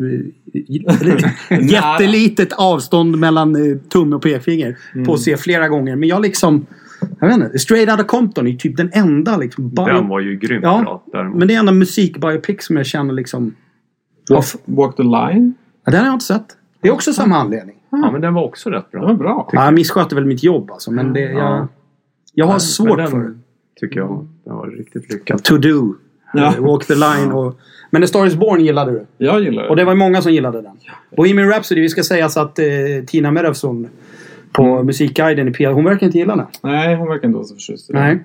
[1.72, 4.78] Jättelitet avstånd mellan eh, tumme och pekfinger.
[5.05, 5.95] På att se flera gånger.
[5.95, 6.66] Men jag liksom...
[7.20, 7.60] Jag vet inte.
[7.60, 9.70] Straight Outta Compton är typ den enda liksom...
[9.70, 11.03] bio- Den var ju grymt Ja, bra.
[11.12, 11.38] Däremot.
[11.39, 13.55] men det är enda musikbiopic som jag känner liksom...
[14.30, 15.53] Walk, walk the line.
[15.86, 16.45] Ja, den har jag inte sett.
[16.82, 17.75] Det är också samma anledning.
[17.89, 19.15] Ja, men den var också rätt Det var bra.
[19.15, 19.49] bra.
[19.53, 20.91] Ja, jag missköter väl mitt jobb alltså.
[20.91, 21.67] Men det, jag, Ja.
[22.34, 23.36] jag har Men svårt den för det.
[23.80, 25.43] tycker jag den var riktigt lyckad.
[25.43, 25.93] To do.
[26.34, 26.53] Ja.
[26.59, 27.59] Walk the line och...
[27.91, 29.05] Men The Star is Born gillade du.
[29.17, 29.69] Jag gillar det.
[29.69, 30.71] Och det var många som gillade den.
[31.17, 32.65] Bohemian Rhapsody, vi ska säga så att eh,
[33.07, 33.88] Tina Merovsson
[34.51, 34.86] på Mm.
[34.86, 35.67] Musikguiden i P.
[35.67, 36.45] Hon verkar inte gilla den.
[36.63, 37.99] Nej, hon verkar inte vara så förtjust i det.
[37.99, 38.23] Nej.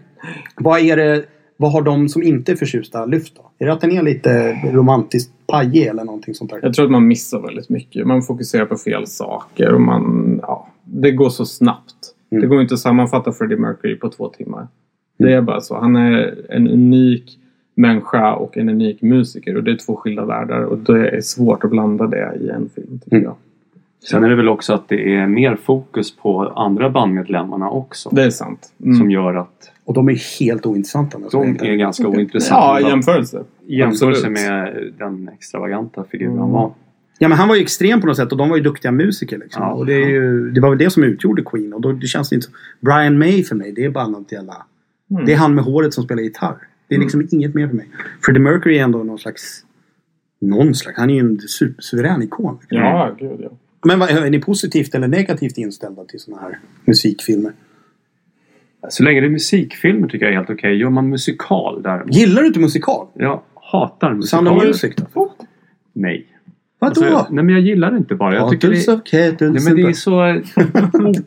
[0.56, 1.24] Vad är det...
[1.56, 3.50] Vad har de som inte är förtjusta lyft då?
[3.58, 6.60] Är det att den är lite romantiskt pajig eller någonting sånt där?
[6.62, 8.06] Jag tror att man missar väldigt mycket.
[8.06, 10.38] Man fokuserar på fel saker och man...
[10.42, 11.94] Ja, det går så snabbt.
[12.30, 12.42] Mm.
[12.42, 14.68] Det går inte att sammanfatta Freddie Mercury på två timmar.
[15.18, 15.76] Det är bara så.
[15.80, 17.38] Han är en unik
[17.74, 19.56] människa och en unik musiker.
[19.56, 20.60] Och det är två skilda världar.
[20.62, 23.24] Och det är svårt att blanda det i en film, tycker Mm.
[23.24, 23.34] jag.
[24.10, 28.08] Sen är det väl också att det är mer fokus på andra bandmedlemmarna också.
[28.12, 28.72] Det är sant.
[28.84, 28.96] Mm.
[28.96, 31.18] Som gör att Och de är helt ointressanta.
[31.32, 31.78] de är ärlig.
[31.78, 32.80] ganska Ja, ointressanta.
[32.80, 33.44] i jämförelse.
[33.66, 34.48] I jämförelse Absolut.
[34.50, 36.42] med den extravaganta figuren Mm.
[36.42, 36.72] han var.
[37.18, 39.38] Ja, men han var ju extrem på något sätt och de var ju duktiga musiker.
[39.38, 39.62] Liksom.
[39.62, 39.72] Ja.
[39.72, 41.72] och det, är ju, det var väl det som utgjorde Queen.
[41.72, 42.54] Och då, det känns inte som...
[42.80, 44.54] Brian May för mig, det är bara något jävla...
[45.10, 45.26] Mm.
[45.26, 46.56] Det är han med håret som spelar gitarr.
[46.88, 47.88] Det är liksom inget mer för mig.
[48.24, 49.64] Freddie Mercury är ändå någon slags...
[50.40, 50.98] Någon slags...
[50.98, 52.58] Han är ju en supersuverän ikon.
[52.60, 52.78] Liksom.
[52.78, 53.48] Ja, gud ja.
[53.84, 57.52] Men vad, är ni positivt eller negativt inställda till såna här musikfilmer?
[58.88, 60.76] Så länge det är musikfilmer tycker jag är helt okej.
[60.76, 62.14] Gör man musikal däremot.
[62.14, 63.06] Gillar du inte musikal?
[63.14, 64.66] Jag hatar Sound of musikal.
[64.66, 65.34] Music då?
[65.92, 66.26] Nej.
[66.84, 67.16] Vadå?
[67.16, 68.34] Alltså, nej men jag gillar det inte bara.
[68.34, 71.24] Jag tycker det, kettles nej, men det är så mo-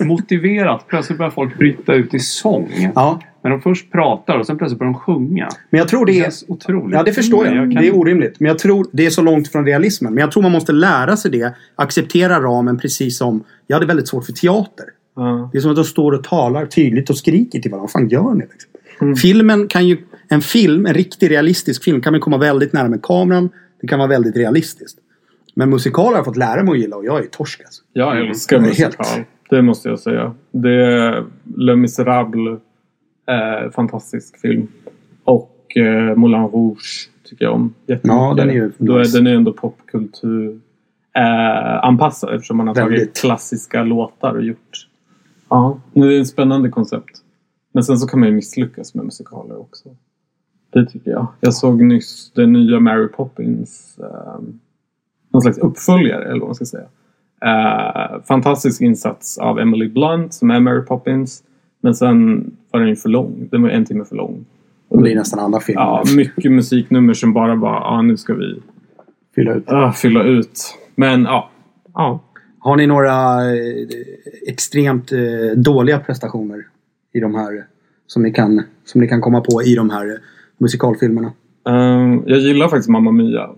[0.04, 0.84] motiverat.
[0.88, 2.92] Plötsligt börjar folk bryta ut i sång.
[2.94, 5.48] Ja, När de först pratar och sen plötsligt börjar de sjunga.
[5.70, 6.32] men jag tror Det det är...
[6.48, 6.94] otroligt.
[6.94, 7.54] Ja, det förstår jag.
[7.56, 8.40] Men kan- Det är orimligt.
[8.40, 10.14] Men jag tror det är så långt från realismen.
[10.14, 11.54] Men jag tror man måste lära sig det.
[11.76, 13.44] Acceptera ramen precis som...
[13.66, 14.84] Jag hade väldigt svårt för teater.
[15.16, 15.48] ja.
[15.52, 17.82] Det är som att de står och talar tydligt och skriker till varandra.
[17.82, 18.40] Vad fan gör ni?
[18.52, 18.70] Liksom?
[19.00, 19.16] Mm.
[19.16, 19.96] Filmen kan ju...
[20.28, 23.48] En film, en riktig realistisk film kan man komma väldigt nära med kameran.
[23.84, 24.98] Det kan vara väldigt realistiskt.
[25.54, 27.82] Men musikaler har jag fått lära mig att gilla och jag är torsk alltså.
[27.92, 28.68] Jag älskar Mm.
[28.68, 28.92] musikal.
[29.06, 29.26] Helt.
[29.50, 30.34] Det måste jag säga.
[30.50, 31.24] Det är
[31.56, 32.60] Les Misérables.
[33.26, 34.66] Eh, fantastisk film.
[35.24, 38.04] Och eh, Moulin Rouge tycker jag om jättemycket.
[38.08, 39.18] Ja, den är ju Då är, nice.
[39.18, 40.60] den är ändå popkultur
[41.16, 43.16] eh, anpassad eftersom man har tagit Väldigt.
[43.20, 44.88] klassiska låtar och gjort.
[45.48, 47.20] Ja, nu är det ett spännande koncept.
[47.72, 49.96] Men sen så kan man ju misslyckas med musikaler också.
[50.74, 51.26] Det tycker jag.
[51.40, 53.98] Jag såg nyss den nya Mary Poppins.
[53.98, 54.40] Eh,
[55.32, 56.86] någon slags uppföljare eller vad man ska säga.
[57.44, 61.42] Eh, fantastisk insats av Emily Blunt som är Mary Poppins.
[61.80, 63.48] Men sen var den ju för lång.
[63.50, 64.44] Den var en timme för lång.
[64.88, 65.82] Det är nästan alla filmer.
[65.82, 68.62] Ja, mycket musiknummer som bara var, ja nu ska vi
[69.34, 69.64] Fylla ut.
[69.66, 70.78] ah, fylla ut.
[70.94, 71.50] Men ja.
[71.94, 72.20] ja.
[72.58, 73.86] Har ni några eh,
[74.46, 75.18] extremt eh,
[75.56, 76.66] dåliga prestationer
[77.12, 77.66] i de här
[78.06, 80.18] som ni kan, som ni kan komma på i de här
[80.58, 81.32] musikalfilmerna?
[81.68, 83.48] Ehm, jag gillar faktiskt Mamma Mia.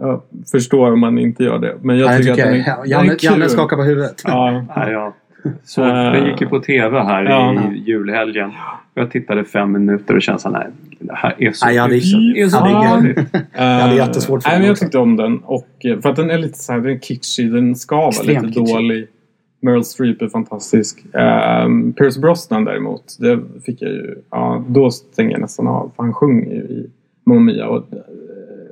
[0.00, 1.76] Jag förstår om man inte gör det.
[1.82, 3.24] Men jag Nej, tycker att den är, jag, den är.
[3.24, 4.22] Janne skakar på huvudet.
[4.24, 5.12] Ja, Nej, jag
[5.64, 7.54] såg, Eh, den gick ju på TV här ja.
[7.74, 8.50] i julhelgen.
[8.94, 11.82] Jag tittade fem minuter och kände så här, nej, det här är så Nej, jag
[11.82, 13.26] hade- är så jag hade-.
[13.88, 15.38] Jag jättesvårt för nej, den men Jag tyckte om den.
[15.38, 17.52] Och, eh, för att den är lite så här, den är kitschig.
[17.52, 18.66] Den ska vara lite kitschig.
[18.74, 19.06] dålig.
[19.62, 21.04] Meryl Streep är fantastisk.
[21.64, 23.16] Um, Pierce Brosnan däremot.
[23.20, 24.14] Det fick jag ju.
[24.30, 25.92] Ja, då stänger jag nästan av.
[25.96, 26.90] För han sjunger ju i
[27.24, 27.68] Mamma Mia.
[27.68, 27.84] Och,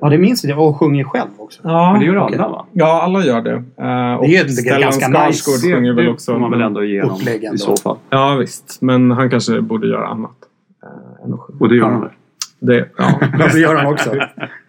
[0.02, 0.58] Ja, det minns jag.
[0.68, 1.60] Och sjunger själv också.
[1.64, 2.66] ja, Men det gör alla va?
[2.72, 3.52] ja, alla gör det.
[3.52, 5.74] Uh, och Det är ju Stellan ganska Skarsgård nice.
[5.76, 6.32] sjunger väl det också.
[6.32, 7.18] får man väl ändå ge honom
[7.54, 7.96] i så fall.
[8.10, 8.78] Ja visst.
[8.82, 10.30] Men han kanske borde göra annat.
[10.84, 11.58] Uh, än att sjunga.
[11.60, 12.10] Och det gör han väl?
[12.60, 13.20] Det, ja.
[13.52, 14.10] Det gör han också.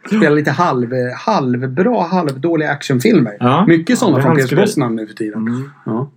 [0.08, 0.90] Spelar lite halv,
[1.26, 3.38] halvbra, halvdåliga actionfilmer.
[3.40, 3.66] Ja.
[3.68, 4.56] Mycket sådana Ja, från Pierce.
[4.56, 5.48] Brosnan nu för tiden.
[5.48, 5.70] Mm.
[5.86, 6.10] Ja.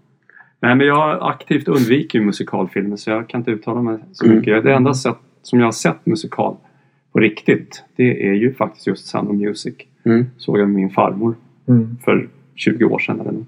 [0.60, 4.36] Nej, men jag aktivt undviker ju musikalfilmer så jag kan inte uttala mig så Mm.
[4.38, 4.64] mycket.
[4.64, 6.56] Det enda sätt som jag har sett musikal
[7.12, 9.74] på riktigt det är ju faktiskt just Sound of Music.
[10.04, 10.26] Mm.
[10.36, 11.34] Såg jag med min farmor
[11.68, 11.96] Mm.
[12.04, 13.46] för 20 år sedan eller något.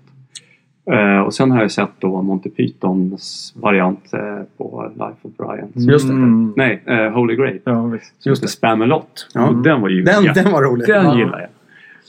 [0.93, 5.69] Eh, och sen har jag sett då Monty Pythons variant eh, på Life of Brian.
[5.75, 6.15] Just det.
[6.15, 6.53] Mm.
[6.57, 7.59] Nej, eh, Holy Grail.
[7.65, 8.27] Ja, visst.
[8.27, 8.49] Just det.
[8.49, 9.29] Spam-A-Lot.
[9.35, 9.51] Ja.
[9.65, 10.87] Den var ju Den, den var rolig.
[10.87, 11.19] den Ja.
[11.19, 11.49] gillar jag.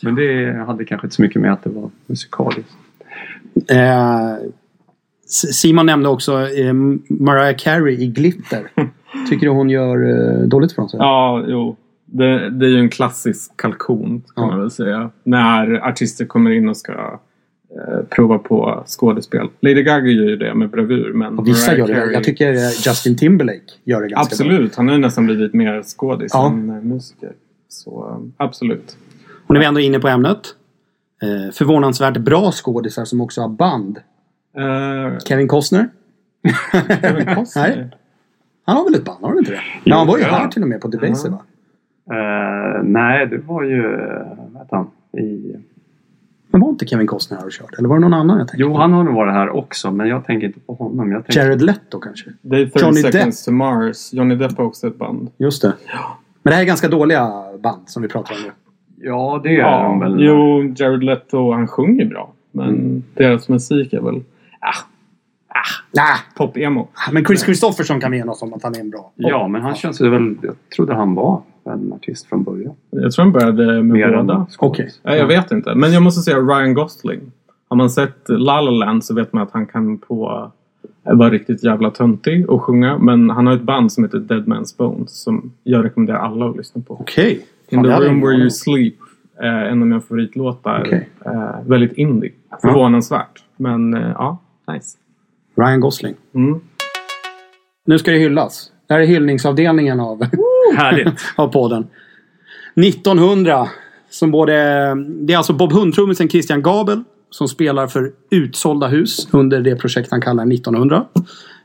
[0.03, 2.71] Men det hade kanske inte så mycket med att det var musikaliskt.
[3.69, 4.35] Eh,
[5.53, 6.73] Simon nämnde också eh,
[7.09, 8.61] Mariah Carey i Glitter.
[9.29, 10.97] Tycker du hon gör eh, dåligt från sig?
[10.99, 11.75] Ja, jo.
[12.05, 14.47] Det, det är ju en klassisk kalkon kan Ja.
[14.51, 15.09] man väl säga.
[15.23, 17.19] När artister kommer in och ska
[18.09, 19.47] prova på skådespel.
[19.59, 21.13] Lady Gaga gör ju det med bravur.
[21.13, 22.01] Men Och vissa Mariah gör det.
[22.01, 24.47] Carey- Jag tycker eh, Justin Timberlake gör det ganska bra.
[24.53, 24.75] Absolut.
[24.75, 26.47] Han har ju nästan blivit mer skådis Ja.
[26.47, 27.31] än eh, musiker.
[27.69, 28.97] Så eh, absolut.
[29.47, 30.39] Och när vi ändå är inne på ämnet.
[31.21, 33.97] Eh, förvånansvärt bra skådisar som också har band.
[34.57, 35.89] Eh, Kevin Costner.
[37.01, 37.75] Kevin Costner?
[37.75, 37.89] Nej.
[38.65, 39.61] Han har väl ett band, har han inte det?
[39.83, 40.29] Ja, han var ju ja.
[40.29, 41.39] här till och med på Debaser va?
[42.11, 43.85] Eh, nej, det var ju...
[43.85, 44.87] eh, Vad han?
[45.21, 45.55] I...
[46.57, 47.77] Men var inte Kevin Costner här och körde?
[47.77, 48.77] Eller var det någon annan jag tänkte Jo, på?
[48.77, 51.11] han har nog varit här också, men jag tänker inte på honom.
[51.11, 51.41] Jag tänker...
[51.43, 52.29] Jared Leto kanske?
[52.41, 54.13] Det är 30 Johnny seconds to Mars.
[54.13, 55.29] Johnny Depp har också ett band.
[55.37, 55.73] Just det.
[56.43, 57.31] Men det här är ganska dåliga
[57.63, 58.51] band som vi pratar om nu.
[59.07, 60.15] Ja, det är de väl.
[60.19, 62.33] Jo, Jared Leto han sjunger bra.
[62.51, 64.21] Men deras musik är väl
[65.91, 66.87] Nej, pop-emo.
[67.11, 69.11] men Chris Christofferson kan vi enas om att han är en bra.
[69.15, 70.35] Ja, men han känns ju väl...
[70.41, 72.75] Jag trodde han var en artist från början.
[72.89, 74.47] Jag tror han började med Mer båda.
[74.59, 74.91] Okej.
[75.03, 75.75] Nej, jag vet inte.
[75.75, 77.19] Men jag måste säga Ryan Gosling.
[77.67, 80.51] Har man sett La La Land så vet man att han kan på
[81.03, 82.97] vara riktigt jävla töntig och sjunga.
[82.97, 86.57] Men han har ett band som heter Dead Man's Bones som jag rekommenderar alla att
[86.57, 86.93] lyssna på.
[86.93, 87.45] Okej.
[87.69, 88.95] In Fan, the room where you sleep.
[89.41, 90.83] Eh, en av mina favoritlåtar.
[90.85, 91.09] Okej.
[91.25, 92.31] Eh, väldigt indie.
[92.61, 93.43] Förvånansvärt.
[93.57, 94.37] Men eh, ja,
[94.73, 94.97] nice.
[95.57, 96.15] Ryan Gosling.
[96.35, 96.59] Mm.
[97.85, 98.71] Nu ska det hyllas.
[98.87, 100.21] Det här är hyllningsavdelningen av,
[101.35, 101.87] av podden.
[102.75, 103.67] 1900.
[104.09, 104.53] Som både,
[104.95, 110.11] det är alltså Bob Hund-trummisen Christian Gabel som spelar för Utsålda hus under det projekt
[110.11, 111.05] han kallar 1900.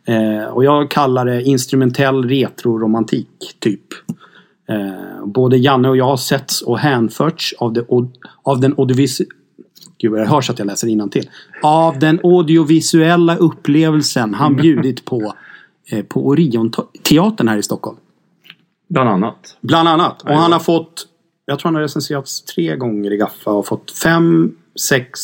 [0.06, 3.80] Eh, och jag kallar det instrumentell retroromantik, typ.
[4.68, 7.86] Eh, både Janne och jag har setts och hänförts av, det,
[8.42, 8.74] av den
[10.02, 11.30] Gud, jag hörs att jag läser till.
[11.62, 15.34] Av den audiovisuella upplevelsen han bjudit på
[15.90, 17.96] eh, på Orion-teatern här i Stockholm.
[18.88, 19.56] Bland annat.
[19.60, 20.22] Bland annat.
[20.22, 21.06] Och han har fått,
[21.46, 24.54] jag tror han har recenserats tre gånger i Gaffa och fått fem,
[24.88, 25.20] sex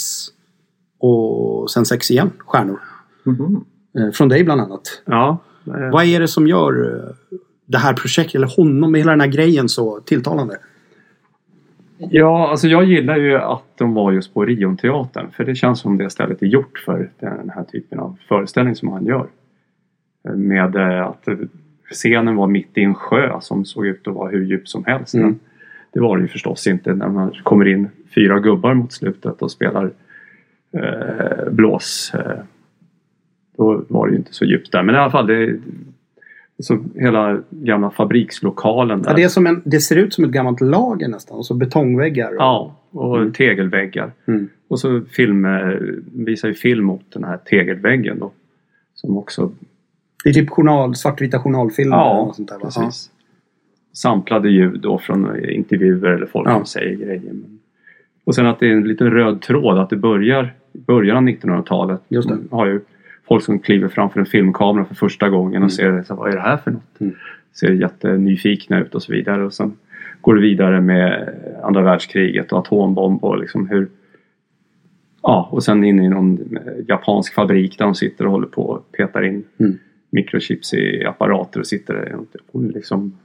[1.01, 2.81] och sen sex igen stjärnor.
[3.25, 3.65] Mhm.
[3.99, 5.03] Eh, Från dig bland annat.
[5.05, 5.39] Ja.
[5.93, 9.69] Vad är det som gör eh, det här projektet, eller honom, hela den här grejen
[9.69, 10.59] så tilltalande?
[11.99, 15.31] Ja, alltså jag gillar ju att de var just på Orionteatern.
[15.31, 18.89] För det känns som det stället är gjort för den här typen av föreställning som
[18.89, 19.27] han gör.
[20.35, 21.29] Med eh, att
[21.91, 25.15] scenen var mitt i en sjö som såg ut att vara hur djup som helst.
[25.15, 25.27] Mm.
[25.27, 25.41] Men
[25.93, 29.51] det var det ju förstås inte när man kommer in fyra gubbar mot slutet och
[29.51, 29.91] spelar
[30.73, 32.13] eh, blås.
[32.15, 32.39] Eh,
[33.57, 34.83] då var det ju inte så djupt där.
[34.83, 35.59] Men i alla fall, det,
[36.63, 38.99] så hela gamla fabrikslokalen.
[39.05, 39.17] Ja, där.
[39.17, 41.39] det, är som en, det ser ut som ett gammalt lager nästan.
[41.39, 42.29] Och så betongväggar.
[42.29, 44.13] Och, Ja, och tegelväggar.
[44.27, 44.49] Mm.
[44.69, 45.75] Och så film, eh,
[46.15, 48.31] visar ju film mot den här tegelväggen då.
[48.95, 49.53] Som också,
[50.25, 51.97] Det är typ journal, svartvita journalfilmer.
[51.97, 53.11] eller ja något sånt där, precis.
[53.93, 56.57] Samplade ljud då från intervjuer eller folk Ja.
[56.57, 57.23] som säger grejer.
[58.25, 61.23] Och sen att det är en liten röd tråd att det börjar i början av
[61.23, 62.01] 1900-talet.
[62.09, 62.39] Just det.
[62.51, 62.81] Har ju
[63.29, 66.41] folk som kliver framför en filmkamera för första gången och ser så, vad är det
[66.43, 67.01] här för något?
[67.01, 67.15] Mm.
[67.61, 69.45] Ser jättenyfikna ut och så vidare.
[69.45, 69.77] Och sen
[70.21, 73.89] går det vidare med andra världskriget och atombomb och liksom hur
[75.23, 76.59] Ja, och sen in i någon
[76.89, 79.79] japansk fabrik där de sitter och håller på och petar in Mm.
[80.11, 82.17] mikrochips i apparater och sitter där
[82.53, 83.19] och liksom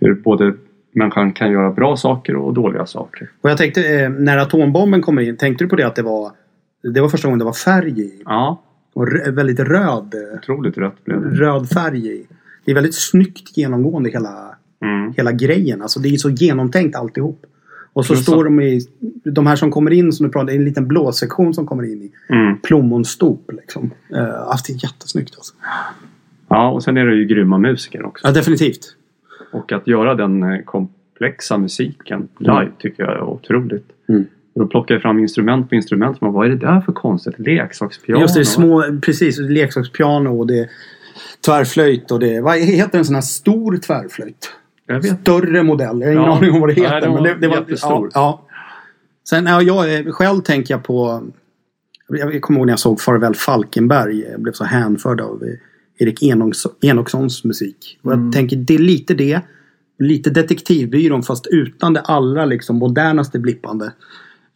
[0.00, 0.54] hur både
[0.92, 3.28] människan kan göra bra saker och dåliga saker.
[3.40, 6.32] Och jag tänkte eh, när atombomben kommer in, tänkte du på det att det var
[6.82, 8.22] det var första gången det var färg i.
[8.24, 8.62] Ja,
[8.92, 11.28] Och väldigt röd, eh, otroligt rött blev det.
[11.36, 12.26] röd färg i.
[12.64, 15.12] Det är väldigt snyggt genomgående hela, Mm.
[15.16, 15.82] hela grejen.
[15.82, 17.46] Alltså det är så genomtänkt alltihop.
[17.94, 18.80] Och så Plus står de i,
[19.24, 21.66] de här som kommer in som du pratade, det är en liten blå sektion som
[21.66, 22.58] kommer in i Mm.
[22.58, 23.90] plommonstop liksom.
[24.14, 25.54] Uh, alltså det är jättesnyggt alltså.
[26.48, 28.26] Ja, och sen är det ju grymma musiker också.
[28.26, 28.96] Ja, definitivt.
[29.52, 33.86] Och att göra den eh, komplexa musiken live tycker jag är otroligt.
[34.08, 34.24] Mm.
[34.54, 36.20] De plockar ju fram instrument på instrument.
[36.20, 37.38] Man, vad är det där för konstigt?
[37.38, 38.20] Leksakspiano?
[38.20, 40.68] Just det, små, precis, leksakspiano och det är
[41.46, 44.50] tvärflöjt och det vad heter en sån här stor tvärflöjt?
[44.86, 45.20] Jag vet.
[45.20, 46.00] Större modell.
[46.00, 46.36] Jag har ingen Ja.
[46.38, 47.00] aning om vad det Nej, heter.
[47.00, 48.10] det var men det, det var jättestor.
[48.14, 48.56] Ja, ja.
[49.28, 51.22] Sen ja, jag själv tänker jag på
[52.08, 54.20] jag kommer ihåg när jag såg Farväl Falkenberg.
[54.30, 55.48] Jag blev så hänförd av eh,
[56.06, 57.98] Erik Enoks- Enokssons musik.
[58.02, 59.40] Och jag tänker det är lite det.
[59.98, 63.92] Lite detektivbyrån fast utan det allra liksom modernaste blippande.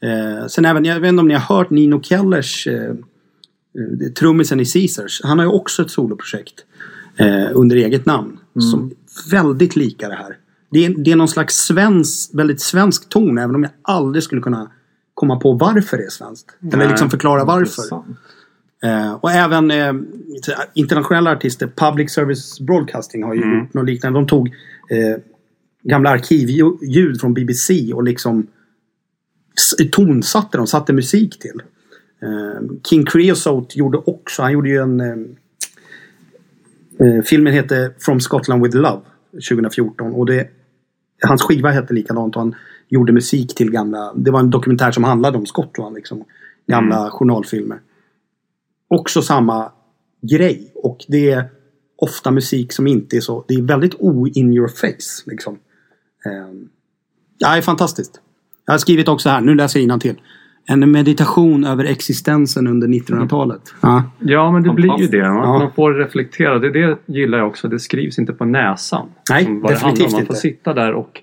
[0.03, 4.61] Eh, sen även, jag vet inte om ni har hört Nino Kellers eh, eh, trummisen
[4.61, 5.21] i Caesars.
[5.25, 6.65] Han har ju också ett soloprojekt
[7.17, 8.39] eh, under eget namn.
[8.73, 10.37] Som är väldigt lika det här.
[10.71, 14.41] Det är, det är någon slags svensk, väldigt svensk ton även om jag aldrig skulle
[14.43, 14.71] kunna
[15.15, 16.57] komma på varför det är svenskt.
[16.63, 17.83] Eller Nej, liksom förklara varför.
[18.85, 19.93] Eh, och även eh,
[20.75, 23.59] internationella artister, Public Service Broadcasting har ju Mm.
[23.59, 24.19] gjort något liknande.
[24.19, 24.49] De tog
[24.91, 25.23] eh,
[25.83, 28.47] gamla arkivljud från BBC och liksom
[29.93, 31.63] tonsatte dem, satte musik till.
[32.23, 35.17] Eh, King Creosote gjorde också, han gjorde ju en eh,
[37.07, 39.01] eh, Filmen heter From Scotland with Love
[39.33, 40.51] 2014 och det
[41.23, 42.55] Hans skiva hette likadant och han
[42.89, 46.25] gjorde musik till gamla Det var en dokumentär som handlade om Skottland liksom.
[46.67, 47.81] Gamla journalfilmer.
[48.89, 49.73] Också samma
[50.23, 51.49] grej och det är
[51.97, 55.59] ofta musik som inte är så Det är väldigt o-in your face liksom.
[57.39, 58.21] Ja, det är fantastiskt.
[58.67, 60.15] Jag har skrivit också här, nu läser jag till.
[60.69, 63.75] En meditation över existensen under 1900-talet.
[63.83, 64.11] Ja.
[64.21, 65.23] Ja, men det blir ju det.
[65.29, 65.59] Man, Ja.
[65.59, 66.59] man får reflektera.
[66.59, 67.69] Det, det gillar jag också.
[67.69, 69.07] Det skrivs inte på näsan.
[69.31, 69.95] Nej, som vad det handlar om.
[69.95, 70.33] definitivt Man inte.
[70.33, 71.23] får sitta där och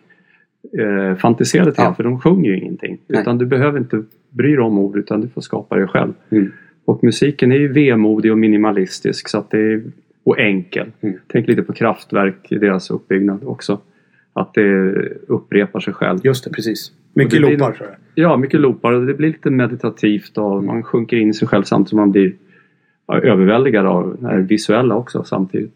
[0.79, 1.81] eh, fantisera lite.
[1.81, 1.93] Ja.
[1.93, 2.97] För de sjunger ju ingenting.
[3.07, 3.21] Nej.
[3.21, 6.13] Utan du behöver inte bry dig om ord utan du får skapa det själv.
[6.29, 6.51] Mm.
[6.85, 9.29] Och musiken är ju vemodig och minimalistisk.
[9.29, 9.83] Så att det är,
[10.25, 10.91] och enkel.
[11.01, 11.15] Mm.
[11.27, 13.79] Tänk lite på kraftverk i deras uppbyggnad också.
[14.33, 14.91] Att det
[15.27, 16.19] upprepar sig själv.
[16.23, 16.91] Just det, precis.
[17.13, 17.89] Mycket Och det loopar jag.
[18.15, 21.63] Ja, mycket loopar och det blir lite meditativt och man sjunker in i sig själv
[21.63, 22.33] samtidigt som man blir
[23.07, 25.73] överväldigad av det här visuella också samtidigt.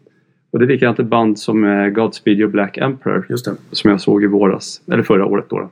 [0.50, 3.26] Och det är likadant ett band som Godspeed Your Black Emperor
[3.72, 5.70] som jag såg i våras, eller förra året då.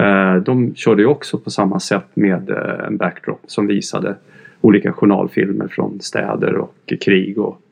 [0.00, 4.14] Eh, De körde ju också på samma sätt med eh, en backdrop som visade
[4.60, 7.62] olika journalfilmer från städer och krig och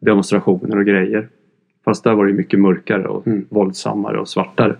[0.00, 1.28] demonstrationer och grejer.
[1.88, 3.46] Fast där var det mycket mörkare och Mm.
[3.50, 4.76] våldsammare och svartare.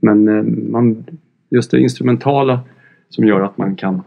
[0.00, 0.42] Men eh,
[0.72, 1.04] man,
[1.50, 2.60] just det instrumentala
[3.08, 4.02] som gör att man kan...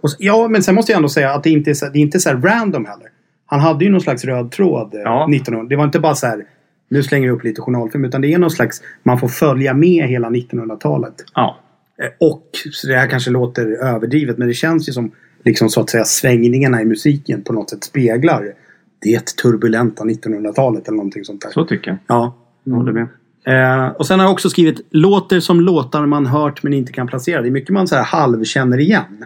[0.00, 1.98] Och, s- ja, men sen måste jag ändå säga att det inte är så, det
[1.98, 3.06] är inte så random heller.
[3.46, 5.28] Han hade ju någon slags röd tråd eh, Ja.
[5.34, 5.68] 1900.
[5.68, 6.44] Det var inte bara så här
[6.88, 8.04] nu slänger vi upp lite journalfilm.
[8.04, 11.14] Utan det är någon slags, man får följa med hela 1900-talet.
[11.34, 11.56] Ja,
[12.02, 12.42] Eh, Och,
[12.72, 15.10] så det här kanske låter överdrivet, men det känns ju som
[15.44, 18.52] liksom så att säga svängningarna i musiken på något sätt speglar
[19.00, 21.50] det turbulenta 1900-talet eller någonting sånt där.
[21.50, 21.98] så tycker jag.
[22.06, 22.34] Ja.
[22.64, 23.08] Jag håller med.
[23.44, 27.06] Eh, och sen har jag också skrivit låter som låtar man hört men inte kan
[27.06, 27.42] placera.
[27.42, 29.24] Det är mycket man så här halvkänner igen.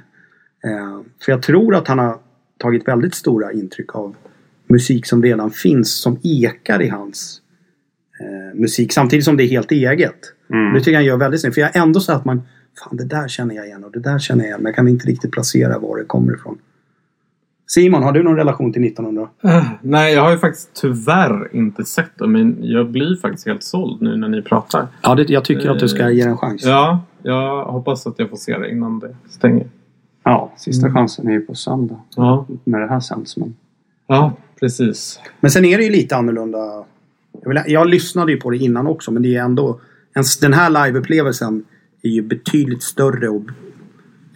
[0.65, 2.19] Eh, för jag tror att han har
[2.59, 4.15] tagit väldigt stora intryck av
[4.67, 7.41] musik som redan finns som ekar i hans
[8.21, 8.93] eh, musik.
[8.93, 10.33] Samtidigt som det är helt eget.
[10.51, 10.75] Mm.
[10.75, 11.55] Det tycker jag han gör väldigt snyggt.
[11.55, 12.43] För jag är ändå så att man
[12.79, 14.61] Fan det där känner jag igen och det där känner jag igen.
[14.61, 16.59] Men jag kan inte riktigt placera var det kommer ifrån.
[17.67, 19.29] Simon, har du någon relation till 1900?
[19.45, 22.27] Eh, Nej, jag har ju faktiskt tyvärr inte sett det.
[22.27, 24.87] Men jag blir faktiskt helt såld nu när ni pratar.
[25.03, 26.65] Ja, det, jag tycker att du ska ge den en chans.
[26.65, 29.67] Ja, jag hoppas att jag får se det innan det stänger.
[30.25, 32.01] Ja, sista chansen är ju på söndag.
[32.17, 33.37] Ja, När det här sänds.
[33.37, 33.55] Men...
[34.07, 35.21] ja precis.
[35.41, 36.85] Men sen är det ju lite annorlunda.
[37.43, 39.81] Jag, vill, jag lyssnade ju på det innan också men det är ändå...
[40.15, 41.65] En, den här liveupplevelsen
[42.03, 43.43] är ju betydligt större och...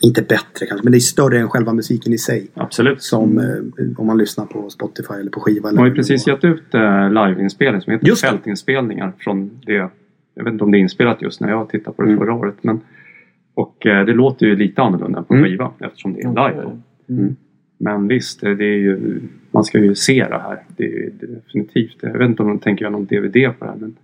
[0.00, 2.46] Inte bättre kanske, men det är större än själva musiken i sig.
[2.54, 3.02] Absolut.
[3.02, 5.70] Som eh, om man lyssnar på Spotify eller på skiva.
[5.70, 9.90] De har ju precis gett ut eh, liveinspelning som heter fältinspelningar från det.
[10.34, 12.18] Jag vet inte om det är inspelat just när jag tittade på det Mm.
[12.18, 12.54] förra året.
[12.60, 12.80] Men,
[13.54, 15.44] och eh, det låter ju lite annorlunda än på Mm.
[15.46, 16.62] skiva eftersom det är live.
[16.62, 16.78] Då.
[17.80, 19.20] Men visst, det är ju,
[19.50, 20.58] man ska ju se det här.
[20.76, 21.96] Det är ju definitivt.
[22.00, 23.76] Jag vet inte om de tänker göra någon DVD på det här.
[23.78, 23.96] Men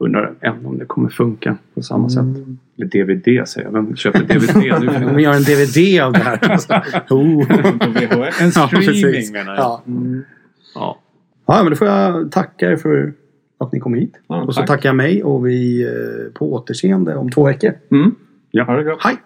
[0.00, 2.20] undrar än om det kommer funka på samma sätt.
[2.20, 2.58] Mm.
[2.76, 3.72] Eller DVD säger jag.
[3.72, 5.14] Vem köper DVD nu?
[5.16, 6.38] Vi gör en DVD av det här.
[7.10, 7.46] oh.
[8.42, 9.32] En Ja, streaming precis.
[9.32, 9.62] menar jag.
[9.62, 9.82] Ja.
[10.74, 10.98] Ja.
[11.46, 13.12] ja, men då får jag tacka er för
[13.58, 14.14] att ni kom hit.
[14.28, 14.68] Ja, och så tack.
[14.68, 17.72] tackar jag mig och vi eh, på återseende om två veckor.
[17.90, 18.14] Mm.
[18.50, 18.64] Ja.
[18.64, 18.98] Ha det gott.
[19.02, 19.16] Hej!